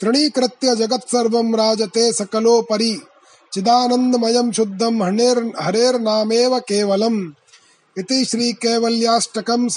तृणीकृत्य 0.00 0.76
जगत्सर्वं 0.76 1.54
राजते 1.54 2.12
सकलोपरि। 2.12 3.02
चिदानन्दमयं 3.52 4.52
शुद्धं 4.52 5.02
हनेर्, 5.02 5.50
हरेर्नामेव 5.60 6.58
केवलम्। 6.58 7.30
इति 7.98 8.24
श्री 8.24 8.52
कैवल्याष्टकम 8.52 9.68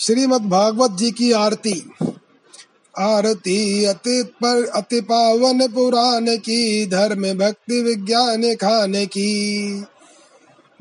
श्रीमद् 0.00 0.48
भागवत 0.48 0.90
जी 0.90 1.10
की 1.10 1.32
आरती। 1.32 1.90
आरती 2.98 3.84
अति 3.84 4.22
पर 4.22 4.64
अति 4.64 5.00
पावन 5.00 5.68
पुराण 5.68 6.36
की, 6.36 6.86
धर्म, 6.86 7.22
भक्ति, 7.22 7.82
विज्ञान, 7.82 8.54
खाने 8.54 9.06
की। 9.06 9.62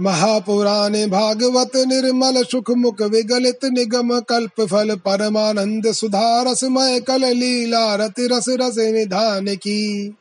महापुराण 0.01 1.07
भागवत 1.09 1.72
निर्मल 1.76 2.43
सुख 2.43 2.72
मुख 2.72 3.01
विगलित 3.01 3.59
निगम, 3.65 4.20
कल्प, 4.20 4.61
फल, 4.61 4.95
परमानंद, 4.95 5.91
सुधारसमय, 5.91 6.99
कल, 6.99 7.26
लीला, 7.26 7.95
रति, 7.95 8.28
रस 8.28 8.45
रस, 8.49 8.76
निधान 8.78 9.55
की। 9.55 10.15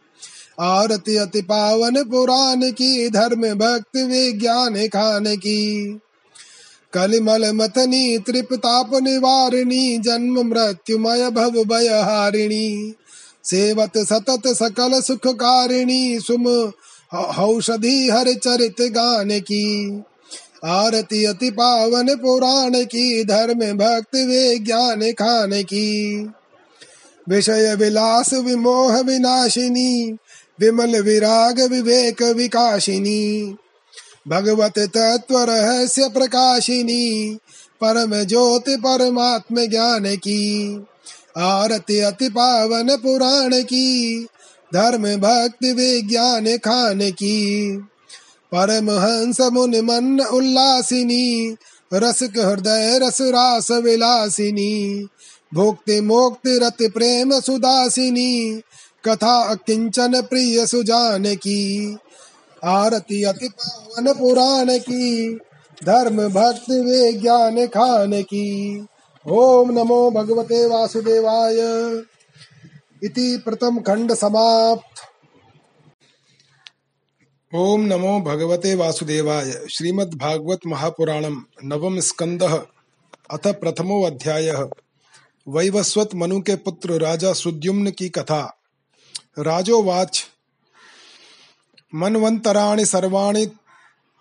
आरती 0.60 1.16
अति 1.16 1.42
पावन 1.42 2.04
पुराण 2.04 2.70
की, 2.70 3.08
धर्म, 3.08 3.42
भक्ति, 3.54 4.02
विज्ञान, 4.02 4.86
खाने 4.86 5.36
की। 5.36 5.98
कलिमल 6.96 7.52
मथनी 7.52 8.18
त्रिपताप 8.18 8.90
निवारिणी, 8.94 9.98
जन्म 9.98 10.48
मृत्युमय 10.48 11.30
भव 11.30 11.64
भय 11.64 11.88
हारिणी 11.88 12.94
सेवत 13.44 13.98
सतत 13.98 14.42
सकल 14.46 15.00
सुख 15.00 15.26
कारिणी 15.26 16.20
सुम 16.20 16.46
औषधि 17.14 18.08
हर 18.12 18.32
चरित 18.34 18.80
गान 18.80 19.40
की 19.40 20.02
आरती 20.64 21.24
अति 21.24 21.50
पावन 21.50 22.14
पुराण 22.14 22.84
की 22.84 23.24
धर्म 23.24 23.58
भक्ति 23.58 24.24
विज्ञान 24.24 25.12
खान 25.12 25.62
की 25.62 26.26
विषय 27.28 27.74
विलास 27.74 28.34
विमोह 28.34 29.00
विनाशिनी, 29.00 30.16
विमल 30.60 31.00
विराग 31.02 31.60
विवेक 31.60 32.22
विकाशिनी। 32.22 33.56
भगवत 34.28 34.78
तत्व 34.78 35.38
रहस्य 35.38 36.08
प्रकाशिनी, 36.08 37.34
परम 37.80 38.24
ज्योति 38.24 38.76
परमात्म 38.76 39.66
ज्ञान 39.66 40.16
की, 40.16 40.76
आरती 41.38 41.98
अति 41.98 42.28
पावन 42.28 42.96
पुराण 42.96 43.62
की, 43.62 44.18
धर्म 44.74 45.02
भक्ति 45.02 45.72
विज्ञान 45.72 46.56
खान 46.56 47.10
की। 47.10 47.76
परम 48.52 48.90
हंस 48.90 49.40
मुन 49.40 49.80
मन 49.80 50.20
उल्लासिनी, 50.20 51.56
रसिक 51.94 52.38
हृदय 52.38 53.00
रस 53.02 53.20
रास 53.20 53.70
विलासिनी, 53.70 55.06
भोक्ति 55.54 56.00
मोक्ति 56.00 56.58
रत 56.58 56.76
प्रेम 56.82 57.40
सुदासिनी, 57.40 58.60
कथा 59.08 59.54
किंचन 59.54 60.22
प्रिय 60.22 60.66
सुजान 60.66 61.34
की। 61.34 61.96
आरती 62.66 63.22
अति 63.22 63.48
पावन 63.48 64.14
पुराण 64.14 64.78
की, 64.78 65.34
धर्म 65.84 66.28
भक्ति 66.28 66.80
विज्ञान 66.80 67.66
खान 67.66 68.22
की। 68.22 68.86
ओम 69.26 69.70
नमो 69.70 70.10
भगवते 70.10 70.66
वासुदेवाय। 70.66 71.56
इति 73.04 73.42
प्रथम 73.44 73.80
खंड 73.80 74.14
समाप्त। 74.14 75.02
ओम 77.54 77.80
नमो 77.80 78.20
भगवते 78.20 78.74
वासुदेवाय। 78.74 79.50
श्रीमद् 79.50 80.14
भागवत 80.14 80.60
महापुराणम 80.66 81.44
नवम 81.64 82.00
स्कंद 82.00 82.42
अथ 83.30 83.46
प्रथमो 83.46 84.02
अध्याय। 84.02 84.50
वैवस्वत 85.48 86.10
मनु 86.14 86.40
के 86.40 86.56
पुत्र 86.56 86.92
राजा 86.92 87.32
सुद्युम्न 87.32 87.90
की 87.90 88.08
कथा। 88.08 88.56
राजोवाच 89.38 90.24
मनवंतराणि 91.94 92.86
सर्वाणि 92.86 93.46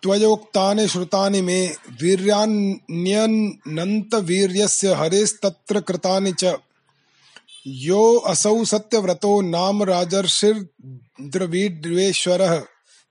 त्वयोक्तानि 0.03 0.87
श्रुतानि 0.87 1.41
मे। 1.41 1.75
वीर्यान्यनन्त 2.01 4.15
वीर्यस्य 4.15 4.93
हरेस्तत्र 4.93 5.79
कृतानि 5.79 6.33
च। 6.39 6.45
यो 7.67 8.17
असौ 8.17 8.65
सत्यव्रतो 8.65 9.41
नाम 9.41 9.83
राजर्षिर्द्रवीड्वेश्वरः। 9.83 12.61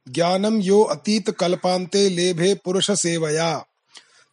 ज्ञानम 0.09 0.61
यो 0.61 0.83
अतीत 0.83 1.31
कल्पांते 1.31 2.17
लेभे 2.17 2.55
पुरुष 2.55 2.91
सेवया 2.91 3.65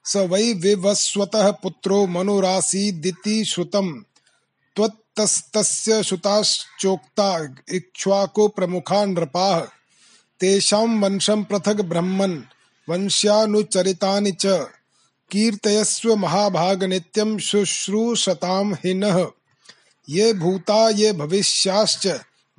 स 0.06 0.18
वै 0.18 0.54
विवस्वतः 0.54 1.52
पुत्रो 1.52 2.08
मनुरासीदिति 2.08 3.46
श्रुतम् 3.46 4.02
त्वत्तस्तस्य 4.76 6.04
श्रुताश्चोक्ता 6.04 7.56
इक्ष्वाको 7.70 8.48
प्रमुखा 8.48 9.06
नृपाः। 9.06 9.81
तेषां 10.42 11.02
वंशं 11.02 11.44
पृथग् 11.44 11.82
ब्रह्मन्, 11.82 12.42
वंश्यानुचरितानि 12.90 14.32
च। 14.32 14.46
कीर्तयस्व 15.32 16.16
महाभाग 16.16 16.84
नित्यं 16.84 17.38
शुश्रूषतां 17.38 18.74
हिनः। 18.74 19.28
ये 20.10 20.34
भूता, 20.34 20.90
ये 20.90 21.12
भविष्याश्च 21.14 22.08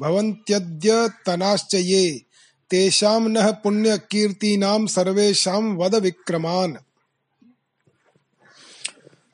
भवन्त्यद्यतनाश्च 0.00 1.74
ये। 1.74 2.22
तेषाम 2.70 3.28
न 3.28 3.52
पुण्य 3.52 3.98
कीर्ति 4.10 4.56
नाम 4.56 4.86
सर्वेशम 4.86 5.76
वद 5.76 5.94
विक्रमान 5.94 6.78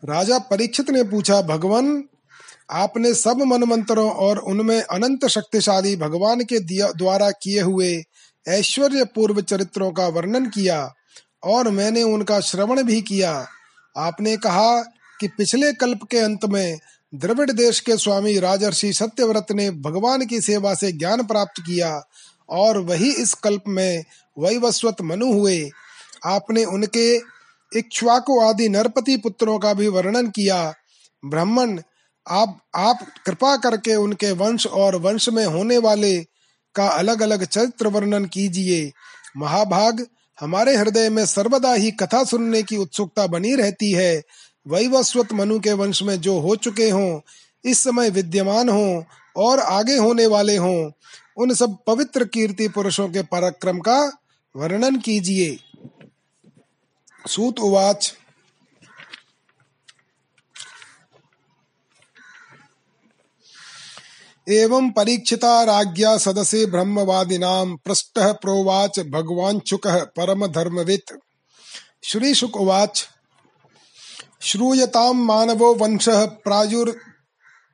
राजा 0.04 0.38
परीक्षित 0.38 0.90
ने 0.90 1.02
पूछा, 1.02 1.42
भगवान, 1.42 2.04
आपने 2.70 3.14
सब 3.14 3.36
मनमंत्रों 3.36 4.10
और 4.10 4.38
उनमें 4.38 4.82
अनंत 4.82 5.26
शक्तिशाली 5.26 5.96
भगवान 5.96 6.40
के 6.40 6.58
द्वारा 6.92 7.30
किए 7.30 7.60
हुए 7.60 8.04
ऐश्वर्य 8.48 9.04
पूर्व 9.04 9.40
चरित्रों 9.40 9.90
का 9.92 10.06
वर्णन 10.08 10.46
किया 10.46 10.94
और 11.44 11.68
मैंने 11.68 12.02
उनका 12.02 12.40
श्रवण 12.40 12.82
भी 12.82 13.02
किया। 13.02 13.46
आपने 13.96 14.36
कहा 14.36 14.82
कि 15.20 15.28
पिछले 15.28 15.72
कल्प 15.72 16.00
के 16.10 16.18
अंत 16.18 16.44
में 16.44 16.78
द्रविड़ 17.14 17.50
देश 17.50 17.80
के 17.80 17.96
स्वामी 17.96 18.38
राजर्षि 18.38 18.92
सत्यव्रत 18.92 19.46
ने 19.50 19.70
भगवान 19.70 20.26
की 20.26 20.40
सेवा 20.40 20.74
से 20.74 20.92
ज्ञान 20.92 21.26
प्राप्त 21.26 21.60
किया 21.60 22.08
और 22.48 22.78
वही 22.78 23.12
इस 23.12 23.34
कल्प 23.34 23.62
में 23.68 24.04
वैवस्वत 24.38 24.96
मनु 25.02 25.32
हुए। 25.32 25.70
आपने 26.26 26.64
उनके 26.64 27.16
इक्ष्वाकु 27.76 28.40
आदि 28.40 28.68
नरपति 28.68 29.16
पुत्रों 29.16 29.58
का 29.58 29.74
भी 29.74 29.88
वर्णन 29.88 30.28
किया। 30.30 30.74
ब्राह्मण, 31.24 31.80
आप 32.28 32.58
आप 32.74 32.98
कृपा 33.26 33.56
करके 33.56 33.94
उनके 33.94 34.30
वंश 34.30 34.66
और 34.66 34.96
वंश 34.96 35.28
में 35.28 35.46
होने 35.46 35.78
वाले 35.78 36.26
का 36.78 36.88
अलग 36.88 37.22
अलग 37.22 37.44
चरित्र 37.44 37.88
वर्णन 37.88 38.24
कीजिए। 38.24 38.92
महाभाग 39.36 40.06
हमारे 40.40 40.76
हृदय 40.76 41.08
में 41.10 41.26
सर्वदा 41.26 41.72
ही 41.74 41.90
कथा 41.90 42.24
सुनने 42.24 42.62
की 42.62 42.76
उत्सुकता 42.76 43.26
बनी 43.26 43.54
रहती 43.54 43.92
है। 43.92 44.22
वैवस्वत 44.68 45.32
मनु 45.32 45.58
के 45.60 45.72
वंश 45.72 46.02
में 46.02 46.20
जो 46.20 46.38
हो 46.38 46.56
चुके 46.56 46.90
हों, 46.90 47.20
इस 47.64 47.78
समय 47.78 48.10
विद्यमान 48.10 48.68
हों 48.68 49.02
और 49.36 49.60
आगे 49.60 49.96
होने 49.96 50.26
वाले 50.26 50.56
हों, 50.56 50.90
उन 51.36 51.54
सब 51.54 51.76
पवित्र 51.86 52.24
कीर्ति 52.24 52.68
पुरुषों 52.68 53.08
के 53.08 53.22
पराक्रम 53.22 53.78
का 53.78 53.98
वर्णन 54.56 54.96
कीजिए। 54.96 55.58
सूत 57.28 57.58
उवाच। 57.60 58.12
एवं 64.48 64.90
परीक्षिता 64.90 65.62
राज्ञा 65.62 66.18
सदसे 66.18 66.66
ब्रह्मवादिनां 66.66 67.76
पृष्ठः 67.76 68.32
प्रोवाच 68.32 69.00
भगवाञ्चुकः 69.00 70.04
परमधर्मवित्। 70.04 71.12
श्रीशुक 72.04 72.56
उवाच 72.56 73.08
श्रूयतां 74.40 75.14
मानवो 75.14 75.74
वंशः 75.74 76.24
प्रायुर्, 76.24 76.90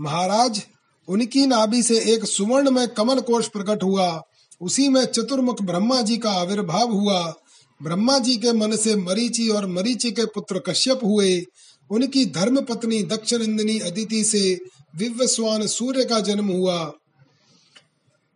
महाराज, 0.00 0.62
उनकी 1.08 1.46
नाभि 1.46 1.82
से 1.82 2.00
एक 2.00 2.24
सुवर्ण 2.24 2.70
में 2.70 2.88
कमल 2.88 3.20
कोश 3.20 3.48
प्रकट 3.48 3.82
हुआ। 3.82 4.22
उसी 4.60 4.88
में 4.88 5.04
चतुर्मुख 5.04 5.62
ब्रह्मा 5.62 6.02
जी 6.02 6.18
का 6.18 6.32
आविर्भाव 6.32 6.92
हुआ। 6.92 7.34
ब्रह्मा 7.82 8.18
जी 8.18 8.36
के 8.36 8.52
मन 8.52 8.76
से 8.76 8.96
मरीचि 8.96 9.48
और 9.48 9.66
मरीचि 9.66 10.12
के 10.12 10.24
पुत्र 10.24 10.58
कश्यप 10.58 11.00
हुए। 11.04 11.44
उनकी 11.90 12.26
धर्म 12.26 12.60
पत्नी 12.60 13.02
दक्षिणंदिनी 13.02 13.78
अदिति 13.78 14.24
से 14.24 14.60
विव्यस्वान 14.96 15.66
सूर्य 15.66 16.04
का 16.04 16.20
जन्म 16.20 16.48
हुआ। 16.48 16.92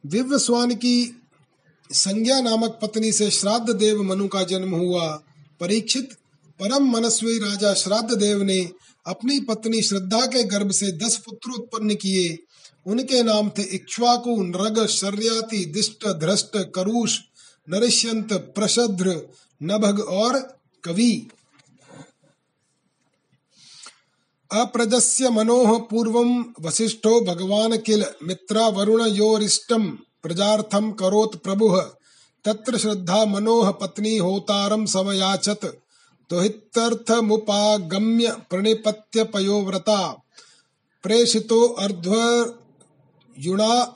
विव्यस्वान 0.07 0.75
की 0.75 1.26
संज्ञा 1.93 2.41
नामक 2.41 2.78
पत्नी 2.82 3.12
से 3.12 3.30
श्राद्ध 3.30 3.70
देव 3.70 4.03
मनु 4.03 4.28
का 4.28 4.43
जन्म 4.43 4.74
हुआ। 4.74 5.22
परीक्षित 5.61 6.12
परम 6.61 6.91
मनस्वी 6.91 7.39
राजा 7.39 7.74
श्राद्ध 7.74 8.14
देव 8.14 8.43
ने 8.43 8.70
अपनी 9.07 9.41
पत्नी 9.41 9.82
श्रद्धा 9.82 10.26
के 10.26 10.45
गर्भ 10.45 10.70
से 10.70 10.93
दस 10.93 11.16
पुत्र 11.16 11.51
उत्पन्न 11.51 11.95
किए। 11.95 12.39
उनके 12.87 13.22
नाम 13.22 13.49
थे 13.49 13.62
इक्ष्वाकु, 13.62 14.43
नृग, 14.43 14.87
शर्याति, 14.87 15.64
दिष्ट, 15.64 16.07
धृष्ट, 16.07 16.72
करुष, 16.74 17.18
नरिष्यंत, 17.70 18.32
प्रशद्र, 18.32 19.28
नभग 19.62 20.01
और 20.01 20.59
कवि। 20.84 21.28
अप्रजस्य 24.53 25.30
मनोह 25.30 25.78
पूर्वं 25.78 26.45
वशिष्ठो 26.61 27.20
भगवान 27.20 27.76
किल 27.76 28.05
मित्रा 28.22 28.68
वरुण 28.68 29.07
योरिष्टम 29.07 29.99
प्रजार्थम 30.23 30.93
करोत 30.93 31.37
प्रभु, 31.37 31.81
तत्र 32.45 32.79
श्रद्धा 32.79 33.25
मनोह 33.25 33.71
पत्नी 33.71 34.17
होतारम 34.17 34.87
समयाचत। 34.87 35.61
मुपागम्य 37.11 38.37
प्रणिपत्य 38.51 39.25
पयोव्रता 39.25 40.23
प्रेषितो 41.03 41.67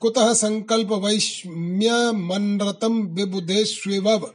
कुतः 0.00 0.34
संकल्प 0.34 0.92
वैष्म्यमनरतं 0.92 3.14
विबुधेष्विवव 3.14 4.30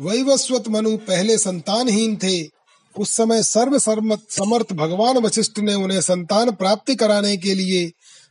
वैवस्वत 0.00 0.68
मनु 0.68 0.96
पहले 0.96 1.38
संतानहीन 1.38 2.16
थे। 2.16 2.53
उस 2.98 3.16
समय 3.16 3.42
सर्व 3.42 3.78
समर्थ 3.78 4.72
भगवान 4.72 5.18
वशिष्ठ 5.18 5.58
ने 5.58 5.74
उन्हें 5.74 6.00
संतान 6.00 6.50
प्राप्ति 6.50 6.94
कराने 6.94 7.36
के 7.36 7.54
लिए 7.54 7.90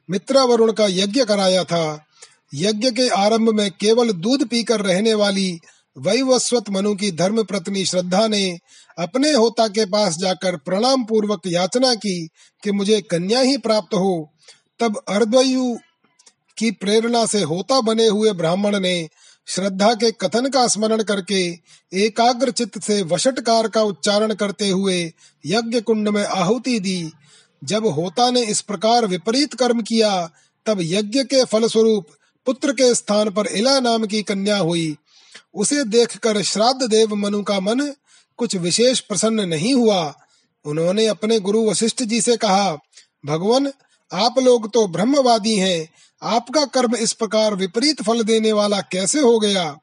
मित्रा 0.09 0.43
वरुण 0.43 0.71
का 0.71 0.85
यज्ञ 0.89 1.23
कराया 1.25 1.63
था। 1.63 2.05
यज्ञ 2.53 2.91
के 2.91 3.07
आरंभ 3.09 3.49
में 3.49 3.69
केवल 3.71 4.11
दूध 4.11 4.47
पीकर 4.47 4.81
रहने 4.81 5.13
वाली 5.13 5.59
वैवस्वत 5.97 6.69
मनु 6.69 6.95
की 6.95 7.11
धर्म 7.11 7.43
पत्नी 7.43 7.85
श्रद्धा 7.85 8.27
ने 8.27 8.57
अपने 8.99 9.31
होता 9.31 9.67
के 9.67 9.85
पास 9.85 10.17
जाकर 10.17 10.57
प्रणाम 10.57 11.03
पूर्वक 11.03 11.41
याचना 11.47 11.95
की 11.95 12.27
कि 12.63 12.71
मुझे 12.71 13.01
कन्या 13.01 13.39
ही 13.39 13.57
प्राप्त 13.57 13.93
हो। 13.93 14.29
तब 14.79 15.01
अर्धयु 15.07 15.75
की 16.57 16.71
प्रेरणा 16.71 17.25
से 17.25 17.41
होता 17.41 17.81
बने 17.81 18.07
हुए 18.07 18.31
ब्राह्मण 18.31 18.79
ने 18.79 19.09
श्रद्धा 19.47 19.93
के 19.93 20.11
कथन 20.11 20.49
का 20.49 20.67
स्मरण 20.67 21.03
करके 21.03 21.59
एकाग्र 21.93 22.51
चित्त 22.51 22.83
से 22.83 23.01
वशटकार 23.01 23.67
का 23.67 23.81
उच्चारण 23.81 24.33
करते 24.33 24.69
हुए 24.69 25.13
यज्ञ 25.45 25.81
कुंड 25.81 26.09
में 26.09 26.23
आहुति 26.23 26.79
दी। 26.79 27.11
जब 27.63 27.85
होता 27.85 28.31
ने 28.31 28.41
इस 28.41 28.61
प्रकार 28.61 29.05
विपरीत 29.05 29.53
कर्म 29.53 29.81
किया, 29.81 30.29
तब 30.65 30.77
यज्ञ 30.81 31.23
के 31.23 31.43
फलस्वरूप 31.43 32.07
पुत्र 32.45 32.71
के 32.71 32.95
स्थान 32.95 33.29
पर 33.29 33.47
इला 33.47 33.79
नाम 33.79 34.05
की 34.05 34.23
कन्या 34.23 34.57
हुई। 34.57 34.97
उसे 35.55 35.83
देखकर 35.83 36.41
श्राद्ध 36.41 36.89
देव 36.89 37.15
मनु 37.15 37.43
का 37.43 37.59
मन 37.59 37.93
कुछ 38.37 38.55
विशेष 38.55 38.99
प्रसन्न 38.99 39.41
नहीं 39.41 39.73
हुआ। 39.73 40.15
उन्होंने 40.65 41.07
अपने 41.07 41.39
गुरु 41.39 41.69
वशिष्ठ 41.69 42.03
जी 42.03 42.21
से 42.21 42.37
कहा, 42.37 42.77
भगवान, 43.25 43.71
आप 44.13 44.39
लोग 44.39 44.73
तो 44.73 44.87
ब्रह्मवादी 44.87 45.55
हैं। 45.55 45.89
आपका 46.23 46.65
कर्म 46.65 46.95
इस 46.95 47.13
प्रकार 47.13 47.55
विपरीत 47.55 48.03
फल 48.03 48.23
देने 48.23 48.51
वाला 48.51 48.81
कैसे 48.81 49.19
हो 49.19 49.39
गया? 49.39 49.77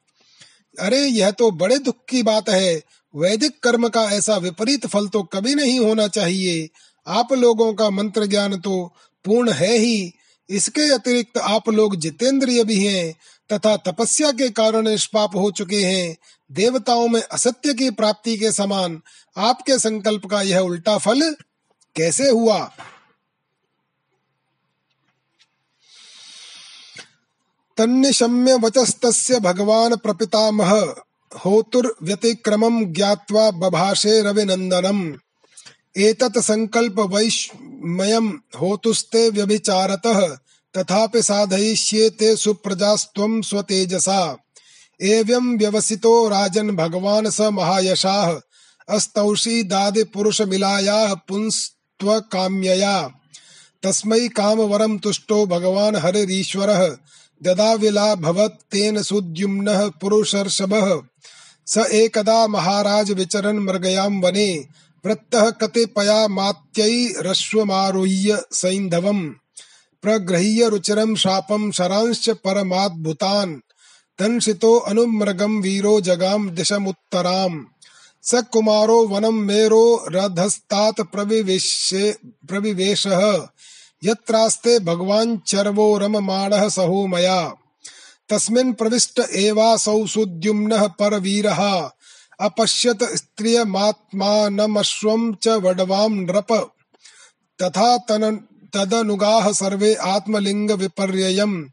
अरे, 0.80 0.98
यह 0.98 1.30
तो 1.30 1.50
बड़े 1.50 1.78
दुख 1.78 1.94
की 2.08 2.22
बात 2.22 2.48
है। 2.48 2.82
वैदिक 3.16 3.62
कर्म 3.62 3.88
का 3.88 4.02
ऐसा 4.02 4.36
विपरीत 4.36 4.86
फल 4.86 5.08
तो 5.08 5.22
कभी 5.22 5.54
नहीं 5.54 5.80
होना 5.80 6.08
चाहिए। 6.08 6.68
आप 7.06 7.32
लोगों 7.32 7.74
का 7.74 7.90
मंत्र 7.90 8.26
ज्ञान 8.26 8.60
तो 8.60 8.94
पूर्ण 9.24 9.52
है 9.52 9.78
ही। 9.78 10.12
इसके 10.50 10.90
अतिरिक्त 10.94 11.38
आप 11.38 11.68
लोग 11.68 11.96
जितेंद्रिय 11.96 12.64
भी 12.64 12.84
हैं 12.84 13.14
तथा 13.52 13.76
तपस्या 13.76 14.32
के 14.32 14.48
कारण 14.50 14.88
निष्पाप 14.88 15.36
हो 15.36 15.50
चुके 15.50 15.84
हैं। 15.84 16.16
देवताओं 16.52 17.08
में 17.08 17.22
असत्य 17.22 17.74
की 17.74 17.90
प्राप्ति 17.90 18.36
के 18.36 18.52
समान 18.52 19.02
आपके 19.36 19.78
संकल्प 19.78 20.26
का 20.26 20.42
यह 20.42 20.58
उल्टा 20.58 20.98
फल 20.98 21.36
कैसे 21.96 22.30
हुआ? 22.30 22.72
तन्निशम्य 27.80 28.54
वचस्तस्य 28.54 29.40
भगवान् 29.40 29.96
प्रपितामह। 29.96 30.94
होतुर्व्यतिक्रमं 31.46 32.84
ज्ञात्वा 32.84 33.50
बभाषे 33.50 34.22
रविनन्दनम्। 34.22 35.12
एतत् 35.96 36.38
संकल्प 36.38 37.00
वैष्मयं 37.00 38.28
होतुस्ते 38.30 39.30
व्यभिचारतः, 39.30 40.36
तथापि 40.76 41.22
साधयिष्येते 41.22 42.36
सुप्रजास्त्वं 42.36 43.42
स्वतेजसा। 43.42 44.36
एवं 45.02 45.58
व्यवसितो 45.58 46.28
राजन् 46.28 46.76
भगवान् 46.76 47.30
स 47.30 47.40
महायशाः, 47.40 48.40
अस्तौषी 48.88 49.62
दादि 49.62 50.04
पुरुष 50.04 50.42
मिलायाः 50.42 51.14
पुंस्त्वकाम्यया। 51.14 53.10
तस्मै 53.82 54.28
कामवरं 54.28 54.98
तुष्टो 54.98 55.46
भगवान् 55.46 55.96
हरिरीश्वरः 55.96 56.96
ददाविला 57.42 58.14
भवत्तेन 58.14 59.02
सुद्युम्नः 59.02 59.88
पुरुषर्षभः। 59.88 61.00
स 61.66 61.78
एकदा 61.78 62.46
महाराज 62.46 63.12
विचरन् 63.12 63.58
मृगयां 63.58 64.20
वने, 64.20 64.64
वृत्तः 65.06 65.50
कतिपया 65.50 66.28
मात्यैरश्वमारुह्य 66.28 68.42
सैन्धवम्। 68.52 69.30
प्रगृह्य 70.02 70.68
रुचिरं 70.68 71.14
शापं 71.14 71.70
शरांश्च 71.70 72.30
परमाद्भुतान्। 72.30 73.56
दंशितो 74.20 74.76
अनुमृगं 74.76 75.60
वीरो 75.60 76.00
जगाम 76.00 76.50
दिशमुत्तराम्। 76.50 77.64
स 78.22 78.34
कुमारो 78.34 79.06
वनं 79.06 79.32
मेरो 79.32 80.06
प्रविवेशे 81.02 82.16
प्रविवेशः। 82.48 83.48
यत्रास्ते 84.04 84.78
भगवान् 84.78 85.38
चर्वो 85.46 85.98
रममाणः 85.98 86.68
सहो 86.68 87.06
मया। 87.06 87.54
तस्मिन् 88.28 88.74
प्रविष्ट 88.74 89.18
एवासौ 89.18 90.06
सुद्युम्नः 90.06 90.86
परवीरः। 90.86 91.90
अपश्यत 92.40 93.02
स्त्रियमात्मानमश्वं 93.02 95.34
च 95.34 95.48
वडवां 95.48 96.10
नृप। 96.10 96.72
तथा 97.62 97.96
तन 97.96 98.44
तदनुगाः 98.74 99.52
सर्वे 99.52 99.94
आत्मलिंग 99.94 100.70
विपर्ययम् 100.70 101.64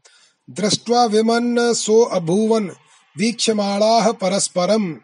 दृष्ट्वा 0.50 1.04
विमन्न 1.04 1.74
सो 1.74 2.02
अभूवन 2.02 2.70
वीक्षमाणाः 3.16 4.12
परस्परम्। 4.12 4.94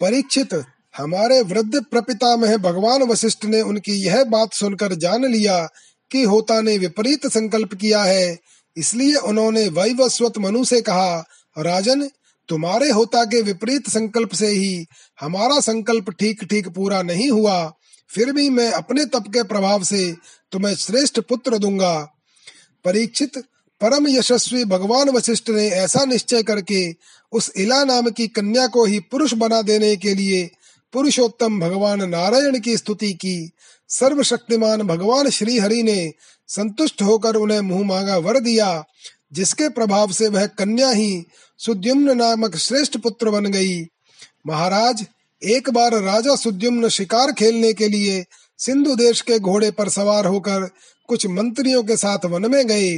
परीक्षित 0.00 0.64
हमारे 1.00 1.40
वृद्ध 1.40 1.84
प्रपितामह 1.84 2.56
भगवान 2.56 3.02
वशिष्ठ 3.02 3.44
ने 3.44 3.60
उनकी 3.60 3.92
यह 3.92 4.24
बात 4.24 4.52
सुनकर 4.52 4.94
जान 4.94 5.24
लिया 5.24 5.68
कि 6.10 6.22
होता 6.22 6.60
ने 6.60 6.78
विपरीत 6.78 7.26
संकल्प 7.26 7.74
किया 7.74 8.02
है। 8.02 8.38
इसलिए 8.76 9.14
उन्होंने 9.14 9.68
वैवस्वत 9.68 10.38
मनु 10.38 10.64
से 10.64 10.80
कहा, 10.80 11.24
राजन, 11.58 12.10
तुम्हारे 12.48 12.90
होता 12.90 13.24
के 13.24 13.42
विपरीत 13.42 13.90
संकल्प 13.90 14.34
से 14.34 14.46
ही 14.46 14.86
हमारा 15.20 15.60
संकल्प 15.60 16.10
ठीक 16.10 16.44
ठीक 16.44 16.68
पूरा 16.68 17.02
नहीं 17.02 17.30
हुआ। 17.30 17.72
फिर 18.08 18.32
भी 18.32 18.50
मैं 18.50 18.72
अपने 18.72 19.04
तप 19.04 19.24
के 19.28 19.42
प्रभाव 19.42 19.82
से 19.82 20.16
तुम्हें 20.52 20.74
श्रेष्ठ 20.74 21.20
पुत्र 21.20 21.58
दूँगा। 21.58 22.08
परीक्षित, 22.84 23.38
परम 23.80 24.08
यशस्वी 24.08 24.64
भगवान 24.64 25.08
वशिष्ठ 25.08 25.50
ने 25.50 25.68
ऐसा 25.68 26.04
निश्चय 26.04 26.42
करके 26.42 26.94
उस 27.32 27.52
इला 27.56 27.84
नाम 27.84 28.10
की 28.10 28.28
कन्या 28.28 28.66
को 28.66 28.84
ही 28.84 28.98
पुरुष 29.00 29.34
बना 29.34 29.62
देने 29.62 29.96
के 29.96 30.14
लिए 30.14 30.50
पुरुषोत्तम 30.92 31.60
भगवान 31.60 32.08
नारायण 32.08 32.58
की 32.60 32.76
स्तुति 32.76 33.12
की। 33.12 33.50
सर्वशक्तिमान 33.88 34.82
भगवान 34.82 35.28
श्री 35.30 35.58
हरि 35.58 35.82
ने 35.82 36.12
संतुष्ट 36.48 37.02
होकर 37.02 37.34
उन्हें 37.34 37.60
मुँह 37.60 37.86
मांगा 37.86 38.16
वर 38.16 38.40
दिया, 38.40 38.84
जिसके 39.32 39.68
प्रभाव 39.68 40.12
से 40.12 40.28
वह 40.28 40.46
कन्या 40.46 40.90
ही 40.90 41.24
सुद्युम्न 41.58 42.16
नामक 42.16 42.56
श्रेष्ठ 42.56 42.96
पुत्र 42.96 43.30
बन 43.30 43.46
गई। 43.46 43.80
महाराज, 44.46 45.06
एक 45.42 45.70
बार 45.70 45.94
राजा 45.94 46.36
सुद्युम्न 46.36 46.88
शिकार 46.88 47.32
खेलने 47.32 47.72
के 47.72 47.88
लिए 47.88 48.24
सिंधु 48.58 48.96
देश 48.96 49.20
के 49.20 49.38
घोड़े 49.38 49.70
पर 49.70 49.88
सवार 49.88 50.26
होकर 50.26 50.68
कुछ 51.08 51.26
मंत्रियों 51.26 51.82
के 51.82 51.96
साथ 51.96 52.24
वन 52.24 52.50
में 52.50 52.66
गए। 52.66 52.96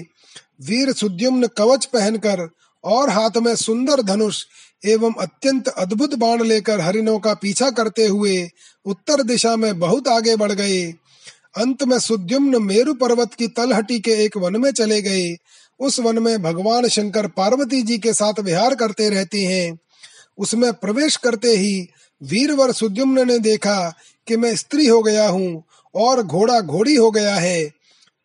वीर 0.63 0.93
सुद्युम्न 0.93 1.47
कवच 1.47 1.85
पहनकर 1.85 2.49
और 2.85 3.11
हाथ 3.11 3.37
में 3.37 3.55
सुंदर 3.57 4.03
धनुष 4.03 4.45
एवं 4.85 5.15
अत्यंत 5.21 5.69
अद्भुत 5.69 6.15
बाण 6.15 6.43
लेकर 6.43 6.81
हरिणों 6.81 7.19
का 7.19 7.35
पीछा 7.35 7.71
करते 7.71 8.07
हुए 8.07 8.51
उत्तर 8.87 9.23
दिशा 9.23 9.57
में 9.57 9.79
बहुत 9.79 10.09
आगे 10.09 10.37
बढ़ 10.37 10.53
गए। 10.53 10.83
अंत 11.57 11.83
में 11.83 11.99
सुद्युम्न 11.99 12.63
मेरु 12.63 12.95
पर्वत 12.95 13.35
की 13.35 13.49
तलहटी 13.49 13.99
के 14.01 14.11
एक 14.11 14.37
वन 14.37 14.57
में 14.57 14.71
चले 14.71 15.03
गए। 15.03 15.37
उस 15.81 16.01
वन 16.01 16.19
में 16.19 16.43
भगवान 16.43 16.89
शंकर 16.89 17.27
पार्वती 17.27 17.83
जी 17.83 17.99
के 17.99 18.13
साथ 18.13 18.41
विहार 18.41 18.75
करते 18.75 19.09
रहते 19.11 19.45
हैं। 19.45 19.79
उसमें 20.39 20.73
प्रवेश 20.73 21.17
करते 21.17 21.49
ही 21.49 21.89
वीरवर 22.23 22.73
सुद्युम्न 22.73 23.29
ने 23.29 23.39
देखा 23.39 23.95
कि 24.27 24.37
मैं 24.37 24.57
स्त्री 24.57 24.87
हो 24.87 25.03
गया 25.03 25.29
हूँ 25.29 25.65
और 25.95 26.23
घोड़ा 26.23 26.61
घोड़ी 26.61 26.95
हो 26.95 27.11
गया 27.11 27.35
है। 27.35 27.71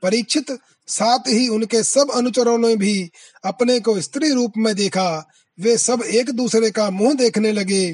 परीक्षित 0.03 0.51
साथ 0.87 1.19
ही 1.27 1.47
उनके 1.47 1.83
सब 1.83 2.11
अनुचरों 2.11 2.57
ने 2.57 2.75
भी 2.75 3.11
अपने 3.45 3.79
को 3.79 4.01
स्त्री 4.01 4.31
रूप 4.31 4.53
में 4.57 4.75
देखा। 4.75 5.29
वे 5.59 5.77
सब 5.77 6.01
एक 6.01 6.29
दूसरे 6.29 6.71
का 6.71 6.89
मुँह 6.89 7.13
देखने 7.13 7.51
लगे। 7.51 7.93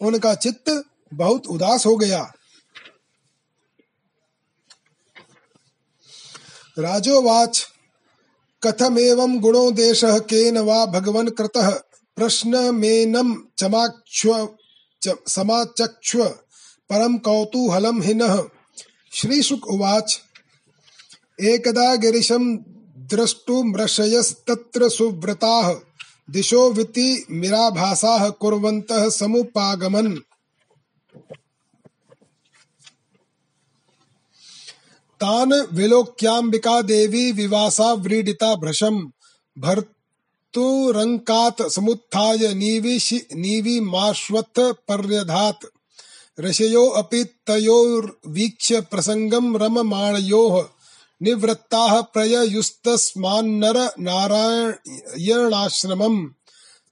उनका 0.00 0.34
चित्त 0.34 0.84
बहुत 1.14 1.46
उदास 1.46 1.86
हो 1.86 1.96
गया। 1.96 2.32
राजोवाच, 6.78 7.66
कथमेवं 8.66 9.40
गुणो 9.40 9.70
देश 9.70 10.00
केन 10.04 10.58
वा 10.58 10.86
भगवन् 10.86 11.30
कृतः। 11.30 11.70
प्रश्नमेनं 12.16 13.34
चमाक्ष्व 13.58 14.56
समाचक्ष्व। 15.06 16.24
परम 16.90 17.18
कौतूहलं 17.18 18.02
हिनः। 18.02 18.44
श्रीशुक 19.12 19.66
उवाच 19.66 20.20
एकदा 21.40 21.94
गिरिशं 21.94 22.58
द्रष्टुमृषयस्तत्र 22.98 24.88
सुव्रताः, 24.88 25.74
दिशो 26.30 26.70
विति 26.70 27.26
मिराभासाः 27.30 28.28
कुर्वन्तः 28.28 29.10
समुपागमन्। 29.10 30.16
तान् 35.20 35.52
विलोक्याम्बिका 35.52 36.82
देवी 36.82 37.32
विवासा 37.32 37.92
व्रीडिता 37.92 38.54
भृशम् 38.54 39.08
भर्तुरङ्कात् 39.58 41.70
समुत्थाय 41.70 42.54
नीविशि 42.54 43.26
नीविमाश्वत्थ 43.34 44.60
पर्यधात्। 44.60 45.64
ऋषयो 46.40 46.86
अपि 46.86 47.24
तयोर्वीक्ष्य 47.24 48.80
प्रसङ्गं 48.80 49.58
रममाणयोः 49.58 50.64
निवृत्ताः 51.22 52.00
प्रययुस्तस्मान्नर 52.12 53.78
नारायणाश्रमम् 54.00 54.96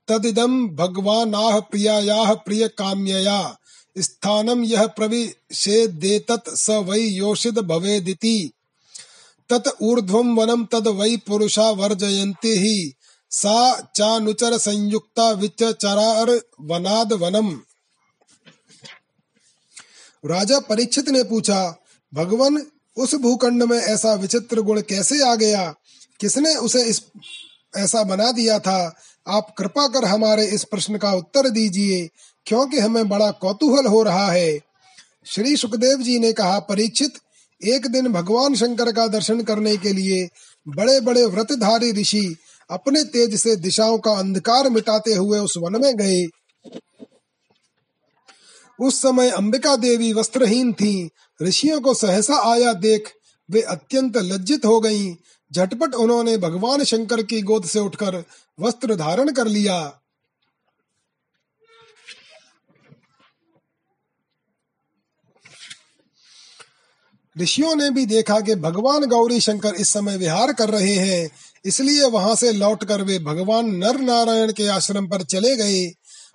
तदिदं 0.07 0.53
भगवानाः 0.75 1.59
प्रियायाः 1.61 2.29
प्रियकाम्यया। 2.35 3.57
स्थानं 3.97 4.59
यः 4.63 4.85
प्रविशेदेतत् 4.87 6.55
स 6.55 6.69
वै 6.69 6.99
योषिद 6.99 7.59
भवेदिति। 7.59 8.37
तत् 9.49 9.69
ऊर्ध्वं 9.81 10.27
वनं 10.35 10.61
तद् 10.65 10.87
वै 10.87 11.17
पुरुषा 11.17 11.69
वर्जयन्ति 11.71 12.53
हि। 12.57 12.77
सा 13.31 13.57
चानुचर 13.95 14.57
संयुक्ता 14.57 15.29
विचरार 15.31 16.29
वनाद 16.61 17.13
वनम 17.13 17.49
राजा 20.23 20.59
परीक्षित 20.59 21.09
ने 21.09 21.23
पूछा, 21.23 21.59
भगवान 22.13 22.57
उस 22.97 23.15
भूखंड 23.15 23.63
में 23.63 23.77
ऐसा 23.77 24.13
विचित्र 24.13 24.61
गुण 24.61 24.81
कैसे 24.81 25.23
आ 25.23 25.35
गया? 25.35 25.73
किसने 26.19 26.55
उसे 26.55 26.83
इस 26.83 27.01
ऐसा 27.77 28.03
बना 28.03 28.31
दिया 28.31 28.59
था? 28.59 28.95
आप 29.27 29.53
कृपा 29.57 29.87
कर 29.87 30.05
हमारे 30.05 30.45
इस 30.45 30.63
प्रश्न 30.63 30.97
का 30.97 31.13
उत्तर 31.13 31.49
दीजिए, 31.49 32.09
क्योंकि 32.45 32.79
हमें 32.79 33.09
बड़ा 33.09 33.31
कौतूहल 33.31 33.85
हो 33.85 34.03
रहा 34.03 34.31
है। 34.31 34.59
श्री 35.25 35.55
सुखदेव 35.57 35.97
जी 35.97 36.19
ने 36.19 36.33
कहा, 36.33 36.59
परीक्षित, 36.59 37.13
एक 37.61 37.87
दिन 37.87 38.07
भगवान 38.07 38.55
शंकर 38.55 38.91
का 38.91 39.07
दर्शन 39.07 39.41
करने 39.41 39.77
के 39.77 39.93
लिए 39.93 40.29
बड़े 40.67 40.99
बड़े 40.99 41.25
व्रतधारी 41.25 41.91
ऋषि 41.91 42.35
अपने 42.69 43.03
तेज 43.03 43.35
से 43.35 43.55
दिशाओं 43.55 43.97
का 43.97 44.11
अंधकार 44.11 44.69
मिटाते 44.69 45.13
हुए 45.13 45.39
उस 45.39 45.53
वन 45.57 45.81
में 45.81 45.95
गए। 45.95 46.23
उस 48.81 49.01
समय 49.01 49.29
अंबिका 49.29 49.75
देवी 49.75 50.11
वस्त्रहीन 50.13 50.73
थी। 50.73 51.09
ऋषियों 51.41 51.79
को 51.81 51.93
सहसा 51.93 52.41
आया 52.51 52.73
देख 52.73 53.11
वे 53.49 53.61
अत्यंत 53.61 54.17
लज्जित 54.17 54.65
हो 54.65 54.79
गईं। 54.79 55.15
झटपट 55.51 55.93
उन्होंने 55.93 56.37
भगवान 56.37 56.83
शंकर 56.83 57.21
की 57.23 57.41
गोद 57.41 57.65
से 57.65 57.79
उठकर 57.79 58.23
वस्त्र 58.59 58.95
धारण 58.95 59.31
कर 59.31 59.47
लिया। 59.47 59.97
ऋषियों 67.35 67.75
ने 67.75 67.89
भी 67.89 68.05
देखा 68.05 68.39
कि 68.39 68.55
भगवान 68.55 69.05
गौरी 69.05 69.39
शंकर 69.39 69.75
इस 69.75 69.89
समय 69.89 70.17
विहार 70.17 70.51
कर 70.53 70.69
रहे 70.69 70.95
हैं, 70.95 71.29
इसलिए 71.65 72.05
वहाँ 72.05 72.35
से 72.35 72.51
लौटकर 72.51 73.01
वे 73.01 73.19
भगवान 73.19 73.69
नर 73.75 73.99
नारायण 73.99 74.51
के 74.51 74.67
आश्रम 74.67 75.07
पर 75.07 75.23
चले 75.23 75.55
गए। 75.55 75.91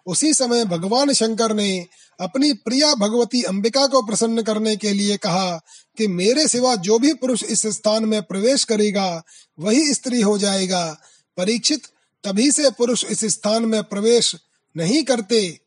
उसी 0.06 0.32
समय 0.34 0.64
भगवान 0.64 1.12
शंकर 1.12 1.54
ने 1.54 1.86
अपनी 2.20 2.52
प्रिया 2.52 2.94
भगवती 2.94 3.42
अंबिका 3.42 3.86
को 3.86 4.02
प्रसन्न 4.02 4.42
करने 4.42 4.76
के 4.76 4.92
लिए 4.92 5.16
कहा 5.16 5.56
कि 5.98 6.06
मेरे 6.06 6.48
सिवा 6.48 6.76
जो 6.76 6.98
भी 6.98 7.14
पुरुष 7.14 7.42
इस 7.42 7.66
स्थान 7.66 8.04
में 8.04 8.22
प्रवेश 8.22 8.64
करेगा, 8.64 9.22
वही 9.58 9.94
स्त्री 9.94 10.20
हो 10.20 10.38
जाएगा। 10.38 11.00
परीक्षित, 11.36 11.82
तभी 12.24 12.50
से 12.52 12.70
पुरुष 12.70 13.04
इस 13.04 13.24
स्थान 13.24 13.64
में 13.64 13.84
प्रवेश 13.84 14.36
नहीं 14.76 15.04
करते। 15.04 15.60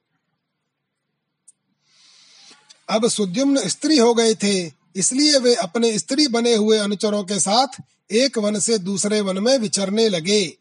अब 2.89 3.07
सुद्युम्न 3.07 3.67
स्त्री 3.67 3.97
हो 3.97 4.13
गए 4.13 4.35
थे, 4.35 4.71
इसलिए 4.95 5.37
वे 5.37 5.55
अपने 5.55 5.99
स्त्री 5.99 6.27
बने 6.27 6.55
हुए 6.55 6.77
अनुचरों 6.77 7.23
के 7.23 7.39
साथ 7.39 7.67
एक 8.11 8.37
वन 8.37 8.59
से 8.59 8.77
दूसरे 8.77 9.21
वन 9.21 9.37
में 9.37 9.57
विचरने 9.57 10.09
लगे। 10.09 10.57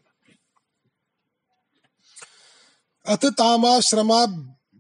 अथ 3.07 3.27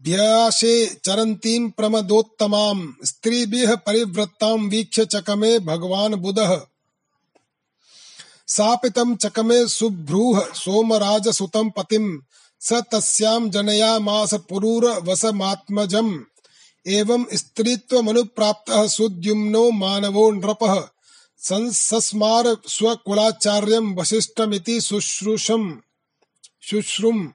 तामाश्रमाभ्यासे 0.07 0.87
चरन्तीं 1.05 1.71
प्रमदोत्तमां 1.71 2.93
स्त्रीभिः 3.05 3.75
परिवृत्तां 3.75 4.59
वीक्ष्य 4.59 5.05
चकमे 5.05 5.59
भगवान् 5.59 6.15
बुधः। 6.15 6.61
सापितं 8.47 9.17
चकमे 9.17 9.69
सुभ्रूः 9.69 10.53
सोमराजसुतं 10.55 11.71
पतिं 11.71 12.19
स 12.61 12.73
तस्यां 12.73 13.51
जनयामास 13.51 14.35
पुरूरवसमात्मजम्। 14.35 16.19
एवं 16.87 17.25
स्त्रीत्वमनुप्राप्तः 17.35 18.87
सुद्युम्नो 18.87 19.71
मानवो 19.71 20.31
नृपः 20.31 20.89
सस्मार 21.73 22.57
स्वकुलाचार्यं 22.67 23.95
वसिष्ठमिति 23.95 24.81
शुश्रूषम्। 24.81 25.77
शुश्रुम्। 26.63 27.29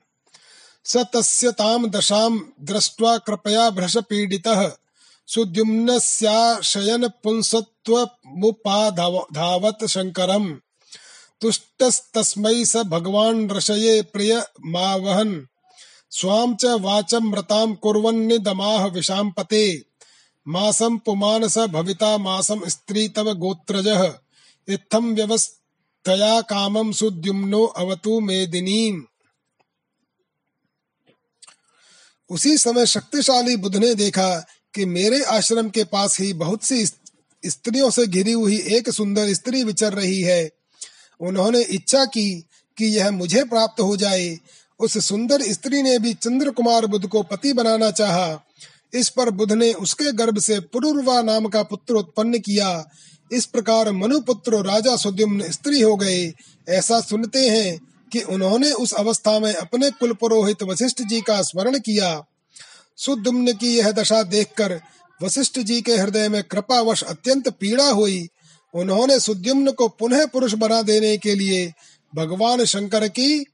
स 0.85 0.97
तस्य 0.97 1.51
ताम 1.51 1.87
दशाम 1.87 2.45
दृष्ट्वा 2.61 3.17
कृपया 3.17 3.69
भ्रशपीडितः। 3.69 4.71
सुद्युम्नस्याशयन 5.27 7.07
पुंसत्वमुपाधावत् 7.07 9.85
शङ्करम्। 9.85 10.55
तुष्टस्तस्मै 11.41 12.65
स 12.65 12.77
भगवान् 12.77 13.51
ऋषये 13.51 14.01
प्रियमावहन् 14.01 15.41
स्वां 16.09 16.55
च 16.55 16.65
वाचमृतां 16.65 17.75
कुर्वन्निदमाह 17.75 18.85
विशाम्पते 18.85 19.85
मासं 20.47 20.97
पुमान् 20.97 21.49
स 21.49 21.57
भविता 21.57 22.17
मासं 22.17 22.69
स्त्री 22.69 23.09
तव 23.09 23.33
गोत्रजः। 23.33 24.13
इत्थं 24.67 25.15
व्यवस्थया 25.15 26.41
कामं 26.41 26.91
सुद्युम्नो 26.91 27.65
अवतु 27.65 28.19
मेदिनीम्। 28.19 29.03
उसी 32.33 32.57
समय 32.57 32.85
शक्तिशाली 32.85 33.55
बुद्ध 33.55 33.75
ने 33.77 33.95
देखा 33.95 34.45
कि 34.75 34.85
मेरे 34.85 35.23
आश्रम 35.23 35.69
के 35.69 35.83
पास 35.83 36.19
ही 36.19 36.33
बहुत 36.33 36.63
सी 36.63 36.85
स्त्रियों 37.45 37.89
से 37.89 38.07
घिरी 38.07 38.31
हुई 38.31 38.57
एक 38.61 38.89
सुंदर 38.89 39.33
स्त्री 39.33 39.63
विचर 39.63 39.93
रही 39.93 40.21
है। 40.21 40.49
उन्होंने 41.19 41.61
इच्छा 41.61 42.05
की 42.05 42.45
कि 42.77 42.85
यह 42.85 43.11
मुझे 43.11 43.43
प्राप्त 43.43 43.81
हो 43.81 43.97
जाए। 43.97 44.39
उस 44.79 45.05
सुंदर 45.07 45.41
स्त्री 45.41 45.81
ने 45.81 45.99
भी 45.99 46.13
चंद्र 46.13 46.49
कुमार 46.49 46.85
बुद्ध 46.85 47.07
को 47.07 47.23
पति 47.23 47.53
बनाना 47.53 47.91
चाहा। 47.91 48.43
इस 48.93 49.09
पर 49.09 49.29
बुद्ध 49.29 49.53
ने 49.53 49.73
उसके 49.73 50.11
गर्भ 50.11 50.39
से 50.39 50.59
पुरुर्वा 50.59 51.21
नाम 51.21 51.45
का 51.45 51.63
पुत्र 51.63 51.93
उत्पन्न 51.93 52.39
किया। 52.39 52.89
इस 53.31 53.45
प्रकार 53.45 53.91
मनुपुत्र 53.91 54.63
राजा 54.63 54.95
सुद्युम्न 54.95 55.51
स्त्री 55.51 55.81
हो 55.81 55.95
गए। 55.95 56.33
ऐसा 56.69 57.01
सुनते 57.01 57.49
हैं 57.49 57.92
कि 58.13 58.21
उन्होंने 58.21 58.71
उस 58.71 58.93
अवस्था 58.93 59.39
में 59.39 59.53
अपने 59.53 59.91
कुल 59.91 60.13
पुरोहित 60.13 60.63
वशिष्ठ 60.63 61.01
जी 61.01 61.21
का 61.21 61.41
स्मरण 61.41 61.79
किया। 61.79 62.25
सुद्युम्न 62.97 63.53
की 63.53 63.77
यह 63.77 63.91
दशा 63.91 64.23
देखकर 64.23 64.81
वशिष्ठ 65.23 65.59
जी 65.59 65.81
के 65.81 65.95
हृदय 65.97 66.29
में 66.29 66.43
कृपावश 66.43 67.03
अत्यंत 67.03 67.49
पीड़ा 67.49 67.89
हुई। 67.89 68.29
उन्होंने 68.73 69.19
सुद्युम्न 69.19 69.71
को 69.71 69.87
पुनः 69.87 70.25
पुरुष 70.25 70.53
बना 70.53 70.81
देने 70.81 71.17
के 71.17 71.35
लिए 71.35 71.73
भगवान 72.15 72.65
शंकर 72.65 73.07
की 73.07 73.45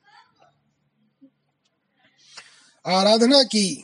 आराधना 2.88 3.44
की। 3.44 3.84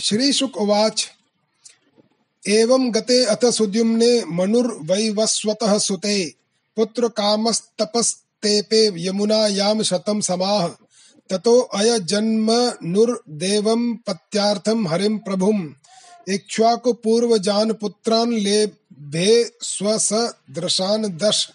श्री 0.00 0.32
शुक 0.32 0.56
उवाच 0.56 1.15
एवं 2.48 2.94
गते 2.94 3.24
अथ 3.24 3.44
सुद्युम्ने 3.50 4.24
मनुर्वैवस्वतः 4.24 5.78
सुते। 5.78 6.32
पुत्र 6.76 7.08
कामस्तपस्तेपे 7.08 9.06
यमुनायां 9.06 9.82
शतं 9.82 10.20
समाह। 10.20 10.66
ततो 11.30 11.60
अय 11.60 11.98
जन्म 12.00 12.50
नुर्देवं 12.84 13.94
पत्यार्थं 13.96 14.86
हरिं 14.86 15.18
प्रभुम्। 15.18 15.68
इक्ष्वाकु 16.28 16.92
पूर्वजान 16.92 17.72
पुत्रान् 17.72 18.32
लेभे 18.32 19.50
स्वस 19.60 20.12
दृशान 20.50 21.02
दश 21.02 21.48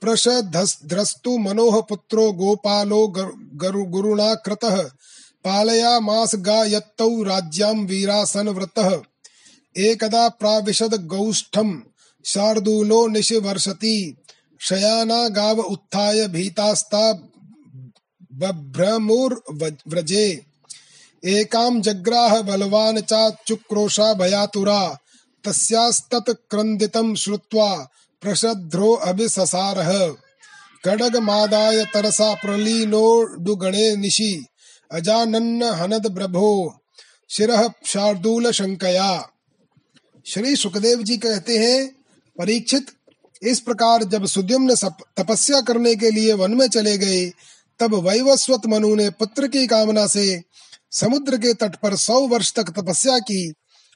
प्रशधस्त्रस्तु 0.00 1.38
मनोह 1.38 1.80
पुत्रो 1.80 2.32
गोपालो 2.32 3.06
गुरुणा 3.86 4.34
कृतः 4.34 4.82
पालयामास 5.44 6.34
गा 6.36 6.64
यत्तौ 6.64 7.22
राज्यां 7.22 7.74
वीरासन 7.76 8.48
व्रतः 8.48 9.00
एकदा 9.76 10.28
प्राविशद 10.28 11.06
गौष्ठम, 11.06 11.82
शार्दूलो 12.24 13.06
निशिवर्षति 13.06 14.16
शयाना 14.60 15.28
गाव 15.28 15.58
उत्थाय 15.58 16.28
भीतास्ता 16.28 17.28
बभ्रमुर्व्रजे। 18.32 20.44
एकां 21.24 21.80
जग्राह 21.80 22.42
बलवान 22.42 23.00
चाचुक्रोशा 23.00 24.14
भयातुरा, 24.14 24.98
तस्यास्तत् 25.44 26.30
क्रन्दितं 26.30 27.14
श्रुत्वा 27.14 27.88
प्रशध्रो 28.20 28.92
अभिससारः। 28.92 30.14
खड्गमादाय 30.84 31.84
तरसा 31.84 32.34
प्रलीनोडुगणे 32.34 33.96
निशि, 33.96 34.46
अजानन्न 34.92 35.62
हनद 35.62 36.06
ब्रभो, 36.06 36.74
शिरः 37.30 37.70
शार्दूल 37.86 38.50
शंकया 38.50 39.28
श्री 40.26 40.56
सुखदेव 40.56 41.02
जी 41.02 41.16
कहते 41.16 41.58
हैं, 41.58 41.88
परीक्षित, 42.38 42.86
इस 43.42 43.60
प्रकार 43.60 44.04
जब 44.04 44.26
सुद्युम्न 44.26 44.74
तपस्या 45.18 45.60
करने 45.60 45.94
के 45.96 46.10
लिए 46.10 46.32
वन 46.32 46.54
में 46.54 46.68
चले 46.68 46.98
गए, 46.98 47.32
तब 47.80 47.94
वैवस्वत 47.94 48.60
मनु 48.66 48.94
ने 48.94 49.10
पुत्र 49.10 49.48
की 49.48 49.66
कामना 49.66 50.06
से 50.06 50.42
समुद्र 50.90 51.36
के 51.36 51.54
तट 51.54 51.76
पर 51.76 51.96
सौ 51.96 52.20
वर्ष 52.20 52.52
तक 52.52 52.70
तपस्या 52.70 53.18
की। 53.18 53.54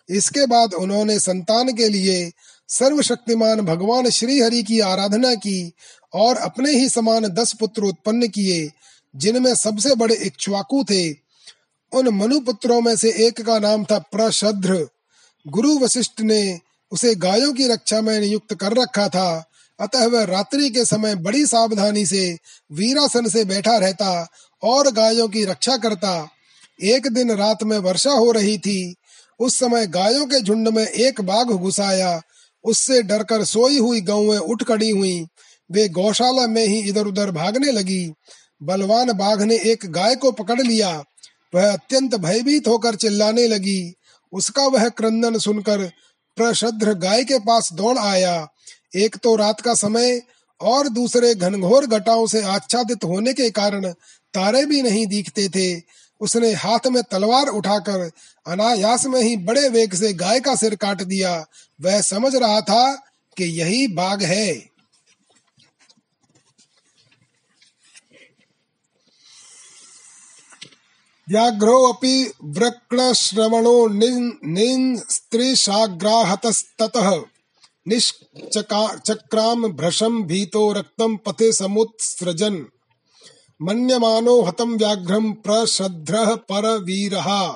इसके 0.09 0.47
बाद 0.47 0.75
उन्होंने 0.75 1.21
संतान 1.21 1.73
के 1.73 1.89
लिए 1.89 2.33
सर्वशक्तिमान 2.69 3.61
भगवान 3.61 4.11
श्री 4.11 4.41
हरि 4.41 4.63
की 4.63 4.81
आराधना 4.81 5.35
की 5.35 5.73
और 6.15 6.37
अपने 6.37 6.71
ही 6.71 6.89
समान 6.89 7.29
दस 7.29 7.53
पुत्र 7.53 7.83
उत्पन्न 7.83 8.29
किए, 8.29 8.73
जिनमें 9.17 9.55
सबसे 9.55 9.95
बड़े 9.95 10.15
इक्ष्वाकु 10.15 10.85
थे। 10.85 11.13
उन 11.93 12.09
मनु 12.09 12.41
पुत्रों 12.41 12.81
में 12.81 12.97
से 12.97 13.13
एक 13.27 13.41
का 13.41 13.59
नाम 13.59 13.85
था 13.85 13.99
प्रशद्र। 13.99 14.89
गुरु 15.49 15.79
वशिष्ठ 15.79 16.21
ने 16.21 16.61
उसे 16.93 17.15
गायों 17.15 17.53
की 17.53 17.69
रक्षा 17.69 18.01
में 18.01 18.21
नियुक्त 18.21 18.55
कर 18.55 18.73
रखा 18.73 19.09
था। 19.09 19.45
अतः 19.81 20.07
वह 20.07 20.25
रात्रि 20.25 20.71
के 20.71 20.85
समय 20.85 21.15
बड़ी 21.15 21.47
सावधानी 21.47 22.07
से 22.07 22.39
वीरासन 22.73 23.29
से 23.29 23.45
बैठा 23.45 23.77
रहता 23.77 24.29
और 24.63 24.91
गायों 24.91 25.29
की 25.29 25.45
रक्षा 25.45 25.77
करता। 25.77 26.29
एक 26.83 27.07
दिन 27.07 27.33
रात 27.33 27.63
में 27.63 27.79
वर्षा 27.79 28.11
हो 28.11 28.31
रही 28.31 28.59
थी। 28.59 28.95
उस 29.41 29.59
समय 29.59 29.87
गायों 29.87 30.27
के 30.27 30.41
झुंड 30.41 30.69
में 30.69 30.87
एक 30.87 31.21
बाघ 31.21 31.47
घुसाया। 31.47 32.23
उससे 32.65 33.03
डरकर 33.03 33.45
सोई 33.45 33.79
हुई 33.79 34.01
गौएँ 34.01 34.39
उठ 34.39 34.63
खड़ी 34.65 34.91
हुई। 34.91 35.27
वे 35.73 35.89
गौशाला 35.89 36.47
में 36.47 36.67
ही 36.67 36.79
इधर 36.79 37.07
उधर 37.07 37.31
भागने 37.31 37.73
लगी। 37.73 38.13
बलवान 38.63 39.13
बाघ 39.13 39.43
ने 39.43 39.57
एक 39.57 39.87
गाय 39.87 40.17
को 40.17 40.33
पकड़ 40.33 40.63
लिया। 40.63 41.05
वह 41.55 41.73
अत्यंत 41.73 42.15
भयभीत 42.15 42.69
होकर 42.69 42.95
चिल्लाने 42.95 43.47
लगी। 43.47 43.95
उसका 44.37 44.67
वह 44.67 44.89
क्रंदन 44.89 45.39
सुनकर 45.39 45.87
प्रशद्र 46.37 46.95
गाय 46.95 47.25
के 47.25 47.39
पास 47.39 47.73
दौड़ 47.73 47.99
आया। 47.99 48.49
एक 48.97 49.17
तो 49.17 49.35
रात 49.37 49.61
का 49.61 49.75
समय 49.75 50.21
और 50.61 50.89
दूसरे 50.89 51.35
घनघोर 51.35 51.87
घटाओं 51.87 52.27
से 52.27 52.43
आच्छादित 52.43 53.05
होने 53.05 53.33
के 53.33 53.51
कारण 53.51 53.87
तारे 54.35 54.65
भी 54.67 54.83
नहीं 54.83 55.07
दिखते 55.07 55.49
थे। 55.49 55.83
उसने 56.21 56.53
हाथ 56.53 56.87
में 56.87 57.03
तलवार 57.03 57.49
उठाकर 57.49 58.11
अनायास 58.47 59.07
में 59.07 59.21
ही 59.23 59.37
बड़े 59.37 59.69
वेग 59.69 59.95
से 59.95 60.13
गाय 60.13 60.41
का 60.41 60.55
सिर 60.55 60.75
काट 60.75 61.03
दिया। 61.03 61.35
वह 61.81 62.01
समझ 62.01 62.35
रहा 62.37 62.61
था 62.61 62.85
कि 63.37 63.45
यही 63.61 63.87
बाघ 63.87 64.23
है। 64.23 64.76
व्याघ्रोऽपि 71.31 72.33
वृक्णश्रवणो 72.45 73.89
निस्त्रीशाग्राहतस्ततः 74.45 77.23
निश्चक्राम 77.89 79.69
भ्रशं 79.69 80.23
भीतो 80.23 80.73
रक्तं 80.73 81.17
पथे 81.17 81.53
समुत्सृजन्। 81.53 82.65
मन्यमानो 83.63 84.43
हतं 84.43 84.79
व्याघ्रं 84.79 85.33
प्रशद्रः 85.33 86.35
परवीरः। 86.35 87.55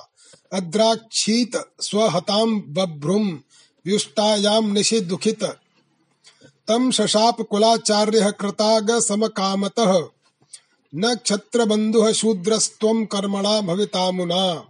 अद्राक्षीत 0.53 1.75
स्वहतां 1.81 2.63
बभ्रुं 2.69 3.39
व्युष्टायां 3.87 4.73
निशि 4.73 5.01
दुखित 5.01 5.45
तं 6.69 6.91
शशाप 6.91 7.41
कुलाचार्यः 7.41 8.31
कृताग 8.31 9.01
समकामतः 9.01 10.05
न 10.95 11.15
क्षत्रबन्धुः 11.15 12.13
शूद्रस्त्वं 12.13 13.07
कर्मणा 13.07 13.61
भवितामुना। 13.61 14.65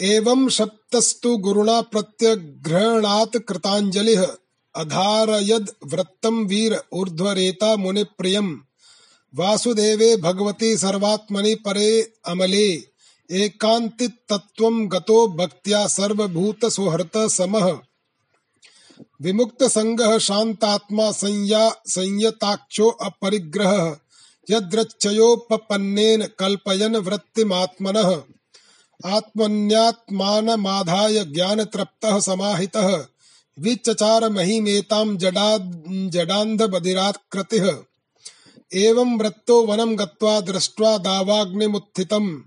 एवं 0.00 0.48
सप्तस्तु 0.48 1.36
गुरुणा 1.36 1.80
प्रत्यग्रहणात् 1.80 3.36
कृताञ्जलिः 3.36 4.26
अधारयद 4.76 5.70
वृत्तं 5.84 6.46
वीर 6.46 6.82
ऊर्ध्वरेता 6.92 7.76
मुनिप्रियम्। 7.76 8.56
वासुदेवे 9.34 10.16
भगवती 10.16 10.76
सर्वात्मनि 10.76 11.54
परे 11.54 12.12
अमले। 12.26 12.88
एकांतित 13.30 14.16
तत्व 14.28 14.68
गतो 14.68 15.26
भक्त्या 15.26 15.86
सर्वभूत 15.86 16.66
सुहृत 16.66 17.16
समः 17.16 17.78
विमुक्त 19.22 19.62
संग 19.62 20.18
शांतात्मा 20.18 21.10
संया 21.10 21.72
संयताक्षो 21.86 22.88
अपरिग्रह, 22.88 23.96
यद्रच्चयोपपन्नेन 24.50 26.28
कल्पयन 26.38 26.96
वृत्तिमात्मनः। 26.96 28.22
आत्मन्यात्मानमाधाय 29.06 31.24
ज्ञानतृप्तः 31.24 32.20
समाहितः 32.20 33.06
विचचार 33.58 34.28
महिमेतां 34.28 35.16
जडा 35.16 35.72
जडान्ध 35.88 36.62
बधिराकृतिः 36.62 37.72
एवं 38.74 39.18
वृत्तो 39.18 39.66
वनं 39.66 39.98
गत्वा 39.98 40.40
दृष्ट्वा 40.40 40.98
दावाग्निमुत्थितम्, 40.98 42.40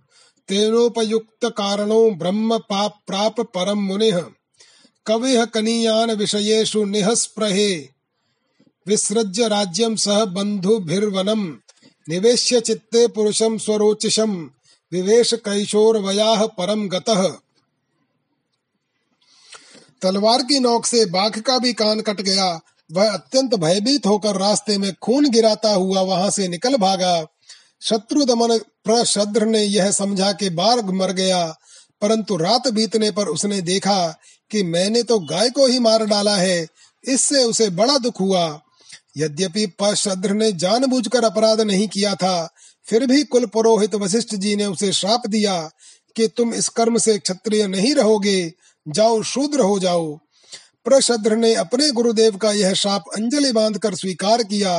तेनोपयुक्तकारणो 0.48 2.12
ब्रह्म 2.12 2.58
प्राप 2.58 3.42
परं 3.42 3.74
मुनिः। 3.74 4.22
कविः 5.06 5.46
कनीयान् 5.46 6.12
विषयेषु 6.12 6.84
निःस्पृहे 6.86 7.90
विसृज्य 8.88 9.48
राज्यं 9.48 9.96
सह 9.96 10.26
बन्धुभिर्वनम् 10.26 11.56
निवेश्य 12.10 12.62
चित्ते 12.62 13.08
पुरुषं 13.08 13.58
स्वरोचिषं। 13.58 14.44
विवेश 14.92 15.34
कैशोरवयाः 15.34 16.46
परम 16.46 16.90
गतः। 16.90 17.34
तलवार 20.02 20.42
की 20.42 20.60
नोक 20.60 20.86
से 20.86 21.06
बाघ 21.06 21.40
का 21.40 21.58
भी 21.58 21.74
कान 21.74 22.02
कट 22.02 22.22
गया। 22.22 22.60
वह 22.92 23.14
अत्यंत 23.14 23.56
भयभीत 23.56 24.06
होकर 24.06 24.36
रास्ते 24.36 24.78
में 24.78 24.96
खून 25.02 25.30
गिराता 25.30 25.74
हुआ 25.74 26.02
वहाँ 26.02 26.30
से 26.30 26.48
निकल 26.48 26.76
भागा। 26.76 27.28
शत्रु 27.82 28.26
दमन 28.26 28.58
प्रशद्र 28.58 29.46
ने 29.46 29.64
यह 29.64 29.92
समझा 29.92 30.32
कि 30.32 30.50
बाघ 30.50 30.90
मर 30.90 31.12
गया। 31.12 31.58
परंतु 32.02 32.38
रात 32.38 32.68
बीतने 32.68 33.12
पर 33.12 33.28
उसने 33.28 33.62
देखा 33.62 34.08
कि 34.52 34.64
मैंने 34.64 35.04
तो 35.04 35.20
गाय 35.20 35.50
को 35.50 35.66
ही 35.66 35.80
मार 35.80 36.06
डाला 36.06 36.36
है, 36.36 36.68
इससे 37.04 37.44
उसे 37.44 37.70
बड़ा 37.70 37.98
दुख 37.98 38.20
हुआ। 38.20 38.62
यद्यपि 39.18 39.66
पशद्र 39.80 40.34
ने 40.34 40.52
जानबूझकर 40.54 41.26
अपराध 41.26 41.62
नहीं 41.62 41.88
किया 41.88 42.16
था, 42.16 42.54
फिर 42.88 43.06
भी 43.08 43.24
कुल 43.24 43.46
पुरोहित 43.46 43.96
वशिष्ठ 43.96 44.36
जी 44.36 44.56
ने 44.56 44.66
उसे 44.66 44.92
श्राप 44.92 45.28
दिया 45.28 45.60
कि 46.16 46.28
तुम 46.28 46.54
इस 46.54 46.68
कर्म 46.70 46.98
से 46.98 47.18
क्षत्रिय 47.20 47.68
नहीं 47.68 47.94
रहोगे, 47.96 48.54
जाओ 48.86 49.22
शूद्र 49.24 49.60
हो 49.60 49.80
जाओ। 49.80 50.16
प्रशद्र 50.86 51.36
ने 51.36 51.54
अपने 51.56 51.90
गुरुदेव 51.92 52.38
का 52.38 52.52
यह 52.52 52.74
श्राप 52.74 53.04
अंजलि 53.16 53.52
बांधकर 53.52 53.96
स्वीकार 53.96 54.44
किया 54.44 54.74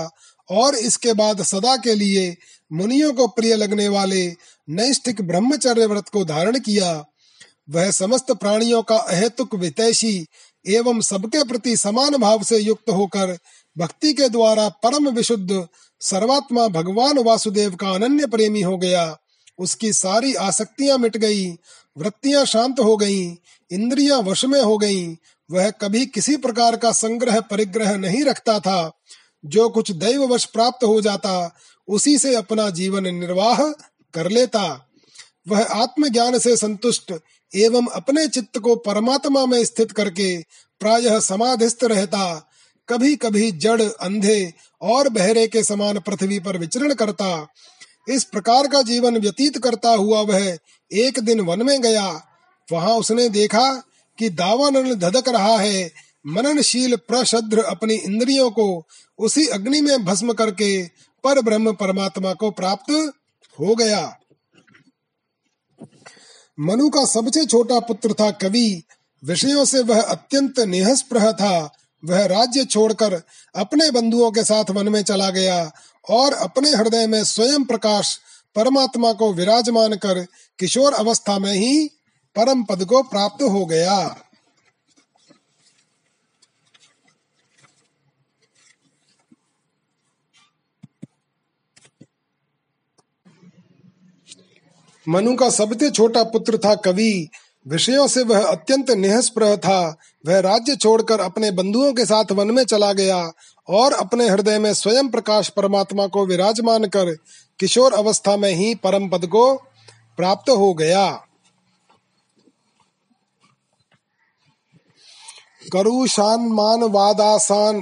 और 0.51 0.75
इसके 0.75 1.13
बाद 1.13 1.43
सदा 1.43 1.77
के 1.77 1.95
लिए 1.95 2.37
मुनियों 2.71 3.13
को 3.13 3.27
प्रिय 3.27 3.55
लगने 3.57 3.89
वाले 3.89 4.27
नैष्ठिक 4.69 5.21
ब्रह्मचर्य 5.23 5.87
व्रत 5.87 6.09
को 6.09 6.25
धारण 6.25 6.59
किया। 6.59 6.93
वह 7.71 7.91
समस्त 7.91 8.33
प्राणियों 8.33 8.83
का 8.83 8.97
अहेतुक 8.97 9.55
वितैषी 9.55 10.27
एवं 10.67 11.01
सबके 11.01 11.45
प्रति 11.45 11.77
समान 11.77 12.17
भाव 12.17 12.43
से 12.43 12.59
युक्त 12.59 12.91
होकर 12.91 13.39
भक्ति 13.79 14.13
के 14.13 14.29
द्वारा 14.29 14.69
परम 14.69 15.09
विशुद्ध 15.09 15.69
सर्वात्मा 16.01 16.69
भगवान 16.69 17.19
वासुदेव 17.19 17.75
का 17.75 17.91
अनन्य 17.91 18.27
प्रेमी 18.27 18.63
हो 18.63 18.77
गया। 18.77 19.17
उसकी 19.59 19.93
सारी 19.93 20.35
आसक्तियाँ 20.35 20.99
मिट 20.99 21.17
गई 21.17 21.51
वृत्तियाँ 21.99 22.45
शांत 22.47 22.81
हो 22.81 22.97
गईं, 22.97 23.37
इंद्रियाँ 23.71 24.19
वश 24.19 24.45
में 24.45 24.63
हो 24.63 24.79
गईं, 24.79 25.17
वह 25.51 25.71
कभी 25.71 26.07
किसी 26.07 26.37
प्रकार 26.37 26.77
का 26.77 26.93
संग्रह 26.93 27.41
परिग्रह 27.41 27.97
नहीं 27.97 28.25
रखता 28.25 28.61
था। 28.61 28.93
जो 29.45 29.69
कुछ 29.69 29.91
दैववश 29.91 30.45
प्राप्त 30.45 30.85
हो 30.85 31.01
जाता 31.01 31.55
उसी 31.89 32.19
से 32.19 32.35
अपना 32.35 32.71
जीवन 32.71 33.15
निर्वाह 33.15 33.63
कर 34.15 34.31
लेता। 34.31 34.91
वह 35.49 35.63
आत्मज्ञान 35.63 36.39
से 36.39 36.57
संतुष्ट 36.57 37.13
एवं 37.55 37.87
अपने 37.87 38.29
चित्त 38.29 38.59
को 38.59 38.77
परमात्मा 38.77 39.47
में 39.47 39.65
स्थित 39.65 39.93
करके 39.93 40.43
प्रायः 40.81 41.19
समाधिस्थ 41.21 41.85
रहता 41.85 42.49
कभी 42.89 43.17
कभी 43.17 43.51
जड़, 43.51 43.83
अंधे 43.83 44.53
और 44.83 45.09
बहरे 45.09 45.47
के 45.47 45.63
समान 45.63 45.99
पृथ्वी 45.99 46.39
पर 46.39 46.59
विचरण 46.59 46.95
करता। 46.95 47.49
इस 48.09 48.25
प्रकार 48.25 48.67
का 48.67 48.83
जीवन 48.83 49.17
व्यतीत 49.17 49.59
करता 49.59 49.91
हुआ 49.91 50.21
वह 50.21 50.59
एक 50.93 51.19
दिन 51.21 51.41
वन 51.41 51.63
में 51.63 51.83
गया। 51.83 52.29
वहाँ 52.73 52.95
उसने 52.97 53.29
देखा 53.29 53.83
कि 54.19 54.31
दावानल 54.31 54.95
धधक 54.95 55.29
रहा 55.29 55.57
है, 55.59 55.91
मननशील 56.27 56.97
प्रशद्र 56.97 57.59
अपनी 57.59 57.95
इंद्रियों 57.95 58.51
को 58.51 58.87
उसी 59.19 59.47
अग्नि 59.47 59.81
में 59.81 60.05
भस्म 60.05 60.33
करके 60.33 60.87
पर 61.25 61.41
ब्रह्म 61.41 61.73
परमात्मा 61.73 62.33
को 62.33 62.51
प्राप्त 62.51 63.13
हो 63.61 63.75
गया। 63.75 64.19
मनु 66.61 66.91
का 66.91 67.05
सबसे 67.05 67.45
छोटा 67.47 67.81
पुत्र 67.81 68.13
था 68.13 68.31
कवि। 68.31 68.83
विषयों 69.25 69.65
से 69.65 69.81
वह 69.81 70.03
अत्यंत 70.03 70.61
निहस्प्रह 70.61 71.33
था। 71.33 71.75
वह 72.05 72.27
राज्य 72.27 72.65
छोड़कर 72.65 73.23
अपने 73.57 73.91
बंधुओं 73.91 74.31
के 74.31 74.45
साथ 74.45 74.65
वन 74.71 74.89
में 74.89 75.03
चला 75.03 75.31
गया 75.31 75.73
और 76.11 76.33
अपने 76.33 76.71
हृदय 76.71 77.07
में 77.07 77.25
स्वयं 77.25 77.65
प्रकाश, 77.65 78.19
परमात्मा 78.55 79.13
को 79.13 79.33
विराजमान 79.33 79.97
कर 79.97 80.27
किशोर 80.59 80.93
अवस्था 80.93 81.39
में 81.39 81.53
ही 81.53 81.89
परम 82.37 82.63
पद 82.63 82.85
को 82.85 83.03
प्राप्त 83.03 83.43
हो 83.43 83.67
गया। 83.67 84.17
मनु 95.09 95.37
का 95.37 95.51
सबसे 95.51 95.91
छोटा 95.91 96.23
पुत्र 96.23 96.59
था 96.59 96.75
कवि। 96.75 97.29
विषयों 97.69 98.07
से 98.07 98.23
वह 98.23 98.47
अत्यंत 98.47 98.91
निहस्प्रह 98.91 99.57
था। 99.57 99.97
वह 100.27 100.41
राज्य 100.41 100.77
छोड़कर 100.77 101.21
अपने 101.21 101.51
बंधुओं 101.51 101.93
के 101.93 102.07
साथ 102.07 102.33
वन 102.33 102.51
में 102.51 102.65
चला 102.65 102.93
गया 102.93 103.33
और 103.69 103.93
अपने 103.93 104.29
हृदय 104.29 104.59
में 104.59 104.75
स्वयं 104.75 105.09
प्रकाश 105.09 105.49
परमात्मा 105.49 106.07
को 106.07 106.27
विराजमान 106.27 106.85
कर 106.85 107.15
किशोर 107.61 107.93
अवस्था 107.93 108.37
में 108.37 108.53
ही 108.53 108.75
परम 108.75 109.09
पद 109.09 109.27
को 109.27 109.55
प्राप्त 110.17 110.51
हो 110.51 110.75
गया। 110.75 111.11
करुषान 115.73 116.41
मान 116.41 116.83
वादासान 116.83 117.81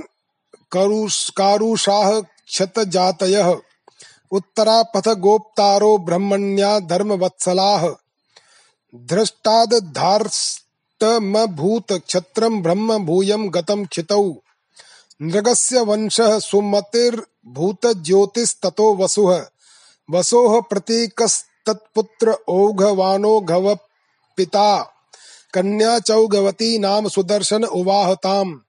करुष 0.72 1.30
कारुषाह 1.30 2.20
क्षत 2.20 2.78
जातय। 2.78 3.56
उत्तरा 4.32 4.82
पथ 4.82 5.08
गोप्तारो 5.08 5.98
ब्रह्मण्या 5.98 6.78
धर्म 6.78 7.12
वत्सलाह 7.12 7.88
धृष्टाद 8.94 9.74
धार्ष्टमभूत 9.74 11.92
क्षत्रम 11.92 12.62
ब्रह्म 12.62 12.98
भूयम 12.98 13.48
गतम 13.48 13.84
क्षितौ 13.84 14.34
नृगस्य 15.22 15.80
वंशः 15.80 16.38
सुमतिर्भूत 16.38 17.86
ज्योतिस्ततो 17.86 18.94
वसुः। 18.94 19.44
वसोः 20.10 20.60
प्रतीकस्तत्पुत्र 20.60 22.36
औघवानो 22.48 23.40
घव 23.40 23.78
पिता 24.36 24.96
कन्या 25.54 25.98
चौगवती 25.98 26.78
नाम 26.78 27.08
सुदर्शन 27.08 27.64
उवाहताम। 27.64 28.60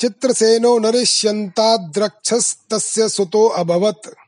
चित्रसेनो 0.00 0.78
नरिष्यन्ताद्रक्षस्तस्य 0.78 3.08
सुतो 3.08 3.46
अभवत्। 3.46 4.25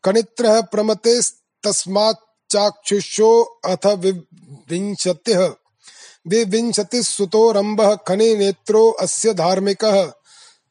कनित्रः 0.03 0.61
प्रमतेस्तस्माच्चाक्षुषो 0.61 3.60
अथ 3.65 4.14
विंशतिः। 4.69 5.51
विविंशतिः 6.28 7.02
सुतो 7.02 7.52
रम्भः 7.52 7.95
खनिनेत्रो 7.95 8.90
अस्य 8.90 9.34
धार्मिकः। 9.34 10.12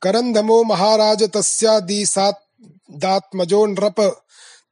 करन्धमो 0.02 0.62
महाराज 0.62 1.22
तस्यादिसादात्मजो 1.22 3.66
नृप। 3.66 4.22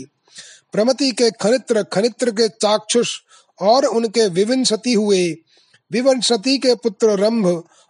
प्रमति 0.72 1.10
के 1.10 1.30
खनित्र 1.30 1.82
खनित्र 1.82 2.30
के 2.30 2.48
चाक्षुष 2.48 3.14
और 3.60 3.84
उनके 3.84 4.26
विविंशति 4.28 4.92
हुए। 4.92 5.24
विवंशति 5.90 6.56
के 6.58 6.74
पुत्र 6.74 7.16
रंभ 7.18 7.46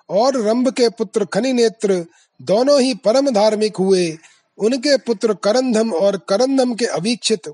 और 0.09 0.41
रंभ 0.41 0.71
के 0.71 0.89
पुत्र 0.89 1.25
खनि 1.25 1.53
नेत्र 1.53 2.05
दोनों 2.41 2.81
ही 2.81 2.95
परम 2.95 3.31
धार्मिक 3.31 3.77
हुए। 3.77 4.17
उनके 4.59 4.97
पुत्र 4.97 5.35
करंधम 5.35 5.93
और 5.93 6.17
करंधम 6.29 6.75
के 6.75 6.87
अवीक्षित। 6.87 7.53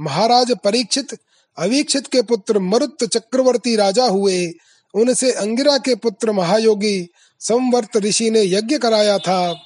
महाराज 0.00 0.54
परीक्षित 0.64 1.18
अवीक्षित 1.58 2.06
के 2.06 2.22
पुत्र 2.22 2.58
मरुत 2.58 3.04
चक्रवर्ती 3.04 3.76
राजा 3.76 4.04
हुए। 4.04 4.52
उनसे 4.94 5.32
अंगिरा 5.32 5.78
के 5.78 5.94
पुत्र 5.94 6.32
महायोगी, 6.32 7.08
संवर्त 7.40 7.96
ऋषि 7.96 8.30
ने 8.30 8.42
यज्ञ 8.42 8.78
कराया 8.78 9.18
था। 9.18 9.56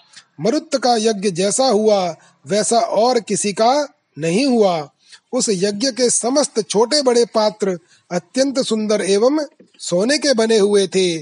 मरुत 0.40 0.70
का 0.76 0.96
यज्ञ 0.96 1.30
जैसा 1.30 1.64
हुआ, 1.64 2.16
वैसा 2.46 2.78
और 2.78 3.20
किसी 3.20 3.52
का 3.52 3.88
नहीं 4.18 4.46
हुआ। 4.46 4.90
उस 5.32 5.46
यज्ञ 5.48 5.92
के 5.92 6.10
समस्त 6.10 6.62
छोटे 6.62 7.02
बड़े 7.02 7.24
पात्र 7.24 7.78
अत्यंत 8.12 8.60
सुंदर 8.60 9.00
एवं 9.00 9.46
सोने 9.78 10.18
के 10.18 10.34
बने 10.34 10.58
हुए 10.58 10.86
थे। 10.86 11.18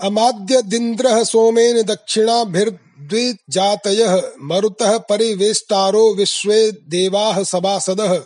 अमाद्य 0.00 0.62
दिंद्र 0.62 1.24
सोमेन 1.24 1.82
दक्षिणाभिर्द्विजातय 3.00 4.32
मरुतः 4.42 4.98
परिवेष्टारो 4.98 6.14
विश्वे 6.14 6.72
देवाः 6.72 7.44
सभासदः। 7.44 8.22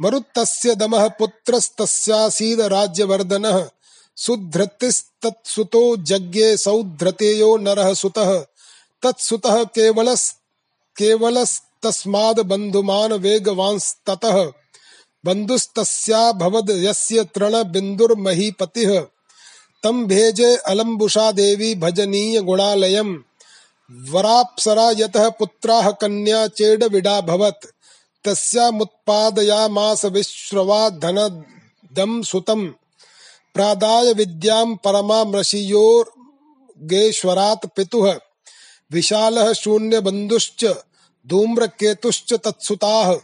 मरुत्तस्य 0.00 0.74
दमः 0.74 1.08
पुत्रस्तस्यासीद 1.08 2.60
राज्यवर्धनः 2.60 3.68
सुधृतिस्तत्सुतो 4.16 5.96
जज्ञे 5.96 6.56
सौधृतेयो 6.56 7.56
नरः 7.56 7.94
सुतः। 7.94 8.38
तत्सुतः 9.02 9.64
केवलस्, 9.64 10.32
केवलस्तस्माद् 10.96 12.40
बन्धुमान् 12.40 13.12
वेगवांस्ततः 13.12 14.52
बन्धुस्तस्याभवद् 15.24 16.70
यस्य 16.70 17.24
तृणबिन्दुर्महीपतिः। 17.24 19.00
तं 19.82 20.06
भेजे 20.06 20.56
अलम्बुषा 20.56 21.32
देवी 21.32 21.74
भजनीय 21.74 22.40
गुणालयम्। 22.40 23.18
वराप्सरा 23.90 24.90
यतः 24.90 25.28
पुत्राः 25.28 25.90
कन्या 25.90 26.46
चेड 26.46 26.80
चेडविडाभवत् 26.80 27.66
तस्यामुत्पादयामास 28.24 30.04
विश्रवा 30.04 30.88
धनदं 30.88 32.22
सुतम्। 32.22 32.68
प्रादाय 33.54 34.12
विद्यां 34.12 34.76
परमामृषियोर्गेश्वरात् 34.76 37.66
पितुः। 37.76 38.18
विशालः 38.92 39.52
शून्यबन्धुश्च 39.52 40.74
धूम्रकेतुश्च 41.26 42.34
तत्सुताः। 42.34 43.16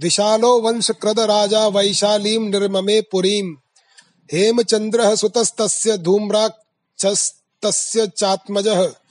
विशालो 0.00 0.60
वंशकृद 0.60 1.20
राजा 1.20 1.66
वैशालीं 1.66 2.38
निर्ममे 2.38 3.00
पुरीम्। 3.00 3.56
हेमचन्द्रः 4.32 5.16
सुतस्तस्य 5.16 5.98
धूम्राक्षस्तस्य 5.98 8.06
चात्मजः। 8.06 9.01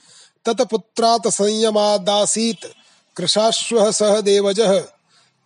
तत्पुत्रात् 0.44 1.28
संयमादासीत् 1.28 2.66
कृशाश्वः 3.16 3.90
सह 3.90 4.20
देवजः। 4.20 4.84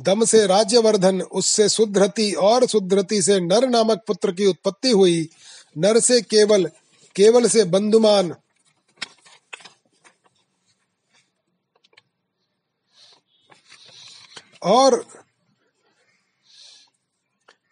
दम 0.00 0.24
से 0.24 0.46
राज्यवर्धन, 0.46 1.22
उससे 1.22 1.68
सुध्रति 1.68 2.32
और 2.32 2.66
सुध्रति 2.66 3.22
से 3.22 3.40
नर 3.40 3.68
नामक 3.68 4.04
पुत्र 4.06 4.32
की 4.32 4.46
उत्पत्ति 4.46 4.90
हुई। 4.90 5.28
नर 5.78 6.00
से 6.00 6.20
केवल 6.20 6.70
केवल 7.16 7.48
से 7.48 7.64
बंधुमान। 7.64 8.34
और 14.62 15.23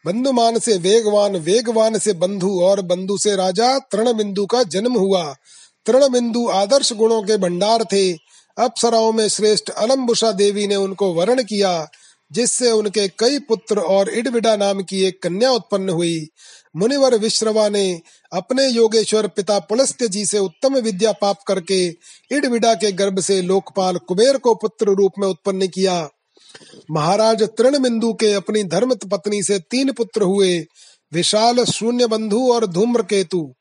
बंधुमान 0.07 0.59
से 0.59 0.77
वेगवान 0.77 1.37
वेगवान 1.37 1.99
से 1.99 2.13
बंधु 2.13 2.61
और 2.61 2.81
बंधु 2.81 3.19
से 3.19 3.37
राजा 3.37 3.79
तृण 3.79 4.13
बिंदु 4.13 4.47
का 4.47 4.63
जन्म 4.63 4.93
हुआ। 4.93 5.37
तृण 5.87 6.09
बिंदु 6.09 6.49
आदर्श 6.49 6.93
गुणों 6.93 7.23
के 7.23 7.37
भंडार 7.37 7.85
थे। 7.85 8.13
अप्सराओं 8.59 9.13
में 9.13 9.29
श्रेष्ठ 9.29 9.71
अलम्बुषा 9.71 10.33
देवी 10.33 10.67
ने 10.67 10.77
उनको 10.77 11.13
वर्ण 11.15 11.43
किया, 11.43 11.89
जिससे 12.33 12.71
उनके 12.71 13.09
कई 13.09 13.39
पुत्र 13.39 13.79
और 13.79 14.09
इडविडा 14.09 14.57
नाम 14.57 14.83
की 14.83 15.05
एक 15.05 15.23
कन्या 15.23 15.51
उत्पन्न 15.51 15.91
हुई। 15.91 16.29
मुनिवर 16.77 17.15
विश्रवा 17.15 17.69
ने 17.69 18.01
अपने 18.33 18.69
योगेश्वर 18.69 19.27
पिता 19.27 19.59
पुलस्त्य 19.59 20.09
जी 20.09 20.27
से 20.27 20.39
उत्तम 20.39 20.75
विद्या 20.75 21.13
पाप 21.13 21.43
करके 21.49 21.87
इडविडा 22.33 22.75
के 22.75 22.93
गर्भ 22.93 23.21
से 23.21 23.43
लोकपाल 23.43 23.97
कुबेर 23.97 24.37
को 24.37 24.55
पुत्र 24.55 24.91
रूप 24.91 25.13
में 25.19 25.29
उत्पन्न 25.29 25.67
किया। 25.67 26.09
महाराज 26.91 27.43
तृण 27.43 27.79
बिंदु 27.79 28.13
के 28.13 28.33
अपनी 28.33 28.63
धर्म 28.65 28.95
पत्नी 28.95 29.43
से 29.43 29.59
तीन 29.59 29.93
पुत्र 29.93 30.23
हुए, 30.23 30.59
विशाल 31.13 31.65
शून्य 31.65 32.07
बंधु 32.07 32.41
और 32.53 32.67
धूम्र 32.67 33.03
केतु 33.03 33.53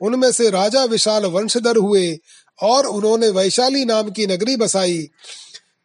उनमें 0.00 0.32
से 0.32 0.50
राजा 0.50 0.84
विशाल 0.84 1.26
वंशधर 1.26 1.76
हुए 1.76 2.18
और 2.62 2.86
उन्होंने 2.86 3.28
वैशाली 3.28 3.84
नाम 3.84 4.10
की 4.10 4.26
नगरी 4.26 4.56
बसाई। 4.56 5.08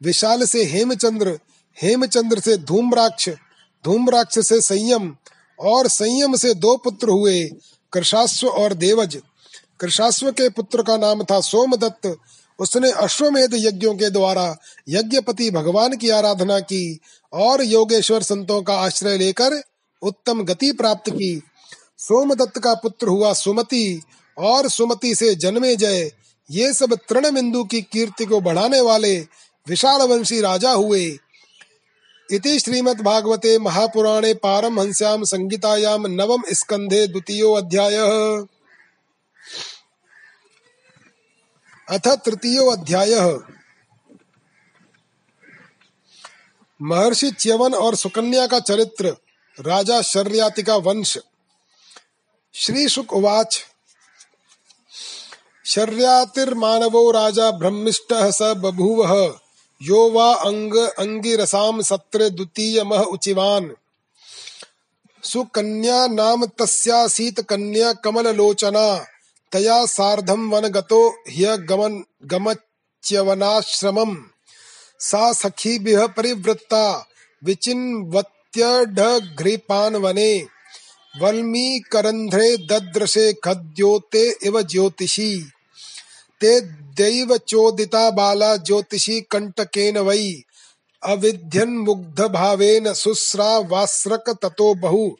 विशाल 0.03 0.45
से 0.45 0.63
हेमचंद्र 0.63 1.39
हेमचंद्र 1.77 2.39
से 2.39 2.57
धूम्राक्ष 2.57 3.29
धूम्राक्ष 3.85 4.39
से 4.39 4.61
संयम 4.61 5.15
और 5.59 5.87
संयम 5.87 6.35
से 6.35 6.53
दो 6.53 6.75
पुत्र 6.77 7.09
हुए 7.09 7.43
कृषाश्व 7.93 8.47
और 8.47 8.73
देवज। 8.73 9.17
कृषाश्व 9.79 10.31
के 10.31 10.49
पुत्र 10.49 10.83
का 10.83 10.97
नाम 10.97 11.23
था 11.23 11.39
सोमदत्त 11.41 12.15
उसने 12.61 12.91
अश्वमेध 12.91 13.53
यज्ञों 13.55 13.93
के 13.95 14.09
द्वारा 14.09 14.57
यज्ञपति 14.89 15.49
भगवान 15.51 15.95
की 15.95 16.09
आराधना 16.09 16.59
की 16.59 16.99
और 17.33 17.63
योगेश्वर 17.63 18.23
संतों 18.23 18.61
का 18.61 18.73
आश्रय 18.75 19.17
लेकर 19.17 19.61
उत्तम 20.01 20.43
गति 20.43 20.71
प्राप्त 20.71 21.09
की। 21.09 21.41
सोमदत्त 21.97 22.57
का 22.57 22.73
पुत्र 22.73 23.07
हुआ 23.07 23.33
सुमति 23.33 24.01
और 24.37 24.69
सुमति 24.69 25.15
से 25.15 25.35
जन्मे 25.35 25.75
जय। 25.75 26.11
ये 26.49 26.73
सब 26.73 26.97
तृण 27.09 27.31
बिंदु 27.31 27.63
की 27.63 27.81
कीर्ति 27.81 28.25
को 28.25 28.41
बढ़ाने 28.41 28.81
वाले 28.81 29.17
विशाल 29.67 30.01
वंशी 30.01 30.41
राजा 30.41 30.71
हुए। 30.71 31.05
इति 32.29 32.59
श्रीमद् 32.59 33.01
भागवते 33.01 33.57
महापुराणे 33.59 34.33
पारमहंस्याम 34.33 35.23
संगीतायाम 35.23 36.07
नवम 36.07 36.43
स्कंधे 36.51 37.07
द्वितीयो 37.07 37.51
अध्यायः। 37.53 38.45
अथ 41.91 42.07
तृतीय 42.07 42.71
अध्याय। 42.71 43.39
महर्षि 46.81 47.31
च्यवन 47.31 47.73
और 47.73 47.95
सुकन्या 47.95 48.47
का 48.47 48.59
चरित्र, 48.59 49.17
राजा 49.57 50.01
शर्याति 50.01 50.63
का 50.63 50.75
वंश। 50.75 51.17
श्री 52.53 52.89
शुक 52.89 53.13
उवाच 53.13 53.65
शर्यातिर्मानवो 55.65 57.11
राजा 57.11 57.51
ब्रह्मिष्ट 57.51 58.13
स 58.13 58.41
बभूव, 58.41 59.39
यो 59.81 60.09
वा 60.11 60.33
अंग 60.33 60.75
अंगिरसाम 60.75 61.81
सत्र 61.81 62.29
द्वितीय 62.29 62.83
मह 62.83 62.99
उचिवान। 62.99 63.75
सुकन्या 65.23 66.07
नाम 66.07 66.45
तस्यासीत 66.45 67.41
कन्या 67.41 67.93
कमल 67.93 68.35
लोचना 68.35 69.05
तया 69.51 69.85
सार्धम 69.85 70.55
वन 70.55 70.67
गतो 70.67 71.09
ह्य 71.09 71.57
गमन 71.57 72.03
गमच्यवनाश्रमम्। 72.25 74.17
सा 74.99 75.33
सखीभिः 75.33 76.07
परिवृत्ता 76.07 77.05
विचिन्वत्यढघ्रिपान् 77.43 79.95
वने 79.95 80.47
वल्मीकरन्ध्रे 81.21 82.57
दद्रशे 82.57 83.33
खद्योते 83.33 84.35
इव 84.43 84.61
ज्योतिषी। 84.61 85.51
ते 86.41 86.61
दैव 86.95 87.37
चोदिता 87.37 88.11
बाला 88.11 88.57
ज्योतिषी 88.57 89.21
कंटकेन 89.21 89.97
वै। 89.97 90.41
अविध्यन्मुग्ध 91.03 92.21
भावेन 92.21 92.93
सुस्रावास्रक 92.93 94.29
ततो 94.29 94.75
बहु। 94.75 95.11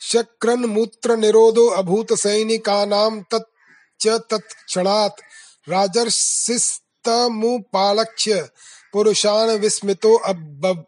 शक्रन 0.00 0.64
मूत्र 0.64 1.16
निरोधो 1.16 1.66
अभूत 1.66 2.12
सैनिकानां 2.12 3.22
तच्च 3.22 4.08
तत्क्षणात् 4.08 5.20
राजर्षिस्तमुपालक्ष्य 5.68 8.48
पुरुषान 8.92 9.50
विस्मितो 9.50 10.16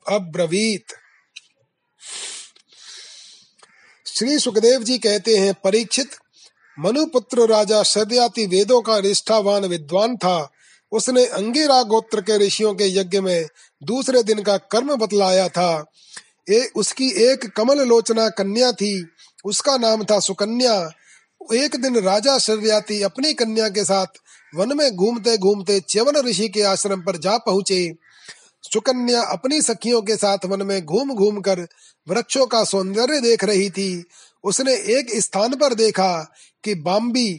अब्रवीत। 0.09 0.85
श्री 4.07 4.39
सुखदेव 4.39 4.83
जी 4.83 4.99
कहते 4.99 5.37
हैं, 5.37 5.55
परीक्षित, 5.55 6.11
मनुपुत्र 6.79 7.47
राजा 7.47 7.83
शर्याति 7.83 8.47
वेदों 8.47 8.83
का 8.83 9.01
निष्ठावान 9.01 9.65
विद्वान 9.65 10.17
था। 10.17 10.53
उसने 10.93 11.27
अंगिरा 11.27 11.83
गोत्र 11.83 12.21
के 12.21 12.39
ऋषियों 12.39 12.75
के 12.75 12.85
यज्ञ 12.85 13.21
में 13.21 13.49
दूसरे 13.83 14.23
दिन 14.23 14.43
का 14.43 14.57
कर्म 14.57 14.97
बतलाया 14.97 15.49
था। 15.49 15.93
ए, 16.51 16.71
उसकी 16.77 17.11
एक 17.11 17.47
कमल 17.57 17.81
लोचना 17.81 18.29
कन्या 18.29 18.73
थी। 18.73 19.07
उसका 19.45 19.77
नाम 19.77 20.05
था 20.05 20.19
सुकन्या। 20.21 20.91
एक 21.55 21.77
दिन 21.83 21.97
राजा 21.97 22.39
शर्याती 22.39 23.03
अपनी 23.03 23.33
कन्या 23.35 23.69
के 23.69 23.85
साथ 23.85 24.07
वन 24.55 24.77
में 24.77 24.97
घूमते 24.97 25.37
घूमते 25.39 25.81
च्यवन 25.81 26.17
ऋषि 26.17 26.49
के 26.49 26.63
आश्रम 26.63 27.01
पर 27.01 27.17
जा 27.17 27.39
पहुँचे। 27.39 27.93
सुकन्या 28.63 29.23
अपनी 29.23 29.63
सखियों 29.63 30.03
के 30.03 30.17
साथ 30.17 30.39
वन 30.45 30.67
में 30.67 30.85
घूम 30.85 31.15
घूम 31.15 31.41
कर 31.41 31.61
वृक्षों 32.09 32.47
का 32.47 32.65
सौंदर्य 32.65 33.21
देख 33.21 33.45
रही 33.45 33.71
थी। 33.71 34.05
उसने 34.45 34.75
एक 34.75 35.21
स्थान 35.21 35.55
पर 35.55 35.75
देखा 35.75 36.33
कि 36.65 36.75
बाम्बी 36.75 37.33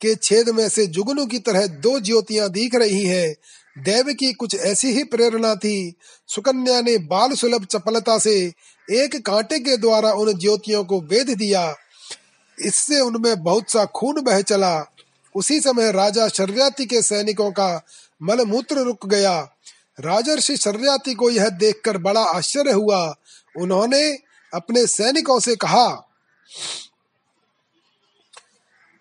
के 0.00 0.14
छेद 0.14 0.48
में 0.48 0.68
से 0.68 0.86
जुगनू 0.86 1.26
की 1.26 1.38
तरह 1.38 1.66
दो 1.66 2.00
ज्योतियाँ 2.00 2.48
दिख 2.50 2.74
रही 2.74 3.04
हैं। 3.04 3.36
देव 3.78 4.14
की 4.18 4.32
कुछ 4.32 4.54
ऐसी 4.54 4.88
ही 4.88 5.04
प्रेरणा 5.04 5.54
थी। 5.54 5.94
सुकन्या 6.26 6.80
ने 6.80 6.98
बाल 6.98 7.32
सुलभ 7.32 7.64
चपलता 7.64 8.18
से 8.18 8.52
एक 8.90 9.26
कांटे 9.26 9.58
के 9.58 9.76
द्वारा 9.76 10.12
उन 10.12 10.38
ज्योतियों 10.38 10.84
को 10.84 11.00
वेद 11.00 11.30
दिया। 11.30 11.74
इससे 12.58 13.00
उनमें 13.00 13.42
बहुत 13.42 13.70
सा 13.70 13.84
खून 13.84 14.20
बह 14.20 14.40
चला। 14.40 14.92
उसी 15.34 15.60
समय 15.60 15.92
राजा 15.92 16.28
शर्याति 16.28 16.86
के 16.86 17.02
सैनिकों 17.02 17.50
का 17.50 17.84
मलमूत्र 18.22 18.78
रुक 18.78 19.06
गया। 19.06 19.48
राजर्षि 20.00 20.56
शर्याति 20.56 21.14
को 21.14 21.30
यह 21.30 21.48
देखकर 21.48 21.98
बड़ा 21.98 22.20
आश्चर्य 22.20 22.72
हुआ। 22.72 23.14
उन्होंने 23.58 24.18
अपने 24.54 24.86
सैनिकों 24.86 25.40
से 25.40 25.56
कहा 25.56 26.06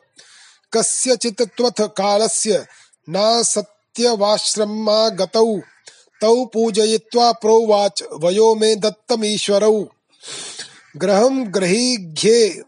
कस्यचित् 0.72 1.42
त्वथ 1.42 1.80
कालस्य 1.80 2.66
न 3.10 3.42
सत्यवाश्रमा 3.42 5.08
गतौ 5.08 5.60
तौ 6.20 6.44
पूजयित्वा 6.44 7.32
प्रोवाच। 7.32 8.02
वयो 8.12 8.54
मे 8.54 8.74
दत्तमीश्वरौ। 8.74 9.84
ग्रहं 10.96 11.54
ग्रहीघ्ये 11.54 12.62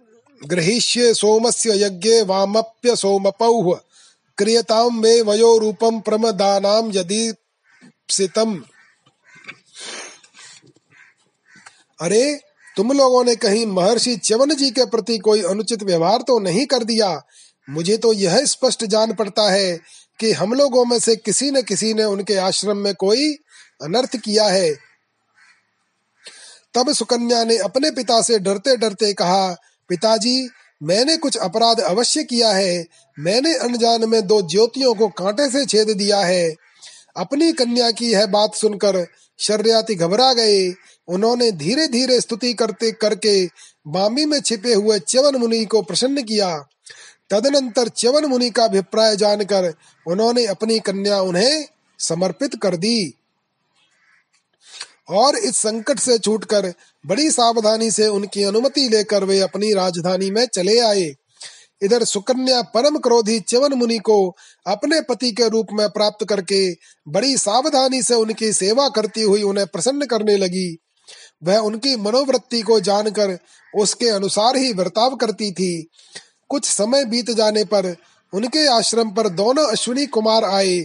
ग्रहीष्ये 0.46 1.14
सोमस्य 1.14 1.84
यज्ञे 1.84 2.22
वामप्य 2.22 2.96
सोमपौः। 2.96 3.78
क्रियतां 4.38 4.90
मे 4.90 5.20
वयो 5.20 5.58
रूपं 5.58 6.00
प्रमदानां 6.00 6.90
यदि 6.92 7.34
अरे, 12.00 12.40
तुम 12.76 12.92
लोगों 12.92 13.24
ने 13.24 13.36
कहीं 13.36 13.66
महर्षि 13.66 14.16
च्यवन 14.16 14.54
जी 14.54 14.70
के 14.70 14.86
प्रति 14.86 15.18
कोई 15.18 15.42
अनुचित 15.42 15.82
व्यवहार 15.82 16.22
तो 16.22 16.38
नहीं 16.38 16.66
कर 16.66 16.84
दिया? 16.84 17.22
मुझे 17.70 17.96
तो 17.96 18.12
यह 18.12 18.44
स्पष्ट 18.44 18.84
जान 18.84 19.14
पड़ता 19.14 19.50
है 19.50 19.80
कि 20.20 20.32
हम 20.32 20.54
लोगों 20.54 20.84
में 20.84 20.98
से 20.98 21.16
किसी 21.16 21.50
न 21.50 21.62
किसी 21.62 21.94
ने 21.94 22.04
उनके 22.04 22.36
आश्रम 22.36 22.76
में 22.76 22.94
कोई 22.94 23.32
अनर्थ 23.82 24.16
किया 24.16 24.44
है। 24.44 24.74
तब 26.74 26.92
सुकन्या 26.92 27.44
ने 27.44 27.56
अपने 27.58 27.90
पिता 27.90 28.22
से 28.22 28.38
डरते 28.38 28.76
डरते 28.76 29.12
कहा 29.12 29.56
पिताजी, 29.90 30.48
मैंने 30.82 31.16
कुछ 31.16 31.36
अपराध 31.36 31.80
अवश्य 31.80 32.22
किया 32.22 32.52
है। 32.52 32.86
मैंने 33.18 33.54
अनजान 33.54 34.08
में 34.08 34.26
दो 34.26 34.42
ज्योतियों 34.42 34.94
को 34.94 35.08
कांटे 35.08 35.50
से 35.50 35.66
छेद 35.66 35.90
दिया 35.90 36.18
है। 36.18 36.54
अपनी 37.16 37.52
कन्या 37.52 37.90
की 37.90 38.12
यह 38.12 38.26
बात 38.26 38.54
सुनकर 38.54 39.06
शर्याती 39.38 39.94
घबरा 39.94 40.32
गए 40.32 40.72
उन्होंने 41.08 41.52
धीरे 41.52 41.86
धीरे 41.88 42.20
स्तुति 42.20 42.52
करते 42.54 42.92
करके 42.92 43.46
बामी 43.88 44.24
में 44.24 44.40
छिपे 44.40 44.74
हुए 44.74 44.98
च्यवन 44.98 45.36
मुनि 45.36 45.64
को 45.64 45.82
प्रसन्न 45.82 46.22
किया। 46.22 46.56
तदनंतर 47.30 47.88
च्यवन 47.88 48.24
मुनि 48.24 48.50
का 48.50 48.64
अभिप्राय 48.64 49.16
जानकर 49.16 49.74
उन्होंने 50.06 50.46
अपनी 50.46 50.78
कन्या 50.78 51.20
उन्हें 51.20 51.64
समर्पित 51.98 52.54
कर 52.62 52.76
दी। 52.76 53.14
और 55.10 55.36
इस 55.36 55.56
संकट 55.56 55.98
से 55.98 56.18
छूटकर 56.18 56.72
बड़ी 57.06 57.30
सावधानी 57.30 57.90
से 57.90 58.06
उनकी 58.06 58.42
अनुमति 58.42 58.88
लेकर 58.88 59.24
वे 59.24 59.40
अपनी 59.40 59.72
राजधानी 59.72 60.30
में 60.30 60.46
चले 60.46 60.78
आए। 60.78 61.14
इधर 61.82 62.04
सुकन्या 62.04 62.62
परम 62.62 62.98
क्रोधी 62.98 63.40
च्यवन 63.40 63.72
मुनि 63.72 63.98
को 63.98 64.36
अपने 64.66 65.00
पति 65.00 65.32
के 65.32 65.48
रूप 65.48 65.66
में 65.72 65.88
प्राप्त 65.88 66.26
करके 66.28 66.72
बड़ी 67.08 67.36
सावधानी 67.36 68.02
से 68.02 68.14
उनकी 68.14 68.52
सेवा 68.52 68.88
करती 68.88 69.22
हुई 69.22 69.42
उन्हें 69.42 69.66
प्रसन्न 69.66 70.06
करने 70.06 70.36
लगी। 70.36 70.78
वह 71.44 71.58
उनकी 71.58 71.96
मनोवृत्ति 71.96 72.60
को 72.62 72.80
जानकर 72.80 73.38
उसके 73.74 74.08
अनुसार 74.08 74.56
ही 74.56 74.72
बर्ताव 74.74 75.16
करती 75.16 75.52
थी। 75.52 75.90
कुछ 76.48 76.64
समय 76.64 77.04
बीत 77.04 77.30
जाने 77.30 77.64
पर 77.64 77.96
उनके 78.32 78.66
आश्रम 78.66 79.10
पर 79.10 79.28
दोनों 79.28 79.66
अश्विनी 79.66 80.06
कुमार 80.06 80.44
आए। 80.44 80.78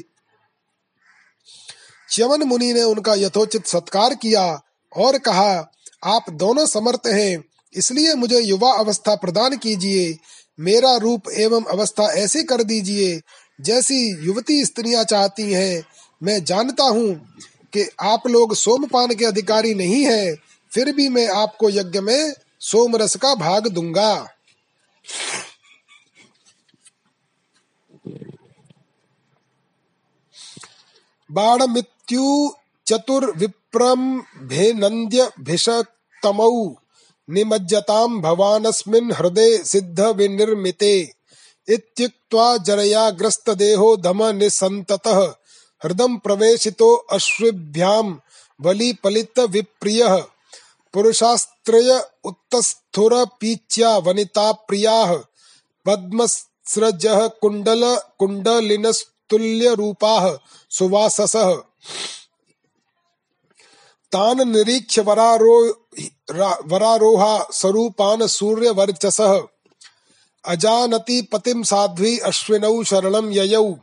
च्यवन 2.10 2.44
मुनि 2.44 2.74
ने 2.74 2.82
उनका 2.84 3.14
यथोचित 3.14 3.66
सत्कार 3.66 4.16
किया 4.16 4.44
और 4.94 5.18
कहा, 5.18 5.72
आप 6.04 6.30
दोनों 6.30 6.66
समर्थ 6.66 7.08
हैं, 7.08 7.44
इसलिए 7.74 8.14
मुझे 8.14 8.40
युवा 8.40 8.72
अवस्था 8.74 9.16
प्रदान 9.16 9.58
कीजिए। 9.58 10.18
मेरा 10.60 10.96
रूप 10.96 11.30
एवं 11.30 11.64
अवस्था 11.64 12.12
ऐसी 12.14 12.44
कर 12.44 12.64
दीजिए, 12.64 13.22
जैसी 13.60 14.26
युवती 14.26 14.64
स्त्रियाँ 14.66 15.04
चाहती 15.04 15.52
हैं। 15.52 15.84
मैं 16.22 16.44
जानता 16.44 16.84
हूँ 16.84 17.16
कि 17.74 17.88
आप 18.02 18.28
लोग 18.28 18.56
सोमपान 18.56 19.14
के 19.16 19.26
अधिकारी 19.26 19.74
नहीं 19.74 20.04
हैं, 20.06 20.36
फिर 20.72 20.92
भी 20.92 21.10
मैं 21.10 21.28
आपको 21.28 21.70
यज्ञ 21.70 22.00
में 22.00 22.34
सोमरस 22.60 23.16
का 23.16 23.34
भाग 23.36 23.68
दूँगा। 23.68 24.28
बाणमित्यु 32.12 32.50
चतुर्विप्रम 32.88 34.02
भेनन्द्य 34.48 35.32
भिषक्तमौ। 35.40 36.76
निमज्जतां 37.30 38.22
भवानस्मिन् 38.22 39.12
हृदय 39.12 39.58
सिद्ध 39.58 40.00
विनिर्मिते 40.00 40.94
इत्युक्त्वा 41.68 42.58
जरया 42.58 43.10
ग्रस्त 43.10 43.50
देहो 43.50 43.98
धम 43.98 44.24
निसंततः 44.24 45.20
हृदम 45.84 46.18
प्रवेशितो 46.18 46.94
अश्विभ्यां 46.94 48.06
बलि 48.62 48.94
पलित 49.04 49.40
विप्रियः 49.40 50.16
पुरुषास्त्रय 50.94 52.06
उत्तस्थुर 52.24 53.14
पीच्या 53.26 53.98
वनिता 53.98 54.52
प्रियाः। 54.52 55.14
पद्मस्रजः 55.86 57.28
कुण्डल 57.42 57.84
कुण्डलिनस्तुल्य 58.20 59.74
रूपाः 59.76 60.38
सुवाससः। 60.70 61.56
तान 64.12 64.50
निरीक्ष 64.50 65.00
वरारो 65.00 65.58
वरारोहा 66.68 67.48
स्वरूपान 67.52 68.28
सूर्य 68.28 68.70
वर्चस 68.70 69.22
अजानति 70.46 71.22
पतिम 71.22 71.64
साध्वी 71.64 72.20
अश्विनौ 72.20 72.84
शरणं 72.84 73.32
ययौ। 73.32 73.76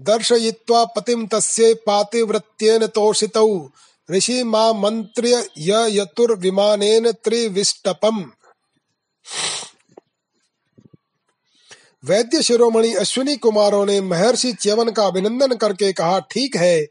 दर्शयित्वा 0.00 0.84
पतिम 0.84 1.26
तस्ये 1.26 1.74
पातिवृत्येन 1.74 2.86
तोषितौ। 2.86 3.68
ऋषि 4.10 4.42
मा 4.42 4.72
मंत्र्य 4.72 5.48
य 5.58 5.86
यतुर्विमानेन 5.90 7.10
त्रिविष्टपम। 7.12 8.32
वैद्य 12.04 12.42
शिरोमणि 12.42 12.94
अश्विनी 12.94 13.36
कुमारों 13.36 13.86
ने 13.86 14.00
महर्षि 14.00 14.52
च्यवन 14.52 14.90
का 14.90 15.06
अभिनंदन 15.06 15.54
करके 15.54 15.92
कहा, 15.92 16.18
ठीक 16.20 16.56
है 16.56 16.86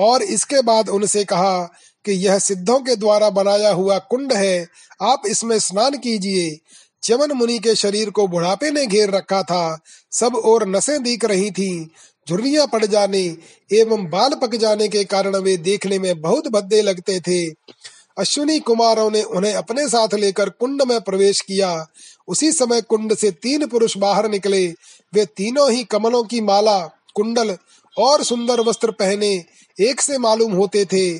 और 0.00 0.22
इसके 0.22 0.62
बाद 0.62 0.88
उनसे 0.88 1.24
कहा 1.24 1.62
कि 2.04 2.12
यह 2.26 2.38
सिद्धों 2.38 2.78
के 2.80 2.96
द्वारा 2.96 3.30
बनाया 3.30 3.70
हुआ 3.70 3.98
कुंड 4.00 4.32
है, 4.32 4.66
आप 5.02 5.22
इसमें 5.26 5.58
स्नान 5.58 5.98
कीजिए। 5.98 6.58
च्यवन 7.02 7.32
मुनि 7.32 7.58
के 7.58 7.74
शरीर 7.74 8.10
को 8.10 8.26
बुढ़ापे 8.28 8.70
ने 8.70 8.86
घेर 8.86 9.10
रखा 9.10 9.42
था, 9.42 9.78
सब 10.12 10.36
और 10.36 10.68
नसें 10.68 11.02
दिख 11.02 11.24
रही 11.24 11.50
थीं, 11.50 11.86
झुर्रियाँ 12.28 12.66
पड़ 12.66 12.84
जाने 12.86 13.22
एवं 13.70 14.04
बाल 14.10 14.34
पक 14.34 14.54
जाने 14.54 14.88
के 14.88 15.04
कारण 15.04 15.36
वे 15.36 15.56
देखने 15.56 15.98
में 15.98 16.20
बहुत 16.20 16.48
भद्दे 16.48 16.82
लगते 16.82 17.20
थे। 17.20 17.46
अश्विनी 18.18 18.58
कुमारों 18.58 19.10
ने 19.10 19.22
उन्हें 19.22 19.54
अपने 19.54 19.88
साथ 19.88 20.14
लेकर 20.14 20.48
कुंड 20.50 20.82
में 20.82 21.00
प्रवेश 21.00 21.40
किया। 21.40 21.86
उसी 22.28 22.50
समय 22.52 22.80
कुंड 22.80 23.14
से 23.14 23.30
तीन 23.32 23.66
पुरुष 23.66 23.96
बाहर 23.96 24.28
निकले। 24.28 24.66
वे 25.12 25.24
तीनों 25.26 25.70
ही 25.70 25.84
कमलों 25.84 26.22
की 26.22 26.40
माला, 26.40 26.78
कुंडल 27.14 27.56
और 27.96 28.24
सुंदर 28.24 28.60
वस्त्र 28.60 28.90
पहने 28.90 29.32
एक 29.80 30.00
से 30.00 30.18
मालूम 30.18 30.52
होते 30.52 30.84
थे। 30.84 31.14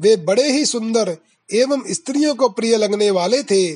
वे 0.00 0.16
बड़े 0.16 0.52
ही 0.52 0.66
सुंदर 0.66 1.16
एवं 1.52 1.82
स्त्रियों 1.90 2.34
को 2.34 2.48
प्रिय 2.48 2.76
लगने 2.76 3.10
वाले 3.10 3.42
थे। 3.42 3.74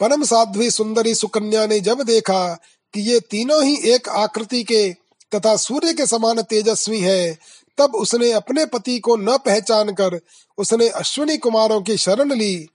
परम 0.00 0.24
साध्वी 0.24 0.70
सुंदरी 0.70 1.14
सुकन्या 1.14 1.66
ने 1.66 1.80
जब 1.80 2.02
देखा 2.02 2.54
कि 2.94 3.00
ये 3.00 3.20
तीनों 3.20 3.64
ही 3.64 3.76
एक 3.76 4.08
आकृति 4.08 4.64
के 4.64 4.92
तथा 5.34 5.56
सूर्य 5.56 5.92
के 5.92 6.06
समान 6.06 6.42
तेजस्वी 6.42 7.00
हैं, 7.00 7.38
तब 7.78 7.94
उसने 7.94 8.32
अपने 8.32 8.66
पति 8.66 8.98
को 8.98 9.16
न 9.16 9.38
पहचान 9.38 9.92
कर 9.92 10.20
उसने 10.58 10.88
अश्विनी 10.88 11.36
कुमारों 11.36 11.82
की 11.82 11.96
शरण 11.96 12.32
ली। 12.32 12.68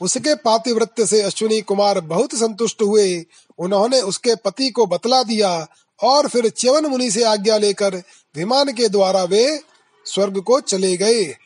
उसके 0.00 0.34
पातिवृत्य 0.34 1.06
से 1.06 1.22
अश्विनी 1.22 1.60
कुमार 1.60 2.00
बहुत 2.00 2.34
संतुष्ट 2.34 2.82
हुए। 2.82 3.24
उन्होंने 3.58 4.00
उसके 4.00 4.34
पति 4.34 4.70
को 4.70 4.86
बतला 4.86 5.22
दिया 5.22 5.68
और 6.02 6.28
फिर 6.28 6.48
च्यवन 6.48 6.86
मुनि 6.86 7.10
से 7.10 7.24
आज्ञा 7.24 7.58
लेकर 7.58 8.02
विमान 8.36 8.72
के 8.72 8.88
द्वारा 8.88 9.24
वे 9.24 9.62
स्वर्ग 10.04 10.40
को 10.40 10.60
चले 10.60 10.96
गए। 10.96 11.36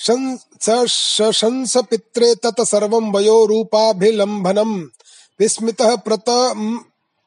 शंस 0.00 1.76
पित्रे 1.90 2.34
तत 2.34 2.60
सर्वं 2.66 3.10
वयो 3.12 3.44
रूपाभिलंभनम 3.46 4.74
विस्मित 5.40 5.82
प्रत 6.04 6.28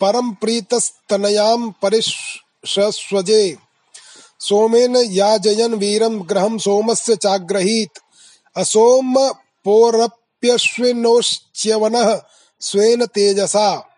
परम 0.02 0.32
प्रीतस्तनयाम 0.34 1.70
परिस्वजे 1.82 3.44
सोमेन 4.44 4.96
याजयन 4.96 5.74
वीरम 5.74 6.22
ग्रहम 6.22 6.58
सोमस्य 6.58 7.16
चाग्रहीत। 7.16 7.90
असोम 8.56 9.32
पोरप्यश्विनोश्च्यवन 9.66 12.20
स्वेन 12.62 13.06
तेजसा। 13.06 13.90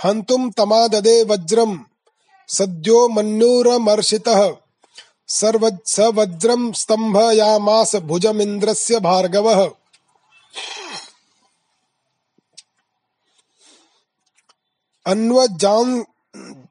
हंतुम 0.00 0.50
तमाददे 0.50 1.24
वज्रम, 1.24 1.84
सद्यो 2.48 3.08
मन्यूरमर्षितः 3.08 4.52
सर्व 5.28 5.78
स 5.86 6.00
वज्रम 6.00 6.72
स्तंभयामास 6.72 7.96
भुजमिन्द्रस्य 7.96 9.00
भार्गवः। 9.00 9.70
अन्वजान 15.06 16.04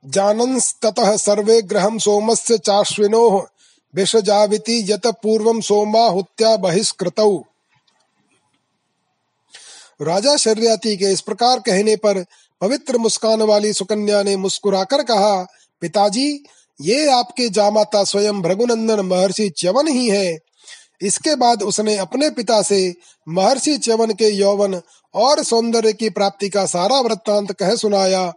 जानंस्ततः 0.05 1.17
सर्वे 1.17 1.61
ग्रहम 1.61 1.97
सोमस्य 1.97 2.57
चाश्विनो 2.57 3.47
विषजाविति 3.95 4.85
यत 4.91 5.07
पूर्वम 5.07 5.61
सोमाहुत्या 5.61 6.55
बहिष्कृतौ। 6.55 7.43
राजा 10.01 10.35
शर्याती 10.37 10.97
के 10.97 11.05
इस 11.05 11.21
प्रकार 11.21 11.59
कहने 11.59 11.95
पर 11.95 12.25
पवित्र 12.61 12.97
मुस्कान 12.97 13.41
वाली 13.41 13.73
सुकन्या 13.73 14.23
ने 14.23 14.35
मुस्कुराकर 14.35 15.03
कहा, 15.03 15.47
पिताजी, 15.81 16.43
ये 16.81 17.11
आपके 17.11 17.49
जामाता 17.49 18.03
स्वयं 18.03 18.41
भृगुनंदन 18.41 18.99
महर्षि 18.99 19.49
च्यवन 19.49 19.87
ही 19.87 20.09
है। 20.09 20.37
इसके 21.01 21.35
बाद 21.35 21.63
उसने 21.63 21.97
अपने 21.97 22.29
पिता 22.29 22.61
से 22.61 22.95
महर्षि 23.29 23.77
च्यवन 23.77 24.11
के 24.11 24.29
यौवन 24.29 24.81
और 25.15 25.43
सौंदर्य 25.43 25.93
की 25.93 26.09
प्राप्ति 26.09 26.49
का 26.49 26.65
सारा 26.65 26.99
वृत्तांत 26.99 27.51
कह 27.51 27.75
सुनाया। 27.75 28.33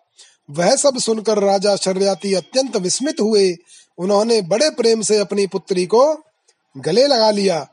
वह 0.48 0.74
सब 0.76 0.98
सुनकर 0.98 1.38
राजा 1.38 1.76
शर्याती 1.76 2.34
अत्यंत 2.34 2.76
विस्मित 2.76 3.20
हुए। 3.20 3.54
उन्होंने 3.98 4.40
बड़े 4.42 4.70
प्रेम 4.70 5.02
से 5.02 5.18
अपनी 5.18 5.46
पुत्री 5.46 5.86
को 5.86 6.04
गले 6.76 7.06
लगा 7.06 7.30
लिया। 7.30 7.66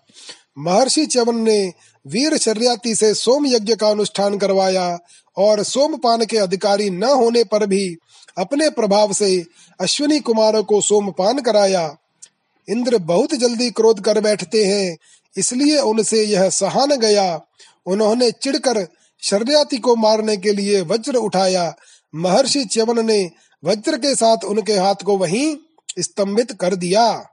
महर्षि 0.58 1.06
च्यवन 1.06 1.38
ने 1.38 1.74
वीर 2.06 2.38
शर्याती 2.38 2.96
से 2.96 3.14
सोम 3.14 3.46
यज्ञ 3.48 3.76
का 3.76 3.90
अनुष्ठान 3.90 4.38
करवाया 4.38 4.98
और 5.38 5.64
सोमपान 5.64 6.26
के 6.26 6.38
अधिकारी 6.38 6.90
न 6.90 7.04
होने 7.04 7.44
पर 7.44 7.66
भी 7.66 7.96
अपने 8.38 8.70
प्रभाव 8.70 9.14
से 9.14 9.46
अश्विनी 9.80 10.20
कुमारों 10.20 10.64
को 10.64 10.82
सोमपान 10.82 11.40
कराया। 11.40 11.98
इंद्र 12.68 12.98
बहुत 12.98 13.34
जल्दी 13.34 13.70
क्रोध 13.72 14.00
कर 14.00 14.20
बैठते 14.22 14.64
हैं, 14.66 14.98
इसलिए 15.36 15.80
उनसे 15.80 16.24
यह 16.24 16.50
सहान 16.50 16.96
गया। 16.96 17.42
उन्होंने 17.86 18.32
चिढ़कर 18.32 18.86
शर्याती 19.24 19.78
को 19.78 19.96
मारने 19.96 20.38
के 20.38 20.54
लिए 20.54 20.82
वज्र 20.82 21.16
उठाया। 21.16 21.74
महर्षि 22.16 22.66
च्यवन 22.66 23.06
ने 23.06 23.32
वज्र 23.64 23.98
के 23.98 24.16
साथ 24.16 24.38
उनके 24.46 24.74
हाथ 24.74 24.96
को 24.96 25.18
वहीं 25.18 25.58
स्तंभित 26.00 26.52
कर 26.52 26.76
दिया। 26.76 27.26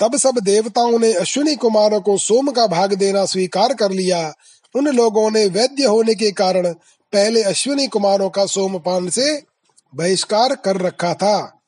तब 0.00 0.16
सब 0.16 0.38
देवताओं 0.38 0.98
ने 0.98 1.12
अश्विनी 1.12 1.56
कुमारों 1.56 2.00
को 2.00 2.18
सोम 2.18 2.50
का 2.50 2.66
भाग 2.66 2.94
देना 2.94 3.24
स्वीकार 3.24 3.74
कर 3.74 3.90
लिया। 3.90 4.34
उन 4.74 4.88
लोगों 4.88 5.30
ने 5.30 5.46
वैद्य 5.46 5.84
होने 5.84 6.14
के 6.14 6.30
कारण 6.32 6.72
पहले 7.12 7.42
अश्विनी 7.42 7.86
कुमारों 7.86 8.30
का 8.30 8.46
सोमपान 8.46 9.08
से 9.10 9.42
बहिष्कार 9.94 10.54
कर 10.54 10.76
रखा 10.76 11.14
था। 11.14 11.60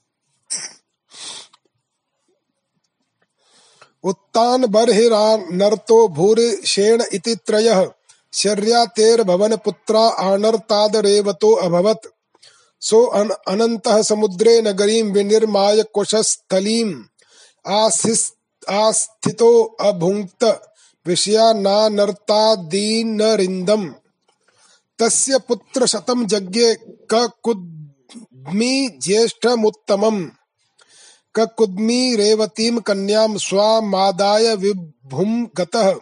उत्तान 4.05 4.67
बर्हिरा 4.67 5.37
नर्तो 5.37 6.09
भूर 6.09 6.61
शेण 6.67 7.03
इति 7.13 7.35
त्रयः। 7.37 7.91
शर्यातेर्भवन 8.33 9.57
पुत्रा 9.57 10.01
आनर्तादरेवतो 10.01 11.53
अभवत्। 11.53 12.07
सो 12.81 13.05
अन, 13.05 13.31
अनन्तः 13.49 14.03
समुद्रे 14.03 14.63
नगरीं 14.63 15.03
विनिर्माय 15.03 15.83
कुशस्थलीम् 15.83 17.03
आस्थितो 18.71 19.77
अभुङ्क्त 19.81 20.63
विषयानानर्तादीनरिन्दम् 21.07 23.91
तस्य 24.99 25.39
पुत्र 25.39 25.87
शतम 25.87 26.27
जज्ञे 26.27 26.79
ककुद्मी 27.11 28.89
ज्येष्ठमुत्तमम्। 28.89 30.27
ककुद्मी 31.37 32.17
रेवतीं 32.17 32.79
कन्यां 32.79 33.37
स्वामादाय 33.37 34.57
विभुं 34.57 35.47
गतः। 35.59 35.95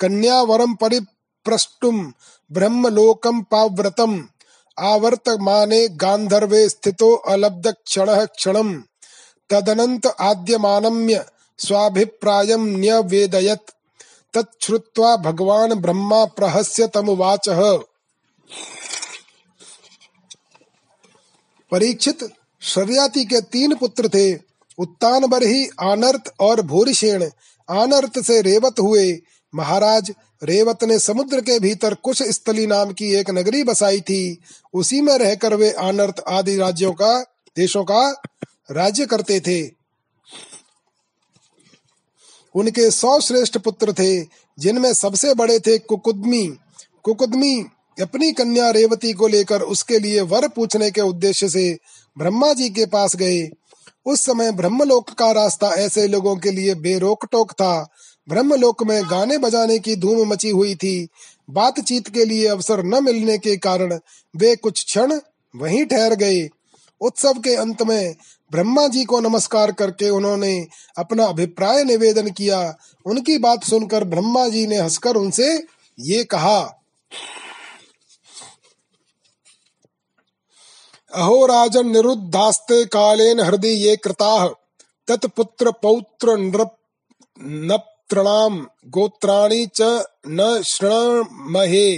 कन्यावरं 0.00 0.74
परि 0.74 1.00
प्रष्टुम 1.48 2.12
ब्रह्मलोकम 2.50 3.40
पाव्रतम। 3.42 4.28
आवर्तमाने 4.78 5.88
गांधर्वे 5.88 6.68
स्थितो 6.68 7.14
अलब्ध 7.14 7.70
क्षण 7.70 8.24
क्षणम। 8.24 8.72
तदनंत 9.50 10.06
आद्यमानम्य 10.06 11.24
स्वाभिप्रायम 11.58 12.66
न्यवेदयत। 12.66 13.64
तच्छ्रुत्वा 14.34 15.16
भगवान 15.16 15.74
ब्रह्मा 15.74 16.24
प्रहस्य 16.24 16.86
तमुवाच। 16.86 17.48
परीक्षित 21.72 22.28
शर्याति 22.62 23.24
के 23.24 23.40
तीन 23.40 23.74
पुत्र 23.74 24.08
थे, 24.08 24.34
उत्तान 24.78 25.26
बरही 25.26 25.68
आनर्त 25.82 26.32
और 26.40 26.60
भूरिशेण। 26.60 27.24
आनर्त 27.68 28.18
से 28.18 28.40
रेवत 28.42 28.74
हुए 28.80 29.12
महाराज, 29.54 30.12
रेवत 30.42 30.84
ने 30.84 30.98
समुद्र 30.98 31.40
के 31.40 31.58
भीतर 31.58 31.94
कुश 31.94 32.22
स्थली 32.22 32.66
नाम 32.66 32.92
की 32.92 33.14
एक 33.14 33.30
नगरी 33.30 33.62
बसाई 33.62 34.00
थी। 34.00 34.38
उसी 34.74 35.00
में 35.00 35.18
रहकर 35.18 35.54
वे 35.54 35.70
अनर्थ 35.70 36.22
आदि 36.28 36.56
राज्यों 36.56 36.92
का, 36.92 37.22
देशों 37.56 37.84
का 37.84 38.22
राज्य 38.70 39.06
करते 39.06 39.40
थे। 39.40 39.70
उनके 42.54 42.90
सौ 42.90 43.20
श्रेष्ठ 43.20 43.58
पुत्र 43.58 43.92
थे, 43.92 44.20
जिनमें 44.58 44.92
सबसे 44.92 45.34
बड़े 45.34 45.58
थे 45.58 45.78
कुकुदमी। 45.78 46.58
कुकुदमी 47.02 47.66
अपनी 48.00 48.32
कन्या 48.32 48.70
रेवती 48.70 49.12
को 49.12 49.28
लेकर 49.28 49.62
उसके 49.62 49.98
लिए 49.98 50.20
वर 50.20 50.48
पूछने 50.48 50.90
के 50.90 51.00
उद्देश्य 51.00 51.48
से 51.48 51.78
ब्रह्मा 52.18 52.52
जी 52.52 52.70
के 52.70 52.86
पास 52.86 53.16
गए। 53.16 53.50
उस 54.06 54.20
समय 54.20 54.52
ब्रह्मलोक 54.52 55.10
का 55.10 55.32
रास्ता 55.32 55.68
ऐसे 55.68 56.08
लोगों 56.08 56.36
के 56.36 56.50
लिए 56.50 56.74
बेरोक 56.74 57.26
टोक 57.32 57.52
था 57.52 57.88
ब्रह्मलोक 58.28 58.82
में 58.82 59.02
गाने 59.10 59.38
बजाने 59.38 59.78
की 59.78 59.96
धूम 59.96 60.28
मची 60.28 60.50
हुई 60.50 60.74
थी। 60.74 61.08
बातचीत 61.48 62.08
के 62.08 62.24
लिए 62.24 62.46
अवसर 62.46 62.82
न 62.84 63.02
मिलने 63.04 63.38
के 63.38 63.56
कारण 63.56 63.98
वे 64.34 64.54
कुछ 64.56 64.84
क्षण 64.84 65.18
वहीं 65.54 65.84
ठहर 65.86 66.14
गए। 66.14 66.48
उत्सव 67.00 67.38
के 67.38 67.54
अंत 67.54 67.82
में 67.82 68.14
ब्रह्मा 68.50 68.86
जी 68.88 69.04
को 69.04 69.20
नमस्कार 69.20 69.72
करके 69.72 70.08
उन्होंने 70.10 70.66
अपना 70.98 71.24
अभिप्राय 71.24 71.84
निवेदन 71.84 72.30
किया। 72.30 72.60
उनकी 73.06 73.38
बात 73.38 73.64
सुनकर 73.64 74.04
ब्रह्मा 74.04 74.48
जी 74.48 74.66
ने 74.66 74.76
हंसकर 74.76 75.16
उनसे 75.16 75.48
ये 75.98 76.24
कहा, 76.24 76.58
अहो 81.12 81.46
राजन 81.46 81.88
निरुद्धास्ते 81.88 82.84
कालेन 82.84 83.40
हृदय 83.40 83.74
ये 83.78 83.96
कृता 83.96 84.48
तत्पुत्र 85.08 85.70
पौत्र 85.82 86.36
नृणाम 88.12 88.66
गोत्राणी 88.86 89.66
च 89.66 90.06
न 90.26 90.60
शृणमहे। 90.64 91.96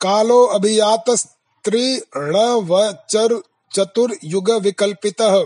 कालो 0.00 0.46
अभियात 0.46 1.10
स्त्रीणवचर 1.10 3.40
चतुर्युग 3.74 4.50
विकल्पितः 4.50 5.44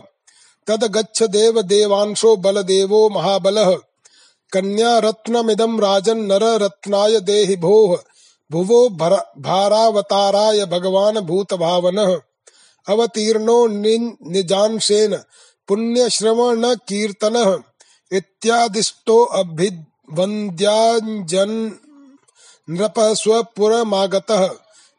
तद 0.67 0.85
गच्छ 0.85 1.23
देव 1.23 1.63
देवांशो 1.63 2.37
बल 2.37 2.63
देवो 2.63 3.09
महाबलः। 3.09 3.77
कन्या 4.53 4.99
रत्नमिदं 4.99 5.81
राजन 5.81 6.19
नर 6.19 6.43
रत्नाय 6.43 7.21
देहि 7.21 7.57
भोः 7.57 7.97
भुवो 8.51 8.89
भारावताराय 9.39 10.65
भगवान 10.65 11.21
भूत 11.21 11.55
भावनः 11.55 12.21
अवतीर्णो 12.87 13.67
निजांशेन। 13.67 15.19
पुण्य 15.69 16.11
श्रवण 16.11 16.75
कीर्तनः 16.89 17.59
इत्यादिष्टो 18.13 19.19
अभिवन्द्याञ्जन 19.41 21.51
नृप 22.69 22.95
स्वपुरमागतः 23.21 24.43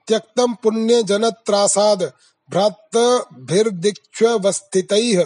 त्यक्तम 0.08 0.54
पुण्य 0.54 0.94
जनत्रासाद 1.04 2.00
भ्रातभिर्दिक्ष्वस्थितैः 2.50 5.26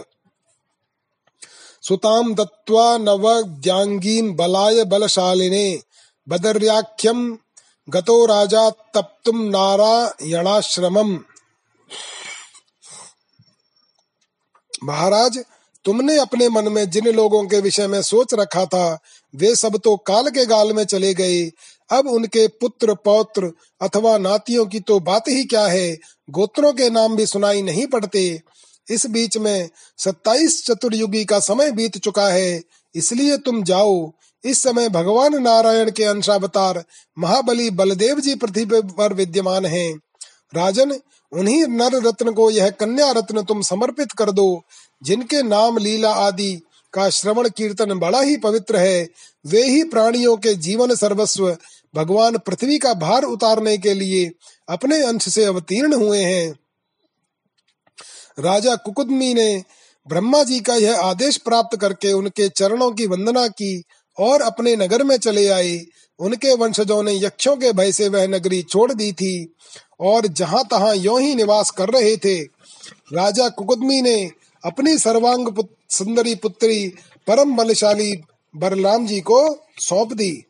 सुतां 1.84 2.36
दत्त्वा 2.36 2.98
नवद्याङ्गीं 2.98 4.36
बलाय 4.36 4.84
बलशालिने 4.84 5.82
बदर्याख्यम 6.28 7.38
गतो 7.88 8.26
राजा 8.26 8.70
तप्तुम 8.95 9.49
नारायणाश्रमम। 9.49 11.20
महाराज 14.84 15.44
तुमने 15.86 16.18
अपने 16.18 16.48
मन 16.49 16.68
में 16.68 16.90
जिन 16.90 17.08
लोगों 17.08 17.44
के 17.48 17.60
विषय 17.60 17.88
में 17.88 18.02
सोच 18.02 18.34
रखा 18.34 18.66
था, 18.66 18.99
वे 19.34 19.56
सब 19.56 19.78
तो 19.78 19.95
काल 19.98 20.30
के 20.30 20.45
गाल 20.45 20.74
में 20.74 20.84
चले 20.84 21.14
गए। 21.14 21.44
अब 21.90 22.08
उनके 22.08 22.48
पुत्र, 22.48 22.94
पौत्र 22.95 23.52
अथवा 23.82 24.18
नातियों 24.18 24.66
की 24.66 24.80
तो 24.80 24.99
बात 24.99 25.28
ही 25.28 25.44
क्या 25.45 25.66
है? 25.66 25.98
गोत्रों 26.30 26.74
के 26.74 26.90
नाम 26.90 27.16
भी 27.16 27.26
सुनाई 27.26 27.62
नहीं 27.62 27.86
पड़ते। 27.88 28.41
इस 28.88 29.06
बीच 29.06 29.38
में 29.38 29.70
सत्ताईस 29.98 30.64
चतुर्युगी 30.66 31.24
का 31.26 31.40
समय 31.40 31.72
बीत 31.72 31.98
चुका 31.98 32.28
है, 32.28 32.62
इसलिए 32.95 33.38
तुम 33.38 33.64
जाओ। 33.64 34.12
इस 34.44 34.62
समय 34.64 34.90
भगवान 34.90 35.41
नारायण 35.41 35.91
के 35.91 36.03
अंशावतार 36.03 36.84
महाबली 37.18 37.70
बलदेव 37.70 38.20
जी 38.20 38.36
पृथ्वी 38.36 38.66
पर 38.66 39.14
विद्यमान 39.14 39.66
हैं। 39.66 39.94
राजन 40.53 40.91
उन्हीं 41.32 41.64
नर 41.68 42.08
रत्न 42.08 42.32
को 42.32 42.52
यह 42.52 42.70
कन्या 42.70 43.12
रत्न 43.12 43.44
तुम 43.44 43.62
समर्पित 43.62 44.12
कर 44.12 44.32
दो, 44.32 44.64
जिनके 45.03 45.44
नाम 45.44 45.78
लीला 45.78 46.14
आदि 46.14 46.62
का 46.94 47.10
श्रवण 47.10 47.49
कीर्तन 47.49 47.99
बड़ा 47.99 48.22
ही 48.22 48.38
पवित्र 48.38 48.78
है। 48.78 49.08
वे 49.45 49.64
ही 49.64 49.84
प्राणियों 49.84 50.38
के 50.38 50.53
जीवन 50.53 50.95
सर्वस्व, 50.95 51.58
भगवान 51.95 52.38
पृथ्वी 52.38 52.78
का 52.78 52.94
भार 52.94 53.24
उतारने 53.24 53.78
के 53.78 53.94
लिए 53.94 54.32
अपने 54.70 55.03
अंश 55.03 55.30
से 55.30 55.45
अवतीर्ण 55.45 55.94
हुए 55.94 56.20
हैं। 56.20 56.60
राजा 58.40 58.76
कुकुदमी 58.76 59.34
ने 59.34 59.64
ब्रह्मा 60.08 60.44
जी 60.44 60.60
का 60.60 60.76
यह 60.76 60.99
आदेश 60.99 61.38
प्राप्त 61.38 61.78
करके 61.78 62.12
उनके 62.14 62.49
चरणों 62.49 62.91
की 62.91 63.08
वंदना 63.08 63.48
की 63.48 63.84
और 64.20 64.41
अपने 64.41 64.76
नगर 64.76 65.03
में 65.03 65.18
चले 65.18 65.48
आए। 65.48 65.86
उनके 66.22 66.56
वंशजों 66.56 67.02
ने 67.03 67.14
यक्षों 67.14 67.56
के 67.57 67.72
भय 67.73 67.91
से 67.91 68.07
वह 68.10 68.27
नगरी 68.27 68.61
छोड़ 68.64 68.91
दी 68.93 69.11
थी 69.11 69.53
और 69.99 70.27
जहाँ 70.27 70.64
तहां 70.72 70.95
यो 70.98 71.18
ही 71.18 71.35
निवास 71.35 71.72
कर 71.72 71.89
रहे 71.89 72.15
थे 72.18 72.41
राजा 73.14 73.49
कुकुदमी 73.49 74.02
ने 74.02 74.31
अपनी 74.64 74.98
सर्वांग 74.98 75.48
पुत, 75.48 75.69
सुंदरी 75.89 76.35
पुत्री 76.35 76.88
परम 77.27 77.56
बलशाली 77.56 78.15
बलराम 78.56 79.07
जी 79.07 79.19
को 79.22 79.39
सौंप 79.80 80.14
दी। 80.14 80.45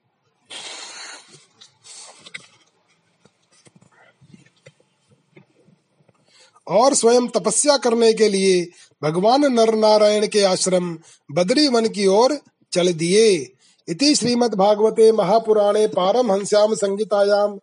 और 6.68 6.94
स्वयं 6.94 7.28
तपस्या 7.28 7.78
करने 7.78 8.14
के 8.14 8.30
लिए 8.30 8.68
भगवान 9.04 9.46
नर 9.54 9.74
नारायण 9.76 10.28
के 10.28 10.44
आश्रम 10.44 10.98
बद्री 11.32 11.68
वन 11.68 11.88
की 11.88 12.06
ओर 12.08 12.38
चल 12.72 12.94
दिए। 12.94 13.54
इति 13.90 14.16
श्रीमद्भागवते 14.16 15.12
महापुराणे 15.12 15.88
पारमहंस्याम 15.88 16.74
संहितायां 16.74 17.58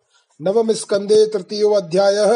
तृतीय 1.25 1.75
अध्यायः। 1.75 2.31